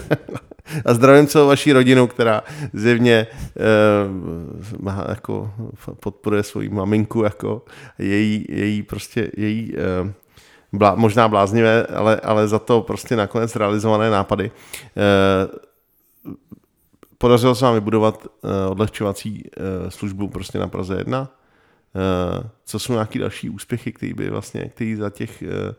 a 0.86 0.94
zdravím 0.94 1.28
celou 1.28 1.48
vaší 1.48 1.74
rodinu, 1.74 2.08
která 2.08 2.44
zjevně 2.74 3.28
uh, 3.56 4.82
má, 4.82 5.06
jako 5.10 5.54
podporuje 6.00 6.44
svoji 6.44 6.70
maminku 6.70 7.24
jako 7.24 7.62
její, 8.00 8.46
její 8.50 8.84
prostě 8.84 9.32
její 9.38 9.74
uh, 9.74 10.10
blá, 10.74 10.96
možná 10.96 11.28
bláznivé, 11.28 11.86
ale, 11.86 12.20
ale 12.20 12.48
za 12.48 12.60
to 12.60 12.82
prostě 12.82 13.16
nakonec 13.16 13.56
realizované 13.56 14.10
nápady. 14.10 14.52
Podařilo 17.24 17.56
se 17.56 17.66
vám 17.66 17.74
vybudovat 17.74 18.26
uh, 18.26 18.52
odlehčovací 18.72 19.44
uh, 19.44 19.90
službu 19.90 20.28
prostě 20.28 20.60
na 20.60 20.68
Praze 20.68 20.98
1. 20.98 21.22
Uh, 21.22 21.28
co 22.66 22.80
jsou 22.80 22.94
nějaké 22.94 23.20
další 23.20 23.50
úspěchy, 23.50 23.92
které 23.92 24.14
by 24.14 24.30
vlastně, 24.30 24.70
který 24.70 24.96
za 24.96 25.10
těch 25.10 25.44
uh, 25.44 25.74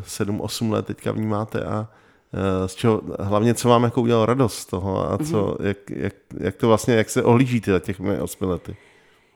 7-8 0.00 0.72
let 0.72 0.86
teďka 0.86 1.12
vnímáte 1.12 1.64
a 1.64 1.88
eh, 2.34 2.68
z 2.68 2.74
čeho, 2.74 3.02
hlavně 3.20 3.54
co 3.54 3.68
vám 3.68 3.84
jako 3.84 4.00
udělalo 4.00 4.26
radost 4.26 4.58
z 4.58 4.66
toho 4.66 5.12
a 5.12 5.18
co, 5.18 5.24
mm-hmm. 5.24 5.66
jak, 5.66 5.90
jak, 5.90 6.14
jak, 6.40 6.56
to 6.56 6.68
vlastně, 6.68 6.94
jak 6.94 7.10
se 7.10 7.22
ohlížíte 7.22 7.72
za 7.72 7.78
těch 7.78 8.00
8 8.00 8.48
lety? 8.48 8.76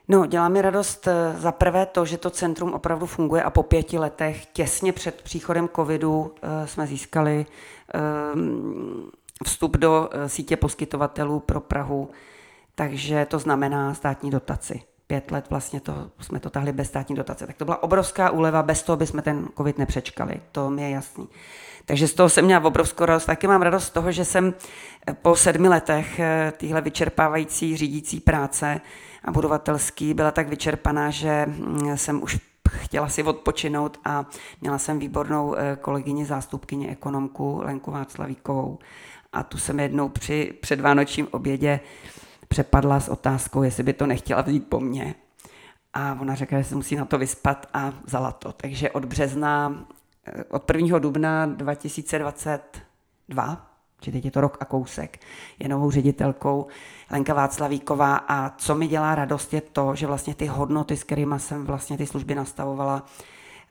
No, 0.08 0.26
dělá 0.26 0.48
mi 0.48 0.62
radost 0.62 1.08
eh, 1.08 1.34
za 1.38 1.52
prvé 1.52 1.86
to, 1.86 2.04
že 2.04 2.18
to 2.18 2.30
centrum 2.30 2.74
opravdu 2.74 3.06
funguje 3.06 3.42
a 3.42 3.50
po 3.50 3.62
pěti 3.62 3.98
letech, 3.98 4.46
těsně 4.46 4.92
před 4.92 5.22
příchodem 5.22 5.68
covidu, 5.76 6.34
eh, 6.42 6.66
jsme 6.66 6.86
získali 6.86 7.46
vstup 9.44 9.76
do 9.76 10.10
sítě 10.26 10.56
poskytovatelů 10.56 11.40
pro 11.40 11.60
Prahu, 11.60 12.10
takže 12.74 13.26
to 13.30 13.38
znamená 13.38 13.94
státní 13.94 14.30
dotaci 14.30 14.82
pět 15.12 15.30
let 15.30 15.50
vlastně 15.50 15.80
to, 15.80 16.10
jsme 16.20 16.40
to 16.40 16.50
tahli 16.50 16.72
bez 16.72 16.88
státní 16.88 17.16
dotace. 17.16 17.46
Tak 17.46 17.56
to 17.56 17.64
byla 17.64 17.82
obrovská 17.82 18.30
úleva, 18.30 18.62
bez 18.62 18.82
toho 18.82 18.96
bychom 18.96 19.22
ten 19.22 19.48
covid 19.56 19.78
nepřečkali, 19.78 20.40
to 20.52 20.70
mi 20.70 20.82
je 20.82 20.90
jasný. 20.90 21.28
Takže 21.84 22.08
z 22.08 22.14
toho 22.14 22.28
jsem 22.28 22.44
měla 22.44 22.64
obrovskou 22.64 23.04
radost. 23.04 23.26
Taky 23.26 23.46
mám 23.46 23.62
radost 23.62 23.84
z 23.84 23.90
toho, 23.90 24.12
že 24.12 24.24
jsem 24.24 24.54
eh, 25.06 25.14
po 25.14 25.36
sedmi 25.36 25.68
letech 25.68 26.18
eh, 26.18 26.52
téhle 26.56 26.80
vyčerpávající 26.80 27.76
řídící 27.76 28.20
práce 28.20 28.80
a 29.24 29.32
budovatelský 29.32 30.14
byla 30.14 30.30
tak 30.30 30.48
vyčerpaná, 30.48 31.10
že 31.10 31.46
mm, 31.46 31.96
jsem 31.96 32.22
už 32.22 32.38
chtěla 32.68 33.08
si 33.08 33.22
odpočinout 33.22 33.98
a 34.04 34.26
měla 34.60 34.78
jsem 34.78 34.98
výbornou 34.98 35.54
eh, 35.54 35.76
kolegyni, 35.80 36.24
zástupkyni 36.24 36.88
ekonomku 36.88 37.60
Lenku 37.64 37.90
Václavíkovou. 37.90 38.78
A 39.32 39.42
tu 39.42 39.58
jsem 39.58 39.80
jednou 39.80 40.08
při 40.08 40.54
předvánočním 40.60 41.28
obědě 41.30 41.80
přepadla 42.48 43.00
s 43.00 43.08
otázkou, 43.08 43.62
jestli 43.62 43.82
by 43.82 43.92
to 43.92 44.06
nechtěla 44.06 44.42
vzít 44.42 44.68
po 44.68 44.80
mně. 44.80 45.14
A 45.94 46.16
ona 46.20 46.34
řekla, 46.34 46.58
že 46.58 46.64
se 46.64 46.74
musí 46.74 46.96
na 46.96 47.04
to 47.04 47.18
vyspat 47.18 47.66
a 47.74 47.92
vzala 48.04 48.32
to. 48.32 48.52
Takže 48.52 48.90
od 48.90 49.04
března, 49.04 49.84
eh, 50.26 50.44
od 50.44 50.64
1. 50.64 50.98
dubna 50.98 51.46
2022, 51.46 53.66
či 54.00 54.12
teď 54.12 54.24
je 54.24 54.30
to 54.30 54.40
rok 54.40 54.56
a 54.60 54.64
kousek, 54.64 55.20
je 55.58 55.68
novou 55.68 55.90
ředitelkou 55.90 56.66
Lenka 57.10 57.34
Václavíková 57.34 58.16
a 58.16 58.50
co 58.50 58.74
mi 58.74 58.86
dělá 58.86 59.14
radost 59.14 59.54
je 59.54 59.60
to, 59.60 59.94
že 59.94 60.06
vlastně 60.06 60.34
ty 60.34 60.46
hodnoty, 60.46 60.96
s 60.96 61.04
kterými 61.04 61.34
jsem 61.38 61.66
vlastně 61.66 61.98
ty 61.98 62.06
služby 62.06 62.34
nastavovala, 62.34 63.06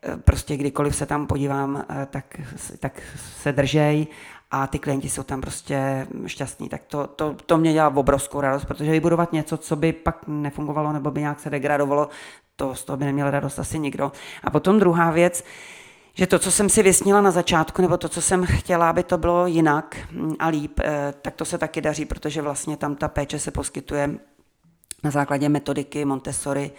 eh, 0.03 0.17
prostě 0.17 0.57
kdykoliv 0.57 0.95
se 0.95 1.05
tam 1.05 1.27
podívám, 1.27 1.85
eh, 1.89 2.05
tak, 2.05 2.41
tak 2.79 3.01
se 3.41 3.51
držej 3.51 4.07
a 4.51 4.67
ty 4.67 4.79
klienti 4.79 5.09
jsou 5.09 5.23
tam 5.23 5.41
prostě 5.41 6.07
šťastní. 6.25 6.69
Tak 6.69 6.81
to, 6.87 7.07
to, 7.07 7.35
to 7.45 7.57
mě 7.57 7.73
dělá 7.73 7.95
obrovskou 7.95 8.41
radost, 8.41 8.65
protože 8.65 8.91
vybudovat 8.91 9.33
něco, 9.33 9.57
co 9.57 9.75
by 9.75 9.93
pak 9.93 10.27
nefungovalo 10.27 10.93
nebo 10.93 11.11
by 11.11 11.19
nějak 11.21 11.39
se 11.39 11.49
degradovalo, 11.49 12.09
to 12.55 12.75
z 12.75 12.83
toho 12.83 12.97
by 12.97 13.05
neměl 13.05 13.31
radost 13.31 13.59
asi 13.59 13.79
nikdo. 13.79 14.11
A 14.43 14.49
potom 14.49 14.79
druhá 14.79 15.11
věc, 15.11 15.43
že 16.13 16.27
to, 16.27 16.39
co 16.39 16.51
jsem 16.51 16.69
si 16.69 16.83
vysnila 16.83 17.21
na 17.21 17.31
začátku, 17.31 17.81
nebo 17.81 17.97
to, 17.97 18.09
co 18.09 18.21
jsem 18.21 18.45
chtěla, 18.45 18.89
aby 18.89 19.03
to 19.03 19.17
bylo 19.17 19.47
jinak 19.47 19.97
a 20.39 20.47
líp, 20.47 20.79
eh, 20.83 21.13
tak 21.21 21.35
to 21.35 21.45
se 21.45 21.57
taky 21.57 21.81
daří, 21.81 22.05
protože 22.05 22.41
vlastně 22.41 22.77
tam 22.77 22.95
ta 22.95 23.07
péče 23.07 23.39
se 23.39 23.51
poskytuje 23.51 24.09
na 25.03 25.11
základě 25.11 25.49
metodiky 25.49 26.05
Montessori 26.05 26.71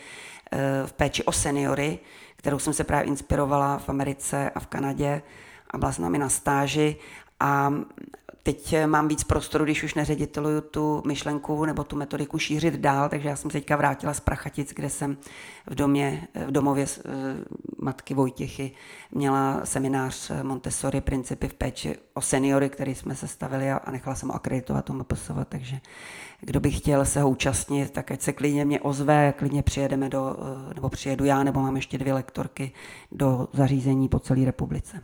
eh, 0.53 0.59
v 0.87 0.93
péči 0.93 1.25
o 1.25 1.33
seniory, 1.33 1.99
kterou 2.37 2.59
jsem 2.59 2.73
se 2.73 2.85
právě 2.85 3.07
inspirovala 3.07 3.79
v 3.79 3.89
Americe 3.89 4.51
a 4.51 4.61
v 4.61 4.67
Kanadě 4.67 5.23
a 5.71 5.79
byla 5.79 5.93
s 5.93 5.99
námi 5.99 6.19
na 6.19 6.29
stáži 6.29 6.97
a 7.43 7.73
teď 8.43 8.75
mám 8.87 9.09
víc 9.09 9.25
prostoru, 9.25 9.65
když 9.65 9.83
už 9.83 9.95
neřediteluju 9.95 10.61
tu 10.61 11.03
myšlenku 11.07 11.65
nebo 11.65 11.85
tu 11.85 11.97
metodiku 11.97 12.39
šířit 12.39 12.75
dál, 12.75 13.09
takže 13.09 13.29
já 13.29 13.37
jsem 13.37 13.51
se 13.51 13.59
teďka 13.59 13.77
vrátila 13.77 14.15
z 14.15 14.21
Prachatic, 14.21 14.73
kde 14.75 14.91
jsem 14.91 15.17
v, 15.67 15.75
domě, 15.75 16.29
v 16.47 16.53
domově 16.53 16.87
matky 17.83 18.15
Vojtěchy 18.15 18.73
měla 19.11 19.61
seminář 19.65 20.31
Montessori 20.43 21.01
principy 21.01 21.49
v 21.49 21.55
péči 21.55 21.97
o 22.15 22.21
seniory, 22.21 22.69
který 22.69 22.95
jsme 22.95 23.15
sestavili 23.15 23.71
a 23.71 23.91
nechala 23.91 24.17
jsem 24.17 24.29
ho 24.29 24.35
akreditovat 24.35 24.85
tomu 24.85 24.99
MPSV, 24.99 25.31
takže 25.49 25.81
kdo 26.41 26.61
by 26.61 26.71
chtěl 26.71 27.05
se 27.05 27.21
ho 27.21 27.31
účastnit, 27.31 27.91
tak 27.91 28.11
ať 28.11 28.21
se 28.21 28.33
klidně 28.33 28.65
mě 28.65 28.81
ozve, 28.81 29.35
klidně 29.39 29.63
přijedeme 29.63 30.09
do, 30.09 30.37
eh, 30.71 30.75
nebo 30.75 30.89
přijedu 30.89 31.25
já, 31.25 31.43
nebo 31.43 31.61
mám 31.61 31.77
ještě 31.77 31.99
dvě 31.99 32.15
lektorky 32.15 32.73
do 33.13 33.49
zařízení 33.53 34.09
po 34.09 34.19
celé 34.19 34.45
republice. 34.45 35.01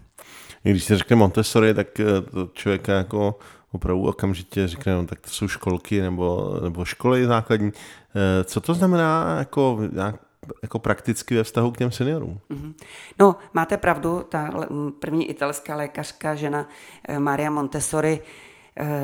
Když 0.62 0.84
se 0.84 0.98
řekne 0.98 1.16
Montessori, 1.16 1.74
tak 1.74 2.00
eh, 2.00 2.04
to 2.20 2.50
člověka 2.52 2.92
jako 2.92 3.38
opravdu 3.72 4.02
okamžitě 4.02 4.68
řekne, 4.68 4.94
no, 4.94 5.06
tak 5.06 5.20
to 5.20 5.30
jsou 5.30 5.48
školky 5.48 6.00
nebo, 6.00 6.54
nebo 6.62 6.84
školy 6.84 7.26
základní. 7.26 7.72
Eh, 8.14 8.44
co 8.44 8.60
to 8.60 8.74
znamená 8.74 9.36
jako, 9.38 9.80
jako 10.62 10.78
prakticky 10.78 11.34
ve 11.34 11.44
vztahu 11.44 11.70
k 11.70 11.78
těm 11.78 11.90
seniorům? 11.90 12.40
Mm-hmm. 12.50 12.74
No, 13.18 13.36
máte 13.54 13.76
pravdu, 13.76 14.24
ta 14.28 14.50
první 14.98 15.30
italská 15.30 15.76
lékařka, 15.76 16.34
žena 16.34 16.68
eh, 17.08 17.18
Maria 17.18 17.50
Montessori, 17.50 18.20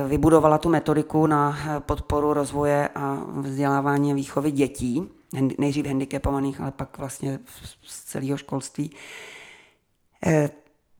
vybudovala 0.08 0.58
tu 0.58 0.68
metodiku 0.68 1.26
na 1.26 1.58
podporu 1.78 2.32
rozvoje 2.32 2.88
a 2.94 3.18
vzdělávání 3.40 4.12
a 4.12 4.14
výchovy 4.14 4.50
dětí, 4.50 5.08
nejdřív 5.58 5.86
handicapovaných, 5.86 6.60
ale 6.60 6.70
pak 6.70 6.98
vlastně 6.98 7.38
z 7.82 8.04
celého 8.04 8.36
školství. 8.36 8.90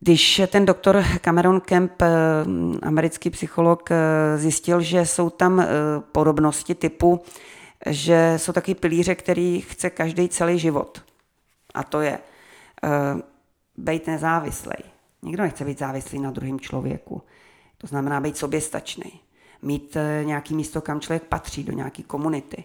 Když 0.05 0.42
ten 0.47 0.66
doktor 0.66 1.05
Cameron 1.20 1.61
Kemp, 1.61 2.03
eh, 2.03 2.09
americký 2.82 3.30
psycholog, 3.30 3.90
eh, 3.90 3.97
zjistil, 4.38 4.80
že 4.80 5.07
jsou 5.07 5.30
tam 5.30 5.61
eh, 5.61 5.66
podobnosti 6.12 6.74
typu, 6.74 7.20
že 7.87 8.35
jsou 8.37 8.53
taky 8.53 8.74
pilíře, 8.74 9.14
který 9.14 9.61
chce 9.61 9.91
každý 9.91 10.28
celý 10.28 10.59
život. 10.59 11.03
A 11.74 11.82
to 11.82 12.01
je 12.01 12.18
být 13.76 14.07
nezávislý. 14.07 14.76
Nikdo 15.22 15.43
nechce 15.43 15.64
být 15.64 15.78
závislý 15.78 16.18
na 16.18 16.30
druhém 16.30 16.61
člověku. 16.61 17.22
To 17.78 17.87
znamená 17.87 18.20
být 18.20 18.37
soběstačný. 18.37 19.20
Mít 19.62 19.97
nějaký 20.22 20.55
místo, 20.55 20.80
kam 20.80 21.01
člověk 21.01 21.22
patří, 21.22 21.64
do 21.64 21.72
nějaké 21.72 22.03
komunity. 22.03 22.64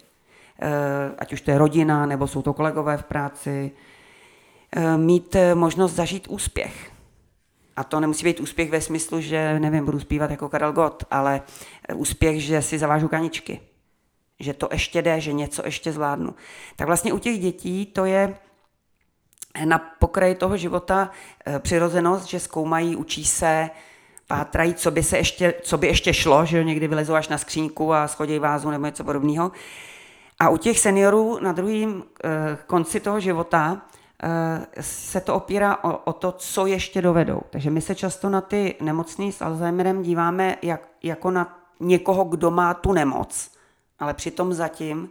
Ať 1.17 1.33
už 1.33 1.41
to 1.41 1.51
je 1.51 1.57
rodina, 1.57 2.05
nebo 2.05 2.27
jsou 2.27 2.41
to 2.41 2.53
kolegové 2.53 2.97
v 2.97 3.03
práci. 3.03 3.71
Mít 4.97 5.35
možnost 5.53 5.93
zažít 5.93 6.27
úspěch 6.27 6.91
a 7.75 7.83
to 7.83 7.99
nemusí 7.99 8.23
být 8.23 8.39
úspěch 8.39 8.69
ve 8.69 8.81
smyslu, 8.81 9.21
že 9.21 9.59
nevím, 9.59 9.85
budu 9.85 9.99
zpívat 9.99 10.31
jako 10.31 10.49
Karel 10.49 10.73
Gott, 10.73 11.03
ale 11.11 11.41
úspěch, 11.95 12.43
že 12.43 12.61
si 12.61 12.79
zavážu 12.79 13.07
kaničky. 13.07 13.59
Že 14.39 14.53
to 14.53 14.69
ještě 14.71 15.01
jde, 15.01 15.21
že 15.21 15.33
něco 15.33 15.61
ještě 15.65 15.91
zvládnu. 15.91 16.35
Tak 16.75 16.87
vlastně 16.87 17.13
u 17.13 17.19
těch 17.19 17.39
dětí 17.39 17.85
to 17.85 18.05
je 18.05 18.35
na 19.65 19.79
pokraji 19.99 20.35
toho 20.35 20.57
života 20.57 21.11
eh, 21.45 21.59
přirozenost, 21.59 22.25
že 22.25 22.39
zkoumají, 22.39 22.95
učí 22.95 23.25
se, 23.25 23.69
pátrají, 24.27 24.73
co 24.73 24.91
by, 24.91 25.03
se 25.03 25.17
ještě, 25.17 25.53
co 25.61 25.77
by 25.77 25.87
ještě 25.87 26.13
šlo, 26.13 26.45
že 26.45 26.63
někdy 26.63 26.87
vylezou 26.87 27.13
až 27.13 27.27
na 27.27 27.37
skříňku 27.37 27.93
a 27.93 28.07
schodí 28.07 28.39
vázu 28.39 28.69
nebo 28.69 28.85
něco 28.85 29.03
podobného. 29.03 29.51
A 30.39 30.49
u 30.49 30.57
těch 30.57 30.79
seniorů 30.79 31.39
na 31.41 31.51
druhém 31.51 32.03
eh, 32.23 32.57
konci 32.67 32.99
toho 32.99 33.19
života 33.19 33.81
Eh, 34.23 34.65
se 34.81 35.21
to 35.21 35.35
opírá 35.35 35.83
o, 35.83 35.97
o 35.97 36.13
to, 36.13 36.31
co 36.31 36.65
ještě 36.65 37.01
dovedou. 37.01 37.41
Takže 37.49 37.69
my 37.69 37.81
se 37.81 37.95
často 37.95 38.29
na 38.29 38.41
ty 38.41 38.75
nemocný 38.81 39.31
s 39.31 39.41
Alzheimerem 39.41 40.01
díváme 40.01 40.57
jak, 40.61 40.81
jako 41.03 41.31
na 41.31 41.59
někoho, 41.79 42.23
kdo 42.23 42.51
má 42.51 42.73
tu 42.73 42.93
nemoc, 42.93 43.51
ale 43.99 44.13
přitom 44.13 44.53
zatím 44.53 45.09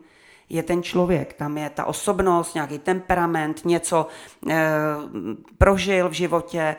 je 0.48 0.62
ten 0.62 0.82
člověk, 0.82 1.32
tam 1.32 1.58
je 1.58 1.70
ta 1.70 1.84
osobnost, 1.84 2.54
nějaký 2.54 2.78
temperament, 2.78 3.64
něco 3.64 4.06
e, 4.48 4.70
prožil 5.58 6.08
v 6.08 6.12
životě, 6.12 6.58
e, 6.58 6.76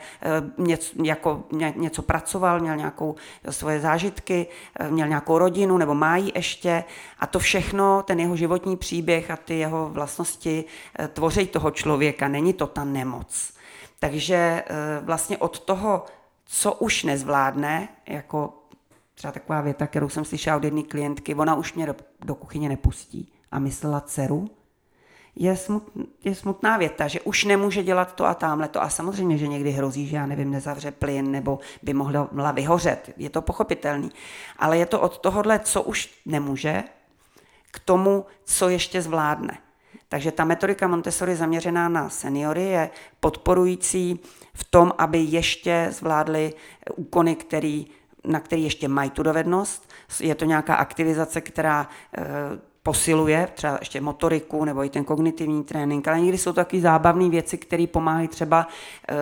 něco, 0.58 0.92
jako, 1.02 1.44
ně, 1.52 1.74
něco 1.76 2.02
pracoval, 2.02 2.60
měl 2.60 2.76
nějakou 2.76 3.14
svoje 3.50 3.80
zážitky, 3.80 4.46
e, 4.80 4.90
měl 4.90 5.08
nějakou 5.08 5.38
rodinu 5.38 5.78
nebo 5.78 5.94
má 5.94 6.16
ji 6.16 6.32
ještě 6.34 6.84
a 7.18 7.26
to 7.26 7.38
všechno, 7.38 8.02
ten 8.02 8.20
jeho 8.20 8.36
životní 8.36 8.76
příběh 8.76 9.30
a 9.30 9.36
ty 9.36 9.58
jeho 9.58 9.88
vlastnosti 9.88 10.64
e, 10.98 11.08
tvoří 11.08 11.46
toho 11.46 11.70
člověka, 11.70 12.28
není 12.28 12.52
to 12.52 12.66
ta 12.66 12.84
nemoc. 12.84 13.52
Takže 13.98 14.34
e, 14.36 14.64
vlastně 15.00 15.38
od 15.38 15.58
toho, 15.58 16.04
co 16.44 16.72
už 16.72 17.02
nezvládne, 17.02 17.88
jako 18.06 18.59
třeba 19.20 19.32
taková 19.32 19.60
věta, 19.60 19.86
kterou 19.86 20.08
jsem 20.08 20.24
slyšela 20.24 20.56
od 20.56 20.64
jedné 20.64 20.82
klientky, 20.82 21.34
ona 21.34 21.54
už 21.54 21.74
mě 21.74 21.86
do, 21.86 21.96
do 22.24 22.34
kuchyně 22.34 22.68
nepustí 22.68 23.32
a 23.52 23.58
myslela 23.58 24.00
dceru, 24.00 24.50
je, 25.36 25.56
smut, 25.56 25.82
je 26.24 26.34
smutná 26.34 26.76
věta, 26.76 27.08
že 27.08 27.20
už 27.20 27.44
nemůže 27.44 27.82
dělat 27.82 28.14
to 28.14 28.26
a 28.26 28.34
tamhle 28.34 28.68
to. 28.68 28.82
A 28.82 28.88
samozřejmě, 28.88 29.38
že 29.38 29.48
někdy 29.48 29.70
hrozí, 29.70 30.06
že 30.06 30.16
já 30.16 30.26
nevím, 30.26 30.50
nezavře 30.50 30.90
plyn 30.90 31.30
nebo 31.30 31.58
by 31.82 31.94
mohla 31.94 32.52
vyhořet. 32.52 33.10
Je 33.16 33.30
to 33.30 33.42
pochopitelný. 33.42 34.10
Ale 34.58 34.78
je 34.78 34.86
to 34.86 35.00
od 35.00 35.18
tohohle, 35.18 35.58
co 35.58 35.82
už 35.82 36.10
nemůže, 36.26 36.84
k 37.70 37.78
tomu, 37.78 38.26
co 38.44 38.68
ještě 38.68 39.02
zvládne. 39.02 39.58
Takže 40.08 40.32
ta 40.32 40.44
metodika 40.44 40.88
Montessori 40.88 41.36
zaměřená 41.36 41.88
na 41.88 42.08
seniory 42.08 42.62
je 42.62 42.90
podporující 43.20 44.20
v 44.54 44.64
tom, 44.64 44.92
aby 44.98 45.18
ještě 45.18 45.88
zvládli 45.90 46.54
úkony, 46.96 47.36
který, 47.36 47.86
na 48.24 48.40
který 48.40 48.64
ještě 48.64 48.88
mají 48.88 49.10
tu 49.10 49.22
dovednost. 49.22 49.92
Je 50.20 50.34
to 50.34 50.44
nějaká 50.44 50.74
aktivizace, 50.74 51.40
která 51.40 51.88
e, 52.18 52.24
posiluje 52.82 53.48
třeba 53.54 53.76
ještě 53.80 54.00
motoriku 54.00 54.64
nebo 54.64 54.84
i 54.84 54.90
ten 54.90 55.04
kognitivní 55.04 55.64
trénink, 55.64 56.08
ale 56.08 56.20
někdy 56.20 56.38
jsou 56.38 56.50
to 56.50 56.54
takové 56.54 56.82
zábavné 56.82 57.28
věci, 57.28 57.58
které 57.58 57.86
pomáhají 57.86 58.28
třeba, 58.28 58.68
e, 59.08 59.14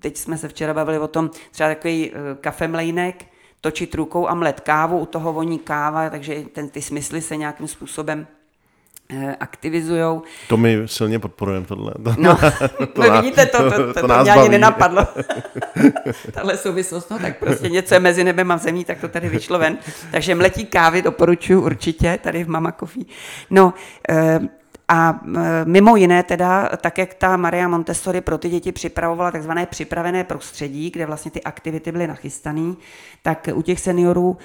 teď 0.00 0.16
jsme 0.16 0.38
se 0.38 0.48
včera 0.48 0.74
bavili 0.74 0.98
o 0.98 1.08
tom, 1.08 1.30
třeba 1.50 1.68
takový 1.68 2.12
e, 2.12 2.14
kafemlejnek, 2.40 3.24
točit 3.60 3.94
rukou 3.94 4.28
a 4.28 4.34
mlet 4.34 4.60
kávu, 4.60 4.98
u 4.98 5.06
toho 5.06 5.32
voní 5.32 5.58
káva, 5.58 6.10
takže 6.10 6.44
ten, 6.52 6.68
ty 6.68 6.82
smysly 6.82 7.20
se 7.20 7.36
nějakým 7.36 7.68
způsobem 7.68 8.26
Eh, 8.26 8.39
aktivizují. 9.40 10.20
To 10.48 10.56
my 10.56 10.82
silně 10.86 11.18
podporujeme 11.18 11.66
tohle. 11.66 11.92
No, 12.18 12.38
to 12.92 13.02
no 13.02 13.20
vidíte, 13.20 13.46
to, 13.46 13.58
to, 13.58 13.70
to, 13.70 13.94
to, 13.94 14.08
to 14.08 14.22
mě 14.22 14.32
ani 14.32 14.48
nenapadlo. 14.48 15.06
Tahle 16.32 16.56
souvislost, 16.56 17.10
no 17.10 17.18
tak 17.18 17.38
prostě 17.38 17.68
něco 17.68 17.94
je 17.94 18.00
mezi 18.00 18.24
nebem 18.24 18.50
a 18.50 18.58
zemí, 18.58 18.84
tak 18.84 19.00
to 19.00 19.08
tady 19.08 19.28
vyšlo 19.28 19.58
ven. 19.58 19.78
Takže 20.10 20.34
mletí 20.34 20.66
kávy 20.66 21.02
doporučuji 21.02 21.62
určitě, 21.62 22.18
tady 22.22 22.44
v 22.44 22.48
Mama 22.48 22.72
Coffee. 22.72 23.04
No, 23.50 23.74
eh, 24.08 24.40
a 24.92 25.20
mimo 25.64 25.96
jiné 25.96 26.22
teda, 26.22 26.68
tak 26.76 26.98
jak 26.98 27.14
ta 27.14 27.36
Maria 27.36 27.68
Montessori 27.68 28.20
pro 28.20 28.38
ty 28.38 28.48
děti 28.48 28.72
připravovala 28.72 29.30
takzvané 29.30 29.66
připravené 29.66 30.24
prostředí, 30.24 30.90
kde 30.90 31.06
vlastně 31.06 31.30
ty 31.30 31.42
aktivity 31.42 31.92
byly 31.92 32.06
nachystané, 32.06 32.74
tak 33.22 33.48
u 33.54 33.62
těch 33.62 33.80
seniorů 33.80 34.36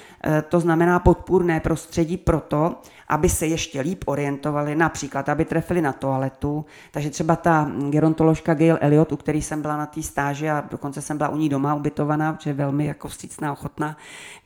to 0.48 0.60
znamená 0.60 0.98
podpůrné 0.98 1.60
prostředí 1.60 2.16
proto, 2.16 2.74
aby 3.08 3.28
se 3.28 3.46
ještě 3.46 3.80
líp 3.80 4.04
orientovali, 4.06 4.74
například, 4.74 5.28
aby 5.28 5.44
trefili 5.44 5.82
na 5.82 5.92
toaletu. 5.92 6.64
Takže 6.90 7.10
třeba 7.10 7.36
ta 7.36 7.70
gerontoložka 7.90 8.54
Gail 8.54 8.78
Elliot, 8.80 9.12
u 9.12 9.16
který 9.16 9.42
jsem 9.42 9.62
byla 9.62 9.76
na 9.76 9.86
té 9.86 10.02
stáži 10.02 10.50
a 10.50 10.64
dokonce 10.70 11.02
jsem 11.02 11.18
byla 11.18 11.28
u 11.28 11.36
ní 11.36 11.48
doma 11.48 11.74
ubytovaná, 11.74 12.32
protože 12.32 12.50
je 12.50 12.54
velmi 12.54 12.86
jako 12.86 13.08
vstřícná, 13.08 13.52
ochotná, 13.52 13.96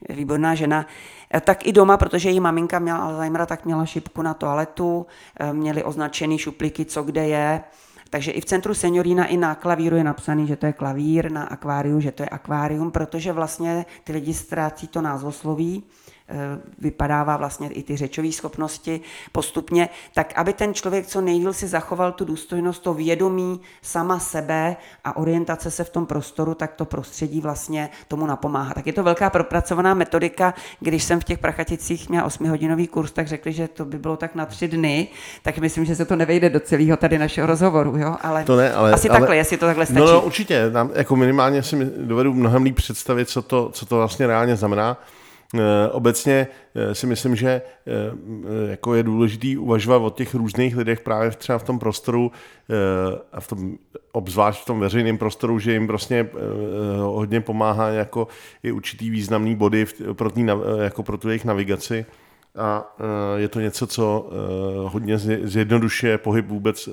výborná 0.09 0.55
žena, 0.55 0.85
Eh, 1.33 1.41
tak 1.41 1.67
i 1.67 1.71
doma, 1.71 1.97
protože 1.97 2.29
její 2.29 2.39
maminka 2.39 2.79
měla 2.79 2.99
Alzheimera, 2.99 3.45
tak 3.45 3.65
měla 3.65 3.85
šipku 3.85 4.21
na 4.21 4.33
toaletu, 4.33 5.05
eh, 5.39 5.53
měli 5.53 5.83
označený 5.83 6.37
šuplíky, 6.37 6.85
co 6.85 7.03
kde 7.03 7.27
je. 7.27 7.61
Takže 8.09 8.31
i 8.31 8.41
v 8.41 8.45
centru 8.45 8.73
seniorína 8.73 9.25
i 9.25 9.37
na 9.37 9.55
klavíru 9.55 9.95
je 9.95 10.03
napsaný, 10.03 10.47
že 10.47 10.55
to 10.55 10.65
je 10.65 10.73
klavír, 10.73 11.31
na 11.31 11.43
akváriu, 11.43 11.99
že 11.99 12.11
to 12.11 12.23
je 12.23 12.29
akvárium, 12.29 12.91
protože 12.91 13.33
vlastně 13.33 13.85
ty 14.03 14.13
lidi 14.13 14.33
ztrácí 14.33 14.87
to 14.87 15.01
názvosloví 15.01 15.83
vypadává 16.79 17.37
vlastně 17.37 17.69
i 17.69 17.83
ty 17.83 17.97
řečové 17.97 18.31
schopnosti 18.31 19.01
postupně, 19.31 19.89
tak 20.13 20.33
aby 20.35 20.53
ten 20.53 20.73
člověk 20.73 21.07
co 21.07 21.21
nejdíl 21.21 21.53
si 21.53 21.67
zachoval 21.67 22.11
tu 22.11 22.25
důstojnost, 22.25 22.83
to 22.83 22.93
vědomí 22.93 23.61
sama 23.81 24.19
sebe 24.19 24.75
a 25.03 25.17
orientace 25.17 25.71
se 25.71 25.83
v 25.83 25.89
tom 25.89 26.05
prostoru, 26.05 26.53
tak 26.53 26.73
to 26.73 26.85
prostředí 26.85 27.41
vlastně 27.41 27.89
tomu 28.07 28.25
napomáhá. 28.25 28.73
Tak 28.73 28.87
je 28.87 28.93
to 28.93 29.03
velká 29.03 29.29
propracovaná 29.29 29.93
metodika. 29.93 30.53
Když 30.79 31.03
jsem 31.03 31.19
v 31.19 31.23
těch 31.23 31.39
prachaticích 31.39 32.09
měla 32.09 32.27
8-hodinový 32.27 32.87
kurz, 32.87 33.11
tak 33.11 33.27
řekli, 33.27 33.53
že 33.53 33.67
to 33.67 33.85
by 33.85 33.97
bylo 33.97 34.17
tak 34.17 34.35
na 34.35 34.45
tři 34.45 34.67
dny, 34.67 35.07
tak 35.41 35.57
myslím, 35.57 35.85
že 35.85 35.95
se 35.95 36.05
to 36.05 36.15
nevejde 36.15 36.49
do 36.49 36.59
celého 36.59 36.97
tady 36.97 37.17
našeho 37.17 37.47
rozhovoru, 37.47 37.97
jo? 37.97 38.15
Ale, 38.21 38.43
to 38.43 38.55
ne, 38.55 38.73
ale 38.73 38.93
asi 38.93 39.09
ale, 39.09 39.19
takhle, 39.19 39.35
jestli 39.35 39.57
to 39.57 39.65
takhle 39.65 39.85
stačí. 39.85 39.99
No, 39.99 40.11
no 40.11 40.21
určitě, 40.21 40.69
nám, 40.69 40.89
jako 40.93 41.15
minimálně 41.15 41.63
si 41.63 41.91
dovedu 41.97 42.33
mnohem 42.33 42.63
líp 42.63 42.75
představit, 42.75 43.29
co 43.29 43.41
to, 43.41 43.69
co 43.73 43.85
to 43.85 43.95
vlastně 43.95 44.27
reálně 44.27 44.55
znamená. 44.55 44.97
Eh, 45.55 45.89
obecně 45.91 46.47
eh, 46.75 46.95
si 46.95 47.07
myslím, 47.07 47.35
že 47.35 47.49
eh, 47.49 48.71
jako 48.71 48.95
je 48.95 49.03
důležitý 49.03 49.57
uvažovat 49.57 49.97
o 49.97 50.09
těch 50.09 50.35
různých 50.35 50.77
lidech 50.77 51.01
právě 51.01 51.31
třeba 51.31 51.57
v 51.57 51.63
tom 51.63 51.79
prostoru 51.79 52.31
a 53.31 53.39
v 53.39 53.47
tom, 53.47 53.77
obzvlášť 54.11 54.61
v 54.61 54.65
tom 54.65 54.79
veřejném 54.79 55.17
prostoru, 55.17 55.59
že 55.59 55.73
jim 55.73 55.87
prostě 55.87 56.29
hodně 57.01 57.41
pomáhá 57.41 57.89
jako 57.89 58.27
i 58.63 58.71
určitý 58.71 59.09
významný 59.09 59.55
body 59.55 59.85
pro, 60.13 60.29
tý, 60.29 60.45
jako 60.81 61.03
pro 61.03 61.17
tu 61.17 61.29
jejich 61.29 61.45
navigaci. 61.45 62.05
A 62.57 62.95
je 63.35 63.47
to 63.47 63.59
něco, 63.59 63.87
co 63.87 64.29
hodně 64.85 65.17
zjednodušuje 65.17 66.17
pohyb 66.17 66.47
vůbec 66.47 66.89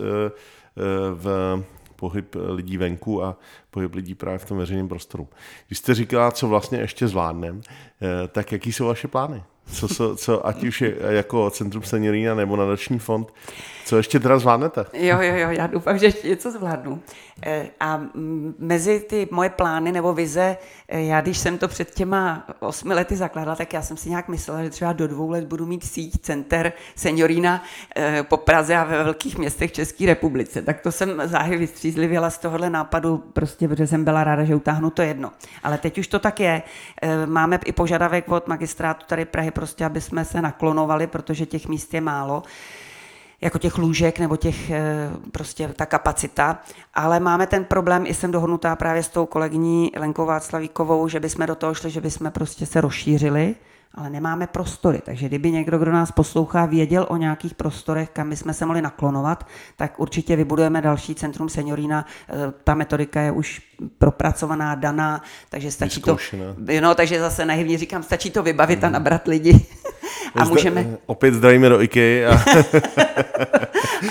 v 1.15 1.63
pohyb 1.99 2.37
lidí 2.49 2.77
venku 2.77 3.25
a 3.25 3.37
pohyb 3.71 3.95
lidí 3.95 4.15
právě 4.15 4.39
v 4.39 4.45
tom 4.45 4.59
veřejném 4.59 4.89
prostoru. 4.89 5.29
Když 5.67 5.79
jste 5.79 5.95
říkala, 5.95 6.31
co 6.31 6.49
vlastně 6.49 6.79
ještě 6.79 7.09
zvládnem, 7.09 7.61
eh, 8.03 8.29
tak 8.29 8.53
jaký 8.53 8.73
jsou 8.73 8.87
vaše 8.87 9.09
plány? 9.09 9.43
Co, 9.73 9.89
co, 9.89 10.17
co 10.17 10.47
ať 10.47 10.65
už 10.65 10.81
je 10.81 10.97
jako 11.09 11.51
Centrum 11.51 11.83
Seniorína 11.83 12.35
nebo 12.35 12.57
Nadační 12.57 12.99
fond, 12.99 13.33
co 13.85 13.97
ještě 13.97 14.21
teda 14.21 14.39
zvládnete? 14.39 14.87
Jo, 14.93 15.19
jo, 15.21 15.35
jo, 15.35 15.51
já 15.51 15.67
doufám, 15.67 15.99
že 15.99 16.07
ještě 16.07 16.29
něco 16.29 16.51
zvládnu. 16.51 17.01
Eh, 17.43 17.69
a 17.81 18.01
mezi 18.59 19.01
ty 19.01 19.29
moje 19.31 19.51
plány 19.51 19.93
nebo 19.93 20.15
vize, 20.15 20.57
eh, 20.89 21.01
já 21.03 21.21
když 21.21 21.39
jsem 21.39 21.59
to 21.59 21.69
před 21.69 21.95
těma 21.95 22.47
osmi 22.61 22.95
lety 22.95 23.17
zakládala, 23.17 23.57
tak 23.57 23.73
já 23.73 23.83
jsem 23.83 23.97
si 23.97 24.11
nějak 24.11 24.29
myslela, 24.29 24.63
že 24.63 24.71
třeba 24.71 24.93
do 24.93 25.09
dvou 25.09 25.31
let 25.31 25.45
budu 25.45 25.67
mít 25.67 25.85
síť 25.85 26.21
center 26.21 26.73
seniorína 26.97 27.63
eh, 27.97 28.23
po 28.23 28.37
Praze 28.37 28.77
a 28.77 28.85
ve 28.85 29.05
velkých 29.05 29.39
městech 29.39 29.73
České 29.73 30.07
republice. 30.07 30.63
Tak 30.63 30.81
to 30.81 30.93
jsem 30.93 31.23
záhy 31.25 31.57
vystřízlivěla 31.57 32.31
z 32.31 32.39
tohohle 32.39 32.71
nápadu, 32.71 33.19
prostě, 33.33 33.69
protože 33.69 33.87
jsem 33.87 34.05
byla 34.05 34.25
ráda, 34.25 34.45
že 34.45 34.55
utáhnu 34.55 34.91
to 34.91 35.03
jedno. 35.03 35.33
Ale 35.63 35.79
teď 35.79 35.99
už 35.99 36.07
to 36.07 36.19
tak 36.19 36.41
je. 36.41 36.63
Máme 37.27 37.59
i 37.65 37.73
požadavek 37.73 38.29
od 38.29 38.49
magistrátu 38.49 39.07
tady 39.09 39.25
Prahy, 39.25 39.51
prostě, 39.59 39.85
aby 39.85 40.01
jsme 40.01 40.25
se 40.25 40.43
naklonovali, 40.43 41.07
protože 41.07 41.47
těch 41.47 41.69
míst 41.69 41.95
je 41.95 42.01
málo 42.01 42.43
jako 43.41 43.59
těch 43.59 43.79
lůžek 43.79 44.19
nebo 44.19 44.37
těch, 44.37 44.71
eh, 44.71 45.11
prostě 45.33 45.69
ta 45.69 45.87
kapacita, 45.87 46.63
ale 46.95 47.21
máme 47.21 47.47
ten 47.47 47.65
problém, 47.65 48.07
i 48.07 48.15
jsem 48.15 48.31
dohodnutá 48.31 48.77
právě 48.77 49.03
s 49.03 49.09
tou 49.09 49.27
kolegyní 49.27 49.91
Lenkou 49.97 50.27
Václavíkovou, 50.27 51.09
že 51.09 51.21
bychom 51.21 51.47
do 51.47 51.55
toho 51.55 51.75
šli, 51.75 51.91
že 51.91 52.01
bychom 52.01 52.31
prostě 52.31 52.67
se 52.67 52.81
rozšířili, 52.81 53.55
ale 53.95 54.11
nemáme 54.11 54.47
prostory. 54.47 55.03
Takže 55.05 55.29
kdyby 55.29 55.51
někdo, 55.51 55.79
kdo 55.79 55.93
nás 55.93 56.13
poslouchá, 56.13 56.67
věděl 56.67 57.07
o 57.09 57.17
nějakých 57.17 57.55
prostorech, 57.55 58.11
kam 58.11 58.31
bychom 58.31 58.55
se 58.55 58.67
mohli 58.67 58.83
naklonovat, 58.83 59.47
tak 59.77 60.01
určitě 60.01 60.37
vybudujeme 60.37 60.83
další 60.83 61.15
centrum 61.15 61.49
seniorína. 61.49 62.07
Eh, 62.29 62.35
ta 62.65 62.75
metodika 62.75 63.21
je 63.21 63.31
už 63.31 63.63
propracovaná, 63.99 64.75
daná, 64.75 65.23
takže 65.51 65.71
stačí 65.71 66.01
Vyzkoušená. 66.01 66.55
to. 66.55 66.81
No, 66.81 66.95
takže 66.95 67.21
zase 67.21 67.45
naivně 67.45 67.79
říkám, 67.79 68.03
stačí 68.03 68.31
to 68.31 68.43
vybavit 68.43 68.85
a 68.85 68.91
nabrat 68.91 69.27
lidi. 69.29 69.67
A 70.35 70.45
můžeme... 70.45 70.87
Opět 71.07 71.35
zdravíme 71.35 71.69
do 71.69 71.83
IKEA. 71.83 72.33
A... 72.33 72.39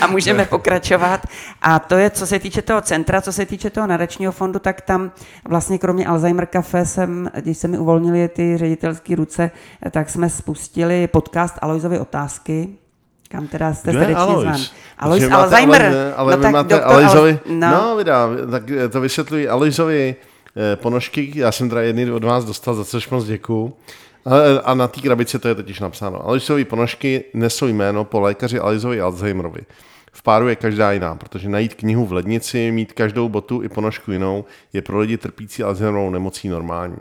a 0.00 0.06
můžeme 0.06 0.44
pokračovat. 0.44 1.20
A 1.62 1.78
to 1.78 1.94
je, 1.94 2.10
co 2.10 2.26
se 2.26 2.38
týče 2.38 2.62
toho 2.62 2.80
centra, 2.80 3.20
co 3.20 3.32
se 3.32 3.46
týče 3.46 3.70
toho 3.70 3.86
nadačního 3.86 4.32
fondu, 4.32 4.58
tak 4.58 4.80
tam 4.80 5.12
vlastně 5.48 5.78
kromě 5.78 6.06
Alzheimer 6.06 6.46
Café 6.46 6.86
jsem, 6.86 7.30
když 7.40 7.58
se 7.58 7.68
mi 7.68 7.78
uvolnili 7.78 8.28
ty 8.28 8.56
ředitelské 8.56 9.16
ruce, 9.16 9.50
tak 9.90 10.10
jsme 10.10 10.30
spustili 10.30 11.06
podcast 11.06 11.54
Alojzovy 11.62 11.98
otázky, 11.98 12.68
kam 13.28 13.46
teda 13.46 13.74
jste 13.74 13.90
Kdo 13.90 14.00
srdečně 14.00 14.24
zván. 14.40 14.60
Alois 14.98 15.30
Alzheimer. 15.30 15.82
Ale, 15.82 16.14
ale 16.14 16.36
no, 16.36 16.42
vy 16.42 16.52
máte 16.52 16.80
Alojzovi, 16.80 17.40
no. 17.46 17.70
no 17.70 17.96
vydá, 17.96 18.28
tak 18.50 18.62
to 18.90 19.00
vysvětluji 19.00 19.48
Alojzovi 19.48 20.16
eh, 20.72 20.76
ponožky, 20.76 21.32
já 21.34 21.52
jsem 21.52 21.68
teda 21.68 21.82
jedný 21.82 22.10
od 22.10 22.24
vás 22.24 22.44
dostal, 22.44 22.74
za 22.74 22.84
což 22.84 23.08
moc 23.08 23.24
děkuju. 23.24 23.74
A, 24.64 24.74
na 24.74 24.88
té 24.88 25.00
krabici 25.00 25.38
to 25.38 25.48
je 25.48 25.54
totiž 25.54 25.80
napsáno. 25.80 26.26
Aloisové 26.26 26.64
ponožky 26.64 27.24
nesou 27.34 27.66
jméno 27.66 28.04
po 28.04 28.20
lékaři 28.20 28.58
Alizovi 28.58 29.00
Alzheimerovi. 29.00 29.60
V 30.12 30.22
páru 30.22 30.48
je 30.48 30.56
každá 30.56 30.92
jiná, 30.92 31.14
protože 31.14 31.48
najít 31.48 31.74
knihu 31.74 32.06
v 32.06 32.12
lednici, 32.12 32.70
mít 32.70 32.92
každou 32.92 33.28
botu 33.28 33.62
i 33.62 33.68
ponožku 33.68 34.12
jinou, 34.12 34.44
je 34.72 34.82
pro 34.82 34.98
lidi 34.98 35.16
trpící 35.16 35.62
Alzheimerovou 35.62 36.10
nemocí 36.10 36.48
normální. 36.48 36.96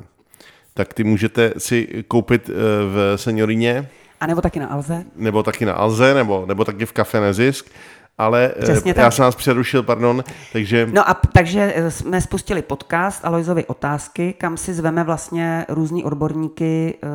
Tak 0.74 0.94
ty 0.94 1.04
můžete 1.04 1.54
si 1.58 2.04
koupit 2.08 2.50
eh, 2.50 2.54
v 2.86 3.18
seniorině 3.18 3.90
A 4.20 4.28
nebo 4.28 4.42
taky 4.42 4.60
na 4.60 4.68
Alze. 4.68 5.06
Nebo 5.16 5.44
taky 5.44 5.66
na 5.66 5.74
Alze, 5.74 6.14
nebo, 6.14 6.46
nebo 6.48 6.66
taky 6.66 6.86
v 6.86 6.92
Kafe 6.92 7.20
Nezisk. 7.20 7.72
Ale 8.18 8.53
eh, 8.55 8.61
Přesně 8.61 8.93
já 8.97 9.03
tak. 9.03 9.13
jsem 9.13 9.26
vás 9.26 9.36
přerušil, 9.36 9.84
pardon, 9.84 10.24
takže 10.53 10.89
No 10.93 11.09
a 11.09 11.13
takže 11.13 11.74
eh, 11.76 11.91
jsme 11.91 12.22
spustili 12.22 12.61
podcast 12.61 13.26
Alojzovy 13.26 13.65
otázky, 13.65 14.34
kam 14.34 14.57
si 14.57 14.74
zveme 14.74 15.03
vlastně 15.03 15.65
různý 15.70 16.03
odborníky 16.03 16.97
eh, 17.03 17.07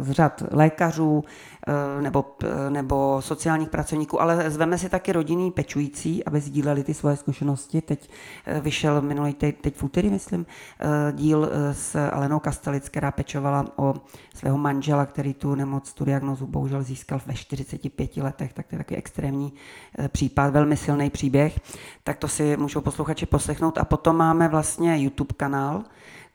z 0.00 0.10
řad 0.10 0.42
lékařů 0.50 1.24
eh, 1.66 2.02
nebo, 2.02 2.22
p- 2.22 2.46
nebo 2.70 3.22
sociálních 3.22 3.68
pracovníků, 3.68 4.22
ale 4.22 4.50
zveme 4.50 4.78
si 4.78 4.88
taky 4.88 5.12
rodinný 5.12 5.50
pečující, 5.50 6.24
aby 6.24 6.40
sdíleli 6.40 6.84
ty 6.84 6.94
svoje 6.94 7.16
zkušenosti. 7.16 7.80
Teď 7.80 8.10
eh, 8.46 8.60
vyšel 8.60 9.02
minulý 9.02 9.34
teď, 9.34 9.60
teď 9.60 9.76
v 9.76 9.82
úterý, 9.82 10.10
myslím, 10.10 10.46
eh, 10.80 11.12
díl 11.12 11.50
eh, 11.52 11.74
s 11.74 12.08
Alenou 12.08 12.38
Kastelic, 12.38 12.88
která 12.88 13.10
pečovala 13.10 13.64
o 13.76 13.94
svého 14.34 14.58
manžela, 14.58 15.06
který 15.06 15.34
tu 15.34 15.54
nemoc, 15.54 15.92
tu 15.92 16.04
diagnozu 16.04 16.46
bohužel 16.46 16.82
získal 16.82 17.20
ve 17.26 17.34
45 17.34 18.16
letech, 18.16 18.52
tak 18.52 18.66
to 18.66 18.74
je 18.74 18.78
takový 18.78 18.96
extrémní 18.96 19.52
eh, 19.98 20.08
případ, 20.08 20.52
velmi 20.52 20.76
silný 20.76 21.10
příběh. 21.10 21.60
Tak 22.04 22.16
to 22.18 22.28
si 22.28 22.56
můžou 22.56 22.80
posluchači 22.80 23.26
poslechnout. 23.26 23.78
A 23.78 23.84
potom 23.84 24.16
máme 24.16 24.48
vlastně 24.48 24.98
YouTube 24.98 25.34
kanál, 25.36 25.84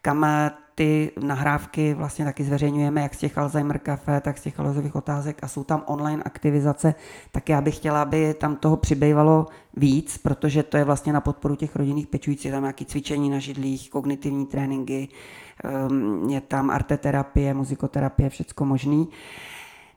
kam 0.01 0.23
eh, 0.23 0.51
ty 0.76 1.11
nahrávky 1.19 1.93
vlastně 1.93 2.26
taky 2.26 2.43
zveřejňujeme, 2.43 3.01
jak 3.01 3.13
z 3.13 3.17
těch 3.17 3.38
Alzheimer 3.38 3.80
Café, 3.80 4.22
tak 4.22 4.38
z 4.38 4.41
těch 4.41 4.59
Alzheimerových 4.59 4.95
otázek 4.95 5.43
a 5.43 5.47
jsou 5.47 5.63
tam 5.63 5.84
online 5.86 6.24
aktivizace, 6.24 6.95
tak 7.32 7.49
já 7.49 7.61
bych 7.61 7.76
chtěla, 7.76 8.01
aby 8.01 8.34
tam 8.34 8.55
toho 8.55 8.78
přibývalo 8.78 9.47
víc, 9.78 10.17
protože 10.17 10.63
to 10.63 10.78
je 10.78 10.84
vlastně 10.84 11.13
na 11.13 11.22
podporu 11.22 11.55
těch 11.55 11.76
rodinných 11.76 12.07
pečujících, 12.07 12.51
tam 12.51 12.63
nějaké 12.63 12.86
cvičení 12.86 13.30
na 13.30 13.39
židlích, 13.39 13.89
kognitivní 13.89 14.45
tréninky, 14.45 15.07
ehm, 15.63 16.30
je 16.30 16.41
tam 16.41 16.69
arteterapie, 16.69 17.53
muzikoterapie, 17.53 18.30
všecko 18.30 18.65
možný. 18.65 19.07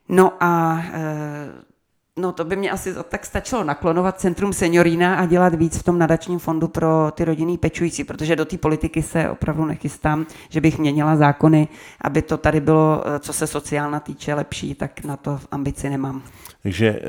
No 0.09 0.33
a 0.41 0.83
eh, 0.93 1.74
No 2.19 2.33
to 2.33 2.45
by 2.45 2.57
mě 2.57 2.71
asi 2.71 2.95
tak 3.09 3.27
stačilo 3.27 3.65
naklonovat 3.65 4.21
Centrum 4.21 4.53
Seniorína 4.53 5.17
a 5.17 5.27
dělat 5.27 5.55
víc 5.55 5.79
v 5.79 5.83
tom 5.83 5.99
nadačním 5.99 6.39
fondu 6.39 6.69
pro 6.69 7.11
ty 7.15 7.25
rodinný 7.25 7.59
pečující, 7.59 8.05
protože 8.05 8.37
do 8.37 8.45
té 8.45 8.59
politiky 8.59 9.03
se 9.03 9.31
opravdu 9.31 9.65
nechystám, 9.65 10.27
že 10.49 10.61
bych 10.61 10.79
měnila 10.79 11.17
zákony, 11.17 11.69
aby 12.01 12.23
to 12.23 12.37
tady 12.37 12.61
bylo, 12.61 13.03
eh, 13.07 13.19
co 13.19 13.33
se 13.33 13.47
sociálna 13.47 14.01
týče, 14.01 14.35
lepší, 14.35 14.75
tak 14.75 15.05
na 15.05 15.17
to 15.17 15.41
ambici 15.51 15.91
nemám. 15.91 16.23
Takže 16.63 17.01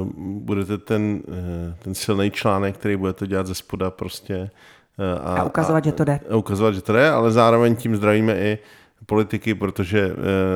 uh, 0.00 0.06
budete 0.16 0.78
ten, 0.78 1.20
uh, 1.28 1.34
ten 1.78 1.94
silný 1.94 2.30
článek, 2.30 2.76
který 2.78 2.96
budete 2.96 3.26
dělat 3.26 3.46
ze 3.46 3.54
spoda 3.54 3.90
prostě. 3.90 4.50
Uh, 4.98 5.38
A 5.38 5.44
ukazovat, 5.44 5.84
že 5.84 5.92
to 5.92 6.04
jde. 6.04 6.20
A 6.30 6.36
ukazovat, 6.36 6.74
že 6.74 6.82
to 6.82 6.92
jde, 6.92 7.10
ale 7.10 7.30
zároveň 7.30 7.76
tím 7.76 7.96
zdravíme 7.96 8.38
i 8.38 8.58
politiky, 9.06 9.54
protože 9.54 10.06
uh, 10.12 10.14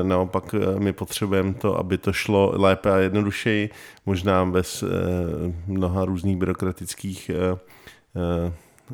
naopak 0.08 0.54
uh, 0.54 0.80
my 0.80 0.92
potřebujeme 0.92 1.54
to, 1.54 1.78
aby 1.78 1.98
to 1.98 2.12
šlo 2.12 2.52
lépe 2.56 2.90
a 2.90 2.96
jednodušeji, 2.96 3.70
možná 4.06 4.46
bez 4.46 4.82
uh, 4.82 4.88
mnoha 5.66 6.04
různých 6.04 6.36
byrokratických 6.36 7.30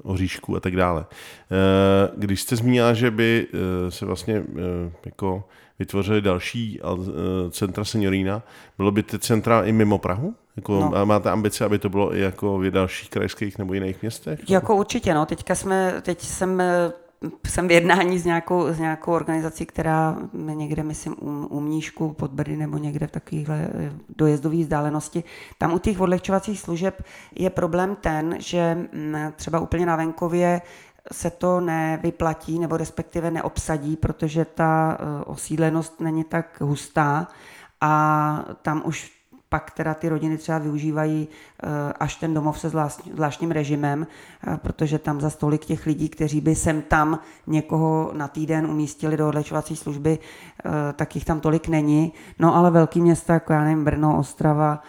oříšků 0.02 0.56
a 0.56 0.60
tak 0.60 0.76
dále. 0.76 1.04
Eh, 1.50 2.10
Když 2.16 2.42
jste 2.42 2.56
zmínila, 2.56 2.92
že 2.94 3.10
by 3.10 3.46
eh, 3.86 3.90
se 3.90 4.06
vlastně 4.06 4.34
eh, 4.36 4.92
jako 5.04 5.44
vytvořili 5.78 6.20
další 6.20 6.80
eh, 6.82 7.50
centra 7.50 7.84
seniorína, 7.84 8.42
bylo 8.78 8.90
by 8.90 9.02
ty 9.02 9.18
centra 9.18 9.62
i 9.62 9.72
mimo 9.72 9.98
Prahu? 9.98 10.34
Jako 10.56 10.72
No. 10.94 11.06
Máte 11.06 11.30
ambice, 11.30 11.64
aby 11.64 11.78
to 11.78 11.88
bylo 11.88 12.14
i 12.16 12.20
jako 12.20 12.58
v 12.58 12.70
dalších 12.70 13.10
krajských 13.10 13.58
nebo 13.58 13.74
jiných 13.74 14.02
městech? 14.02 14.50
Jako 14.50 14.76
určitě, 14.76 15.14
no. 15.14 15.26
Teďka 15.26 15.54
jsme, 15.54 15.94
teď 16.02 16.20
jsem, 16.20 16.60
eh, 16.60 16.92
jsem 17.46 17.68
v 17.68 17.70
jednání 17.70 18.18
s 18.18 18.24
nějakou, 18.24 18.66
s 18.66 18.78
nějakou 18.78 19.12
organizací, 19.12 19.66
která 19.66 20.16
někde, 20.32 20.82
myslím, 20.82 21.16
u, 21.20 21.46
u 21.46 21.60
Mníšku 21.60 22.12
pod 22.12 22.30
Brdy 22.30 22.56
nebo 22.56 22.78
někde 22.78 23.06
v 23.06 23.10
takovéhle 23.10 23.68
eh, 23.74 23.92
dojezdové 24.16 24.56
vzdálenosti. 24.56 25.24
Tam 25.58 25.74
u 25.74 25.78
těch 25.78 26.00
odlehčovacích 26.00 26.60
služeb 26.60 27.04
je 27.34 27.50
problém 27.50 27.96
ten, 28.00 28.36
že 28.38 28.74
mm, 28.92 29.16
třeba 29.36 29.60
úplně 29.60 29.86
na 29.86 29.96
venkově 29.96 30.60
se 31.12 31.30
to 31.30 31.60
nevyplatí 31.60 32.58
nebo 32.58 32.76
respektive 32.76 33.30
neobsadí, 33.30 33.96
protože 33.96 34.44
ta 34.44 34.98
eh, 35.00 35.24
osídlenost 35.24 36.00
není 36.00 36.24
tak 36.24 36.60
hustá 36.60 37.28
a 37.80 38.44
tam 38.62 38.82
už 38.84 39.21
pak 39.52 39.70
teda 39.70 39.94
ty 39.94 40.08
rodiny 40.08 40.38
třeba 40.38 40.58
využívají 40.58 41.28
eh, 41.28 41.68
až 42.00 42.16
ten 42.16 42.34
domov 42.34 42.60
se 42.60 42.68
zvláštním 43.12 43.50
režimem, 43.50 44.06
eh, 44.06 44.56
protože 44.56 44.98
tam 44.98 45.20
za 45.20 45.30
stolik 45.30 45.64
těch 45.64 45.86
lidí, 45.86 46.08
kteří 46.08 46.40
by 46.40 46.54
sem 46.54 46.82
tam 46.82 47.18
někoho 47.46 48.10
na 48.14 48.28
týden 48.28 48.66
umístili 48.66 49.16
do 49.16 49.28
odlečovací 49.28 49.76
služby, 49.76 50.18
eh, 50.18 50.70
tak 50.92 51.14
jich 51.14 51.24
tam 51.24 51.40
tolik 51.40 51.68
není. 51.68 52.12
No 52.38 52.56
ale 52.56 52.70
velký 52.70 53.00
města, 53.00 53.34
jako 53.34 53.52
já 53.52 53.64
nevím, 53.64 53.84
Brno, 53.84 54.18
Ostrava, 54.18 54.82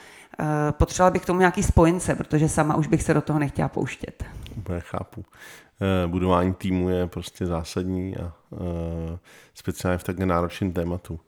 potřebovala 0.71 1.11
bych 1.11 1.21
k 1.21 1.25
tomu 1.25 1.39
nějaký 1.39 1.63
spojence, 1.63 2.15
protože 2.15 2.49
sama 2.49 2.75
už 2.75 2.87
bych 2.87 3.03
se 3.03 3.13
do 3.13 3.21
toho 3.21 3.39
nechtěla 3.39 3.67
pouštět. 3.67 4.23
Úplně 4.57 4.79
chápu. 4.79 5.25
Budování 6.07 6.53
týmu 6.53 6.89
je 6.89 7.07
prostě 7.07 7.45
zásadní 7.45 8.17
a 8.17 8.33
speciálně 9.53 9.97
v 9.97 10.03
takhle 10.03 10.25
náročném 10.25 10.73
tématu. 10.73 11.19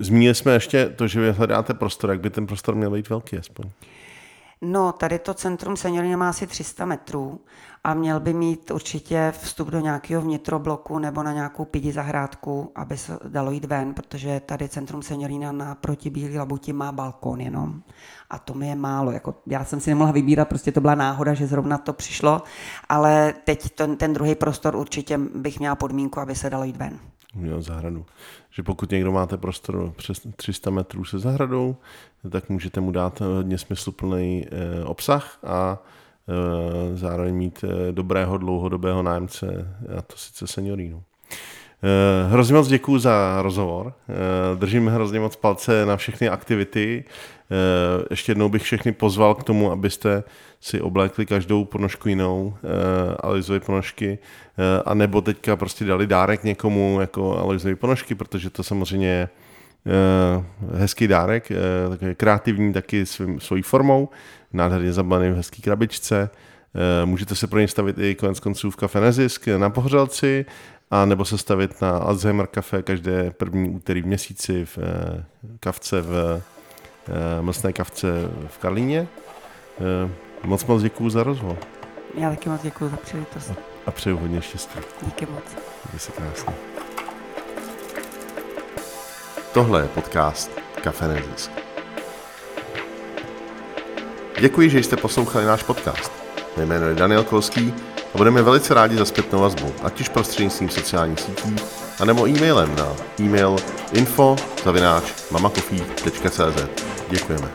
Zmínili 0.00 0.34
jsme 0.34 0.52
ještě 0.52 0.88
to, 0.88 1.08
že 1.08 1.20
vy 1.20 1.32
hledáte 1.32 1.74
prostor, 1.74 2.10
jak 2.10 2.20
by 2.20 2.30
ten 2.30 2.46
prostor 2.46 2.74
měl 2.74 2.90
být 2.90 3.08
velký 3.08 3.38
aspoň. 3.38 3.70
No, 4.62 4.92
tady 4.92 5.18
to 5.18 5.34
centrum 5.34 5.76
seniorina 5.76 6.16
má 6.16 6.28
asi 6.28 6.46
300 6.46 6.84
metrů 6.84 7.40
a 7.84 7.94
měl 7.94 8.20
by 8.20 8.34
mít 8.34 8.70
určitě 8.70 9.32
vstup 9.40 9.68
do 9.68 9.80
nějakého 9.80 10.22
vnitrobloku 10.22 10.98
nebo 10.98 11.22
na 11.22 11.32
nějakou 11.32 11.64
pidi 11.64 11.92
zahrádku, 11.92 12.72
aby 12.74 12.96
se 12.96 13.18
dalo 13.28 13.50
jít 13.50 13.64
ven, 13.64 13.94
protože 13.94 14.40
tady 14.40 14.68
centrum 14.68 15.02
seniorina 15.02 15.52
na 15.52 15.74
proti 15.74 16.10
Bílý 16.10 16.38
labuti 16.38 16.72
má 16.72 16.92
balkon 16.92 17.40
jenom. 17.40 17.82
A 18.30 18.38
to 18.38 18.54
mi 18.54 18.68
je 18.68 18.74
málo. 18.74 19.10
Jako, 19.10 19.34
já 19.46 19.64
jsem 19.64 19.80
si 19.80 19.90
nemohla 19.90 20.12
vybírat, 20.12 20.48
prostě 20.48 20.72
to 20.72 20.80
byla 20.80 20.94
náhoda, 20.94 21.34
že 21.34 21.46
zrovna 21.46 21.78
to 21.78 21.92
přišlo, 21.92 22.42
ale 22.88 23.34
teď 23.44 23.70
ten, 23.70 23.96
ten 23.96 24.12
druhý 24.12 24.34
prostor 24.34 24.76
určitě 24.76 25.18
bych 25.18 25.58
měla 25.58 25.74
podmínku, 25.74 26.20
aby 26.20 26.34
se 26.34 26.50
dalo 26.50 26.64
jít 26.64 26.76
ven. 26.76 26.98
Udělat 27.36 27.62
zahradu. 27.62 28.06
Že 28.50 28.62
pokud 28.62 28.90
někdo 28.90 29.12
máte 29.12 29.36
prostor 29.36 29.92
přes 29.96 30.26
300 30.36 30.70
metrů 30.70 31.04
se 31.04 31.18
zahradou, 31.18 31.76
tak 32.30 32.48
můžete 32.48 32.80
mu 32.80 32.90
dát 32.90 33.20
hodně 33.20 33.58
smysluplný 33.58 34.46
eh, 34.46 34.84
obsah 34.84 35.38
a 35.44 35.82
eh, 36.28 36.96
zároveň 36.96 37.34
mít 37.34 37.64
eh, 37.64 37.92
dobrého 37.92 38.38
dlouhodobého 38.38 39.02
nájemce, 39.02 39.76
a 39.98 40.02
to 40.02 40.16
sice 40.16 40.46
seniorínu. 40.46 41.02
Eh, 41.82 42.30
Hrozně 42.30 42.54
moc 42.54 42.68
děkuji 42.68 42.98
za 42.98 43.42
rozhovor. 43.42 43.92
Eh, 44.08 44.56
Držím 44.56 44.86
hrozně 44.88 45.20
moc 45.20 45.36
palce 45.36 45.86
na 45.86 45.96
všechny 45.96 46.28
aktivity. 46.28 47.04
Eh, 47.50 48.04
Ještě 48.10 48.30
jednou 48.32 48.48
bych 48.48 48.62
všechny 48.62 48.92
pozval 48.92 49.34
k 49.34 49.44
tomu, 49.44 49.72
abyste 49.72 50.24
si 50.60 50.80
oblékli 50.80 51.26
každou 51.26 51.64
ponožku 51.64 52.08
jinou, 52.08 52.54
eh, 52.64 53.16
Aloizovy 53.20 53.60
ponožky, 53.60 54.18
eh, 54.58 54.82
a 54.86 54.94
nebo 54.94 55.20
teďka 55.20 55.56
prostě 55.56 55.84
dali 55.84 56.06
dárek 56.06 56.44
někomu 56.44 57.00
jako 57.00 57.38
Aloizovy 57.38 57.74
ponožky, 57.74 58.14
protože 58.14 58.50
to 58.50 58.62
samozřejmě 58.62 59.08
je 59.08 59.28
hezký 60.74 61.08
dárek, 61.08 61.48
takový 61.90 62.14
kreativní 62.14 62.72
taky 62.72 63.06
svým, 63.06 63.40
svojí 63.40 63.62
formou, 63.62 64.08
nádherně 64.52 64.92
zabaný 64.92 65.30
v 65.30 65.36
hezký 65.36 65.62
krabičce. 65.62 66.30
Můžete 67.04 67.34
se 67.34 67.46
pro 67.46 67.60
ně 67.60 67.68
stavit 67.68 67.98
i 67.98 68.14
konec 68.14 68.40
konců 68.40 68.70
v 68.70 68.76
kafe 68.76 69.00
Nezisk 69.00 69.46
na 69.46 69.70
Pohořelci, 69.70 70.46
a 70.90 71.04
nebo 71.04 71.24
se 71.24 71.38
stavit 71.38 71.80
na 71.80 71.90
Alzheimer 71.90 72.46
Café 72.46 72.82
každé 72.82 73.30
první 73.30 73.70
úterý 73.70 74.02
v 74.02 74.06
měsíci 74.06 74.64
v 74.64 74.78
kavce 75.60 76.00
v 76.00 76.42
mlsné 77.40 77.72
kavce 77.72 78.08
v 78.48 78.58
Karlíně. 78.58 79.08
Eh, 80.06 80.10
Moc 80.44 80.64
moc 80.66 80.82
děkuju 80.82 81.10
za 81.10 81.22
rozhovor 81.22 81.56
Já 82.14 82.30
taky 82.30 82.48
moc 82.48 82.62
děkuji 82.62 82.90
za 82.90 82.96
příležitost. 82.96 83.52
a 83.86 83.90
přeju 83.90 84.16
hodně 84.18 84.42
štěstí. 84.42 84.78
Díky 85.02 85.26
moc. 85.26 85.44
Mějte 85.84 85.98
se 85.98 86.12
krásně. 86.12 86.54
Tohle 89.52 89.80
je 89.82 89.88
podcast 89.88 90.50
Kafe 90.82 91.08
Nezisk. 91.08 91.50
Děkuji, 94.40 94.70
že 94.70 94.78
jste 94.78 94.96
poslouchali 94.96 95.44
náš 95.46 95.62
podcast. 95.62 96.12
Mé 96.56 96.66
jméno 96.66 96.86
je 96.86 96.94
Daniel 96.94 97.24
Kolský 97.24 97.74
a 98.14 98.18
budeme 98.18 98.42
velice 98.42 98.74
rádi 98.74 98.96
za 98.96 99.04
zpětnou 99.04 99.40
vazbu, 99.40 99.72
ať 99.82 100.00
už 100.00 100.08
prostřednictvím 100.08 100.68
sociálních 100.68 101.20
sítí, 101.20 101.56
anebo 102.00 102.28
e-mailem 102.28 102.76
na 102.76 102.86
e-mail 103.20 103.56
info 103.92 104.36
Děkujeme. 107.08 107.48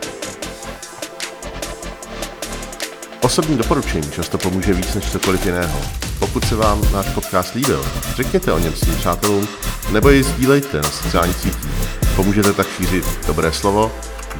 Osobní 3.22 3.58
doporučení 3.58 4.12
často 4.12 4.38
pomůže 4.38 4.74
víc 4.74 4.95
než 4.95 5.12
cokoliv 5.12 5.45
jiného. 5.45 5.82
Pokud 6.20 6.45
se 6.45 6.56
vám 6.56 6.82
náš 6.93 7.10
podcast 7.10 7.56
líbil, 7.56 7.86
řekněte 8.16 8.51
o 8.51 8.60
něm 8.60 8.74
svým 8.74 8.95
přátelům 8.95 9.47
nebo 9.91 10.10
ji 10.10 10.24
sdílejte 10.24 10.78
na 10.78 10.89
sociálních 10.89 11.38
sítích. 11.38 11.72
Pomůžete 12.16 12.53
tak 12.53 12.68
šířit 12.78 13.06
dobré 13.28 13.51
slovo, 13.51 13.91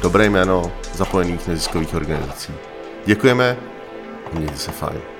dobré 0.02 0.26
jméno 0.26 0.72
zapojených 0.94 1.48
neziskových 1.48 1.94
organizací. 1.94 2.52
Děkujeme 3.06 3.56
a 4.26 4.38
mějte 4.38 4.56
se 4.56 4.72
fajn. 4.72 5.15